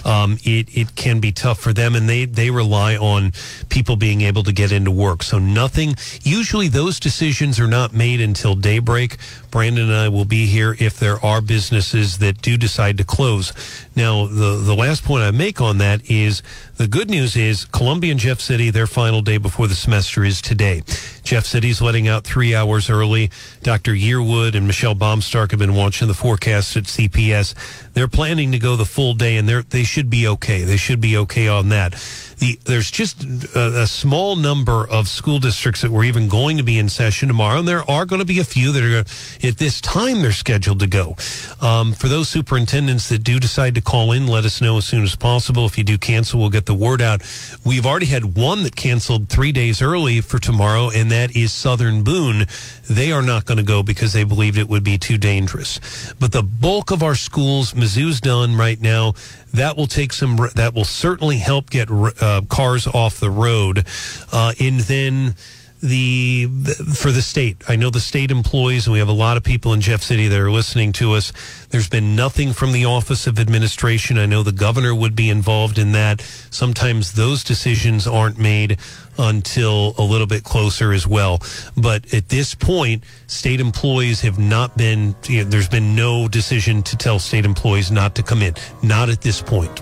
um, 0.06 0.38
it, 0.42 0.74
it 0.74 0.94
can 0.96 1.20
be 1.20 1.32
tough 1.32 1.60
for 1.60 1.74
them, 1.74 1.94
and 1.94 2.08
they, 2.08 2.24
they 2.24 2.50
rely 2.50 2.96
on 2.96 3.32
people 3.68 3.96
being 3.96 4.22
able 4.22 4.42
to 4.44 4.52
get 4.52 4.72
into 4.72 4.90
work. 4.90 5.22
So 5.22 5.38
nothing, 5.38 5.96
usually 6.22 6.68
those 6.68 6.98
decisions 6.98 7.60
are 7.60 7.68
not 7.68 7.92
made 7.92 8.22
until 8.22 8.54
daybreak. 8.54 9.18
Brandon 9.50 9.84
and 9.84 9.94
I 9.94 10.08
will 10.08 10.24
be 10.24 10.46
here 10.46 10.76
if 10.78 10.98
there 10.98 11.24
are 11.24 11.40
businesses 11.40 12.18
that 12.18 12.40
do 12.42 12.56
decide 12.56 12.98
to 12.98 13.04
close. 13.04 13.52
Now, 13.96 14.26
the, 14.26 14.56
the 14.56 14.74
last 14.74 15.04
point 15.04 15.22
I 15.22 15.30
make 15.30 15.60
on 15.60 15.78
that 15.78 16.08
is 16.10 16.42
the 16.76 16.88
good 16.88 17.10
news 17.10 17.36
is 17.36 17.64
Columbia 17.66 18.12
and 18.12 18.20
Jeff 18.20 18.40
City, 18.40 18.70
their 18.70 18.86
final 18.86 19.20
day 19.20 19.38
before 19.38 19.66
the 19.66 19.74
semester 19.74 20.24
is 20.24 20.40
today. 20.40 20.82
Jeff 21.22 21.44
City's 21.44 21.82
letting 21.82 22.08
out 22.08 22.24
three 22.24 22.54
hours 22.54 22.88
early. 22.88 23.30
Dr. 23.62 23.92
Yearwood 23.92 24.54
and 24.54 24.66
Michelle 24.66 24.94
Baumstark 24.94 25.50
have 25.50 25.60
been 25.60 25.74
watching 25.74 26.08
the 26.08 26.14
forecast 26.14 26.76
at 26.76 26.84
CPS. 26.84 27.54
They're 27.92 28.08
planning 28.08 28.52
to 28.52 28.58
go 28.58 28.76
the 28.76 28.84
full 28.84 29.14
day, 29.14 29.36
and 29.36 29.48
they 29.48 29.60
they 29.62 29.84
should 29.84 30.08
be 30.10 30.26
okay. 30.26 30.62
They 30.62 30.76
should 30.76 31.00
be 31.00 31.16
okay 31.18 31.48
on 31.48 31.68
that. 31.68 31.94
The, 32.40 32.58
there's 32.64 32.90
just 32.90 33.22
a, 33.54 33.82
a, 33.82 33.86
small 33.86 34.34
number 34.34 34.88
of 34.88 35.08
school 35.08 35.38
districts 35.38 35.82
that 35.82 35.90
were 35.90 36.04
even 36.04 36.26
going 36.26 36.56
to 36.56 36.62
be 36.62 36.78
in 36.78 36.88
session 36.88 37.28
tomorrow, 37.28 37.58
and 37.58 37.68
there 37.68 37.88
are 37.90 38.06
going 38.06 38.20
to 38.20 38.26
be 38.26 38.40
a 38.40 38.44
few 38.44 38.72
that 38.72 38.82
are 38.82 39.46
at 39.46 39.58
this 39.58 39.78
time 39.82 40.22
they're 40.22 40.32
scheduled 40.32 40.80
to 40.80 40.86
go. 40.86 41.16
Um, 41.60 41.92
for 41.92 42.08
those 42.08 42.30
superintendents 42.30 43.10
that 43.10 43.22
do 43.22 43.38
decide 43.38 43.74
to 43.74 43.82
call 43.82 44.12
in, 44.12 44.26
let 44.26 44.46
us 44.46 44.62
know 44.62 44.78
as 44.78 44.86
soon 44.86 45.02
as 45.02 45.14
possible. 45.16 45.66
If 45.66 45.76
you 45.76 45.84
do 45.84 45.98
cancel, 45.98 46.40
we'll 46.40 46.48
get 46.48 46.64
the 46.64 46.74
word 46.74 47.02
out. 47.02 47.20
We've 47.62 47.84
already 47.84 48.06
had 48.06 48.36
one 48.36 48.62
that 48.62 48.74
canceled 48.74 49.28
three 49.28 49.52
days 49.52 49.82
early 49.82 50.22
for 50.22 50.38
tomorrow, 50.38 50.90
and 50.90 51.10
that 51.10 51.36
is 51.36 51.52
Southern 51.52 52.04
Boone. 52.04 52.46
They 52.90 53.12
are 53.12 53.22
not 53.22 53.44
going 53.44 53.58
to 53.58 53.62
go 53.62 53.84
because 53.84 54.12
they 54.12 54.24
believed 54.24 54.58
it 54.58 54.68
would 54.68 54.82
be 54.82 54.98
too 54.98 55.16
dangerous. 55.16 56.12
But 56.18 56.32
the 56.32 56.42
bulk 56.42 56.90
of 56.90 57.04
our 57.04 57.14
schools, 57.14 57.72
Mizzou's 57.72 58.20
done 58.20 58.56
right 58.56 58.80
now 58.80 59.14
that 59.54 59.76
will 59.76 59.86
take 59.86 60.12
some 60.12 60.36
that 60.56 60.74
will 60.74 60.84
certainly 60.84 61.38
help 61.38 61.70
get 61.70 61.88
uh, 61.88 62.42
cars 62.48 62.88
off 62.88 63.20
the 63.20 63.30
road 63.30 63.86
uh, 64.32 64.54
and 64.58 64.80
then 64.80 65.36
the, 65.80 66.46
for 66.94 67.10
the 67.10 67.22
state. 67.22 67.62
I 67.68 67.76
know 67.76 67.90
the 67.90 68.00
state 68.00 68.30
employees, 68.30 68.86
and 68.86 68.92
we 68.92 68.98
have 68.98 69.08
a 69.08 69.12
lot 69.12 69.36
of 69.36 69.42
people 69.42 69.72
in 69.72 69.80
Jeff 69.80 70.02
City 70.02 70.28
that 70.28 70.38
are 70.38 70.50
listening 70.50 70.92
to 70.92 71.14
us. 71.14 71.32
There's 71.70 71.88
been 71.88 72.14
nothing 72.14 72.52
from 72.52 72.72
the 72.72 72.84
Office 72.84 73.26
of 73.26 73.38
Administration. 73.38 74.18
I 74.18 74.26
know 74.26 74.42
the 74.42 74.52
governor 74.52 74.94
would 74.94 75.16
be 75.16 75.30
involved 75.30 75.78
in 75.78 75.92
that. 75.92 76.20
Sometimes 76.50 77.12
those 77.12 77.44
decisions 77.44 78.06
aren't 78.06 78.38
made 78.38 78.78
until 79.18 79.94
a 79.98 80.02
little 80.02 80.26
bit 80.26 80.44
closer 80.44 80.92
as 80.92 81.06
well. 81.06 81.40
But 81.76 82.12
at 82.12 82.28
this 82.28 82.54
point, 82.54 83.04
state 83.26 83.60
employees 83.60 84.20
have 84.22 84.38
not 84.38 84.76
been. 84.76 85.14
You 85.28 85.44
know, 85.44 85.50
there's 85.50 85.68
been 85.68 85.94
no 85.94 86.28
decision 86.28 86.82
to 86.84 86.96
tell 86.96 87.18
state 87.18 87.44
employees 87.44 87.90
not 87.90 88.14
to 88.16 88.22
come 88.22 88.42
in. 88.42 88.54
Not 88.82 89.08
at 89.08 89.20
this 89.20 89.40
point. 89.40 89.80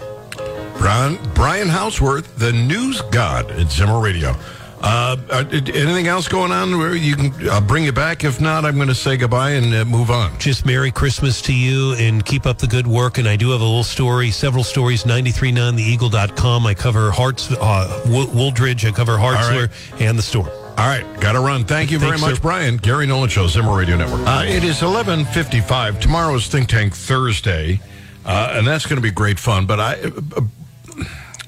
Brian, 0.78 1.18
Brian 1.34 1.66
Hauswirth, 1.66 2.36
the 2.36 2.53
news 2.53 3.01
god 3.11 3.51
at 3.51 3.70
Zimmer 3.70 4.01
Radio. 4.01 4.36
Uh, 4.80 5.16
uh, 5.30 5.44
anything 5.50 6.06
else 6.06 6.28
going 6.28 6.52
on 6.52 6.78
where 6.78 6.94
you 6.94 7.16
can 7.16 7.32
I'll 7.50 7.60
bring 7.60 7.82
you 7.84 7.90
back. 7.92 8.22
If 8.22 8.40
not 8.40 8.64
i'm 8.64 8.76
going 8.76 8.86
to 8.88 8.94
say 8.94 9.16
goodbye 9.16 9.50
and 9.50 9.74
uh, 9.74 9.84
move 9.84 10.08
on. 10.10 10.38
Just 10.38 10.64
Merry 10.64 10.92
Christmas 10.92 11.42
to 11.42 11.52
you 11.52 11.94
and 11.94 12.24
keep 12.24 12.46
up 12.46 12.58
the 12.58 12.68
good 12.68 12.86
work. 12.86 13.18
And 13.18 13.26
I 13.28 13.34
do 13.34 13.50
have 13.50 13.60
a 13.60 13.64
little 13.64 13.82
story, 13.82 14.30
several 14.30 14.62
stories, 14.62 15.02
939theeagle.com. 15.04 16.66
I 16.66 16.74
cover 16.74 17.10
Harts, 17.10 17.50
uh, 17.52 18.02
Wo- 18.06 18.26
Wooldridge, 18.26 18.86
I 18.86 18.92
cover 18.92 19.16
Hartzler 19.16 19.70
and 20.00 20.16
the 20.16 20.22
storm. 20.22 20.46
all 20.48 20.86
right. 20.86 21.04
Gotta 21.20 21.40
run. 21.40 21.64
Thank 21.64 21.90
you 21.90 21.98
very 21.98 22.12
Thanks, 22.12 22.22
much 22.22 22.34
sir. 22.36 22.40
brian. 22.42 22.76
Gary 22.76 23.06
nolan 23.06 23.28
show 23.30 23.48
zimmer 23.48 23.76
radio 23.76 23.96
network. 23.96 24.20
Uh, 24.26 24.44
it 24.46 24.62
is 24.62 24.76
11.55 24.80 26.00
tomorrow 26.00 26.34
is 26.36 26.46
think 26.46 26.68
tank 26.68 26.94
thursday. 26.94 27.80
Uh, 28.24 28.52
and 28.56 28.66
that's 28.66 28.86
going 28.86 28.96
to 28.96 29.02
be 29.02 29.10
great 29.10 29.38
fun. 29.40 29.66
But 29.66 29.80
i 29.80 29.94
uh, 30.36 30.40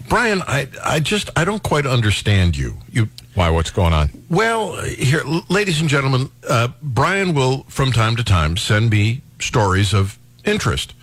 brian 0.08 0.42
i 0.48 0.66
i 0.84 0.98
just 0.98 1.30
i 1.36 1.44
don't 1.44 1.62
quite 1.62 1.86
understand 1.86 2.56
you. 2.56 2.76
You 2.90 3.06
Why? 3.34 3.48
What's 3.50 3.70
going 3.70 3.92
on? 3.92 4.10
Well, 4.28 4.76
here, 4.82 5.22
ladies 5.48 5.80
and 5.80 5.88
gentlemen, 5.88 6.30
uh, 6.48 6.68
Brian 6.82 7.32
will 7.32 7.64
from 7.68 7.92
time 7.92 8.16
to 8.16 8.24
time 8.24 8.56
send 8.56 8.90
me 8.90 9.22
stories 9.38 9.94
of 9.94 10.18
interest. 10.44 10.94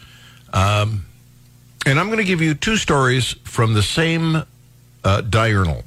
Um, 0.54 1.06
and 1.86 2.00
I'm 2.00 2.08
going 2.08 2.18
to 2.18 2.26
give 2.26 2.42
you 2.42 2.54
two 2.54 2.76
stories 2.76 3.34
from 3.44 3.74
the 3.74 3.82
same 3.82 4.44
uh, 5.04 5.22
diurnal. 5.22 5.84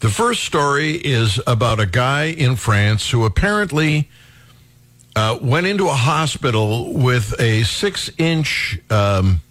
The 0.00 0.08
first 0.08 0.44
story 0.44 0.92
is 0.92 1.40
about 1.46 1.78
a 1.78 1.86
guy 1.86 2.24
in 2.24 2.56
France 2.56 3.10
who 3.10 3.24
apparently 3.24 4.08
uh, 5.14 5.38
went 5.40 5.66
into 5.66 5.88
a 5.88 5.94
hospital 5.94 6.92
with 6.92 7.38
a 7.38 7.62
six 7.64 8.10
inch. 8.18 8.80
Um, 8.90 9.42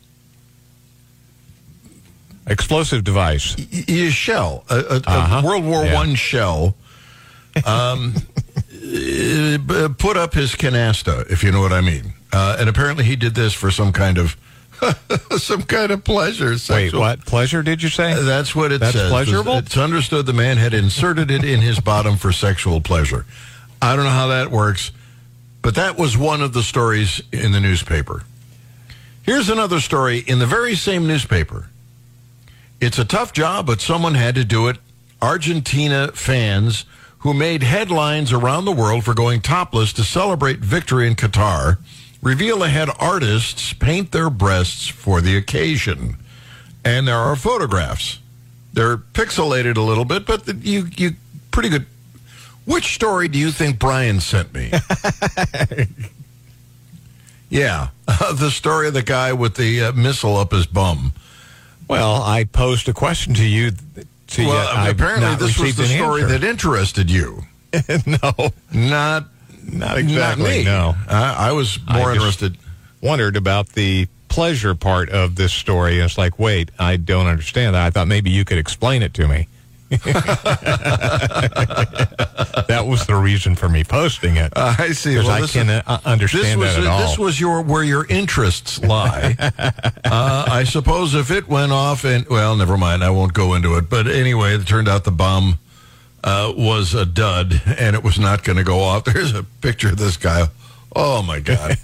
Explosive 2.48 3.04
device. 3.04 3.56
y- 3.58 3.86
y- 3.88 4.10
shell, 4.10 4.66
a, 4.70 4.76
a, 4.76 4.96
a 4.96 5.02
Uh-huh. 5.06 5.42
World 5.46 5.64
War 5.66 5.86
Yeah. 5.86 5.94
One 5.94 6.16
shell, 6.16 6.76
um, 7.66 8.14
uh, 9.70 9.90
put 9.98 10.18
up 10.18 10.34
his 10.34 10.56
canasta, 10.56 11.30
if 11.32 11.44
you 11.44 11.52
know 11.52 11.62
what 11.62 11.74
I 11.74 11.82
mean. 11.82 12.14
Uh, 12.34 12.58
and 12.60 12.70
apparently, 12.70 13.04
he 13.04 13.16
did 13.16 13.36
this 13.36 13.54
for 13.54 13.72
some 13.72 13.92
kind 13.92 14.18
of 14.18 14.36
some 15.38 15.62
kind 15.64 15.92
of 15.92 16.04
pleasure. 16.04 16.56
Wait, 16.70 16.94
what? 16.94 17.24
Pleasure? 17.26 17.62
Did 17.62 17.84
you 17.84 17.90
say? 17.90 18.16
That's 18.24 18.56
what 18.56 18.72
it 18.72 18.80
That's 18.80 18.94
says. 18.94 19.12
pleasurable? 19.12 19.58
It's 19.58 19.78
understood 19.78 20.26
the 20.26 20.34
man 20.34 20.58
had 20.58 20.74
inserted 20.74 21.30
it 21.30 21.44
in 21.44 21.60
his 21.62 21.80
bottom 21.80 22.18
for 22.18 22.32
sexual 22.32 22.82
pleasure. 22.82 23.26
I 23.82 23.96
don't 23.96 24.06
know 24.06 24.12
how 24.12 24.28
that 24.28 24.50
works, 24.50 24.92
but 25.62 25.76
that 25.76 25.98
was 25.98 26.18
one 26.18 26.42
of 26.42 26.54
the 26.54 26.64
stories 26.64 27.22
in 27.32 27.52
the 27.52 27.60
newspaper. 27.60 28.24
Here's 29.24 29.50
another 29.50 29.80
story 29.80 30.18
in 30.20 30.40
the 30.40 30.48
very 30.48 30.76
same 30.76 31.06
newspaper. 31.06 31.68
It's 32.82 32.98
a 32.98 33.06
tough 33.06 33.32
job, 33.32 33.68
but 33.68 33.80
someone 33.80 34.16
had 34.16 34.34
to 34.34 34.44
do 34.44 34.68
it. 34.68 34.78
Argentina 35.22 36.12
fans 36.14 36.86
who 37.20 37.32
made 37.32 37.62
headlines 37.62 38.34
around 38.34 38.66
the 38.66 38.72
world 38.72 39.04
for 39.06 39.14
going 39.14 39.40
topless 39.40 39.94
to 39.94 40.04
celebrate 40.04 40.58
victory 40.58 41.06
in 41.06 41.16
Qatar 41.16 41.78
reveal 42.24 42.64
ahead 42.64 42.90
artists 43.00 43.74
paint 43.74 44.12
their 44.12 44.32
breasts 44.32 44.88
for 44.88 45.22
the 45.22 45.38
occasion. 45.38 46.18
And 46.84 47.08
there 47.08 47.18
are 47.18 47.36
photographs. 47.36 48.18
They're 48.74 48.98
pixelated 48.98 49.78
a 49.78 49.82
little 49.82 50.06
bit, 50.06 50.26
but 50.26 50.46
the, 50.46 50.56
you 50.56 50.88
you 50.98 51.12
pretty 51.52 51.70
good. 51.70 51.86
Which 52.66 52.96
story 52.96 53.28
do 53.28 53.38
you 53.38 53.52
think 53.52 53.78
Brian 53.78 54.22
sent 54.22 54.54
me? 54.56 54.72
yeah, 57.50 57.90
the 58.08 58.50
story 58.50 58.88
of 58.88 58.96
the 58.96 59.04
guy 59.04 59.34
with 59.34 59.56
the 59.56 59.84
uh, 59.84 59.92
missile 59.92 60.38
up 60.38 60.52
his 60.52 60.66
bum. 60.66 61.14
Well, 61.92 62.24
I 62.24 62.46
posed 62.46 62.88
a 62.88 62.94
question 62.94 63.34
to 63.34 63.46
you. 63.46 63.72
To 63.72 64.46
well, 64.46 64.86
yet 64.86 64.96
apparently 64.96 65.36
this 65.36 65.60
was 65.60 65.76
the 65.76 65.88
story 65.88 66.22
answer. 66.22 66.38
that 66.40 66.48
interested 66.48 67.12
you. 67.12 67.44
no, 68.06 68.52
Not 68.72 69.26
not 69.62 69.98
exactly. 69.98 70.64
Not. 70.64 70.72
No, 70.72 70.96
I, 71.10 71.50
I 71.50 71.52
was 71.52 71.80
more 71.86 72.12
I 72.12 72.14
interested. 72.14 72.58
Wondered 73.02 73.36
about 73.36 73.70
the 73.70 74.08
pleasure 74.30 74.74
part 74.74 75.10
of 75.10 75.36
this 75.36 75.52
story. 75.52 76.00
It's 76.00 76.18
like, 76.18 76.40
wait, 76.40 76.72
I 76.80 76.96
don't 76.96 77.28
understand 77.28 77.76
that. 77.76 77.86
I 77.86 77.90
thought 77.90 78.08
maybe 78.08 78.30
you 78.30 78.46
could 78.46 78.58
explain 78.58 79.04
it 79.04 79.14
to 79.16 79.28
me. 79.28 79.50
that 82.68 82.86
was 82.88 83.06
the 83.08 83.16
reason 83.16 83.56
for 83.56 83.68
me 83.68 83.84
posting 83.84 84.38
it. 84.38 84.54
Uh, 84.56 84.74
I 84.78 84.94
see. 84.94 85.16
Because 85.16 85.28
Well, 85.28 85.44
I 85.44 85.48
can 85.48 85.70
uh, 85.70 86.00
understand 86.06 86.46
this 86.46 86.56
was 86.56 86.76
that 86.76 86.84
at 86.84 86.88
all. 86.88 87.00
this 87.02 87.18
was 87.18 87.40
your 87.42 87.62
where 87.62 87.84
your 87.84 88.06
interests 88.06 88.82
lie. 88.82 89.36
uh, 89.40 90.46
I 90.50 90.64
suppose 90.64 91.14
if 91.14 91.30
it 91.30 91.50
went 91.50 91.74
off 91.74 92.06
and 92.06 92.26
well, 92.30 92.56
never 92.56 92.78
mind. 92.78 93.04
I 93.04 93.10
won't 93.10 93.34
go 93.34 93.54
into 93.54 93.76
it. 93.76 93.90
But 93.90 94.08
anyway, 94.08 94.56
it 94.56 94.66
turned 94.66 94.88
out 94.88 95.04
the 95.04 95.12
bomb 95.12 95.60
uh, 96.24 96.54
was 96.56 96.94
a 96.94 97.06
dud, 97.06 97.62
and 97.66 97.94
it 97.94 98.04
was 98.04 98.18
not 98.18 98.46
going 98.46 98.58
to 98.58 98.64
go 98.64 98.80
off. 98.80 99.04
There's 99.14 99.36
a 99.36 99.44
picture 99.44 99.90
of 99.90 99.98
this 99.98 100.16
guy. 100.16 100.48
Oh 100.96 101.22
my 101.22 101.42
God! 101.42 101.78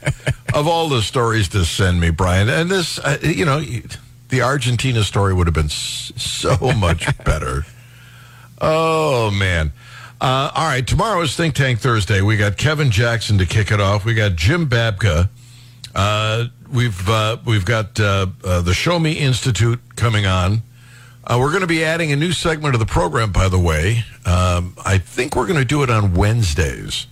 of 0.53 0.65
all 0.67 0.87
the 0.87 1.01
stories 1.01 1.49
to 1.49 1.65
send 1.65 1.99
me, 1.99 2.09
Brian, 2.09 2.47
and 2.49 2.69
this, 2.69 2.99
uh, 2.99 3.17
you 3.21 3.45
know, 3.45 3.61
the 4.29 4.41
Argentina 4.41 5.03
story 5.03 5.33
would 5.33 5.47
have 5.47 5.53
been 5.53 5.69
so 5.69 6.57
much 6.77 7.05
better. 7.23 7.65
Oh 8.59 9.31
man. 9.31 9.71
Uh, 10.19 10.49
all 10.55 10.65
right, 10.65 10.85
tomorrow 10.85 11.21
is 11.21 11.35
Think 11.35 11.53
Tank 11.53 11.79
Thursday. 11.79 12.21
We 12.21 12.37
got 12.37 12.57
Kevin 12.57 12.89
Jackson 12.89 13.37
to 13.37 13.45
kick 13.45 13.71
it 13.71 13.79
off. 13.79 14.03
We 14.03 14.15
got 14.15 14.35
Jim 14.35 14.67
Babka. 14.67 15.29
Uh, 15.93 16.45
we've 16.71 17.07
uh, 17.07 17.37
we've 17.45 17.65
got 17.65 17.99
uh, 17.99 18.27
uh, 18.43 18.61
the 18.61 18.73
Show 18.73 18.97
Me 18.97 19.13
Institute 19.13 19.79
coming 19.95 20.25
on. 20.25 20.63
Uh, 21.23 21.37
we're 21.39 21.49
going 21.49 21.61
to 21.61 21.67
be 21.67 21.83
adding 21.83 22.11
a 22.11 22.15
new 22.15 22.31
segment 22.31 22.73
of 22.73 22.79
the 22.79 22.85
program, 22.85 23.31
by 23.31 23.49
the 23.49 23.59
way. 23.59 24.05
Um, 24.25 24.75
I 24.83 24.97
think 24.97 25.35
we're 25.35 25.45
going 25.45 25.59
to 25.59 25.65
do 25.65 25.83
it 25.83 25.89
on 25.89 26.13
Wednesdays. 26.15 27.05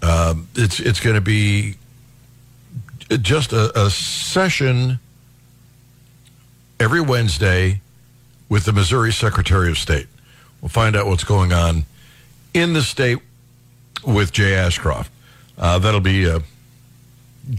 Um, 0.00 0.48
it's 0.54 0.80
it's 0.80 1.00
going 1.00 1.16
to 1.16 1.20
be 1.20 1.74
just 3.20 3.52
a, 3.52 3.78
a 3.78 3.90
session 3.90 5.00
every 6.80 7.00
Wednesday 7.00 7.80
with 8.48 8.64
the 8.64 8.72
Missouri 8.72 9.12
Secretary 9.12 9.70
of 9.70 9.76
State. 9.76 10.06
We'll 10.66 10.70
find 10.70 10.96
out 10.96 11.06
what's 11.06 11.22
going 11.22 11.52
on 11.52 11.84
in 12.52 12.72
the 12.72 12.82
state 12.82 13.18
with 14.04 14.32
Jay 14.32 14.56
Ashcroft. 14.56 15.12
Uh, 15.56 15.78
that'll 15.78 16.00
be 16.00 16.24
a, 16.24 16.40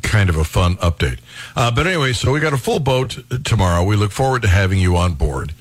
kind 0.01 0.27
of 0.27 0.35
a 0.35 0.43
fun 0.43 0.75
update. 0.75 1.19
Uh, 1.55 1.71
but 1.71 1.87
anyway, 1.87 2.11
so 2.11 2.33
we 2.33 2.41
got 2.41 2.51
a 2.51 2.57
full 2.57 2.81
boat 2.81 3.17
tomorrow. 3.45 3.81
We 3.85 3.95
look 3.95 4.11
forward 4.11 4.41
to 4.41 4.49
having 4.49 4.77
you 4.77 4.97
on 4.97 5.13
board. 5.13 5.53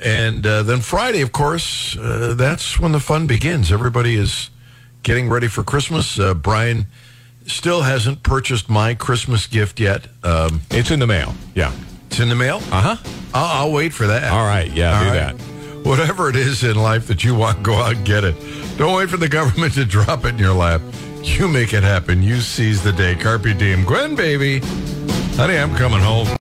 And 0.00 0.46
uh, 0.46 0.62
then 0.62 0.78
Friday, 0.80 1.22
of 1.22 1.32
course, 1.32 1.98
uh, 1.98 2.34
that's 2.38 2.78
when 2.78 2.92
the 2.92 3.00
fun 3.00 3.26
begins. 3.26 3.72
Everybody 3.72 4.14
is 4.14 4.50
getting 5.02 5.28
ready 5.28 5.48
for 5.48 5.64
Christmas. 5.64 6.20
Uh, 6.20 6.34
Brian 6.34 6.86
still 7.46 7.82
hasn't 7.82 8.22
purchased 8.22 8.68
my 8.68 8.94
Christmas 8.94 9.48
gift 9.48 9.80
yet. 9.80 10.06
Um, 10.22 10.60
it's 10.70 10.92
in 10.92 11.00
the 11.00 11.08
mail. 11.08 11.34
Yeah. 11.56 11.72
It's 12.10 12.20
in 12.20 12.28
the 12.28 12.36
mail? 12.36 12.58
Uh 12.70 12.94
huh. 12.94 12.96
I'll, 13.34 13.66
I'll 13.66 13.72
wait 13.72 13.92
for 13.92 14.06
that. 14.06 14.30
All 14.32 14.46
right. 14.46 14.70
Yeah, 14.70 14.96
All 14.96 15.02
do 15.02 15.10
right. 15.10 15.36
that. 15.36 15.55
Whatever 15.86 16.28
it 16.28 16.34
is 16.34 16.64
in 16.64 16.74
life 16.74 17.06
that 17.06 17.22
you 17.22 17.36
want, 17.36 17.62
go 17.62 17.74
out 17.74 17.94
and 17.94 18.04
get 18.04 18.24
it. 18.24 18.34
Don't 18.76 18.96
wait 18.96 19.08
for 19.08 19.18
the 19.18 19.28
government 19.28 19.74
to 19.74 19.84
drop 19.84 20.24
it 20.24 20.30
in 20.30 20.38
your 20.38 20.52
lap. 20.52 20.80
You 21.22 21.46
make 21.46 21.72
it 21.72 21.84
happen. 21.84 22.24
You 22.24 22.40
seize 22.40 22.82
the 22.82 22.90
day. 22.92 23.14
Carpe 23.14 23.56
diem. 23.56 23.84
Gwen, 23.84 24.16
baby. 24.16 24.58
Honey, 25.36 25.56
I'm 25.56 25.72
coming 25.76 26.00
home. 26.00 26.26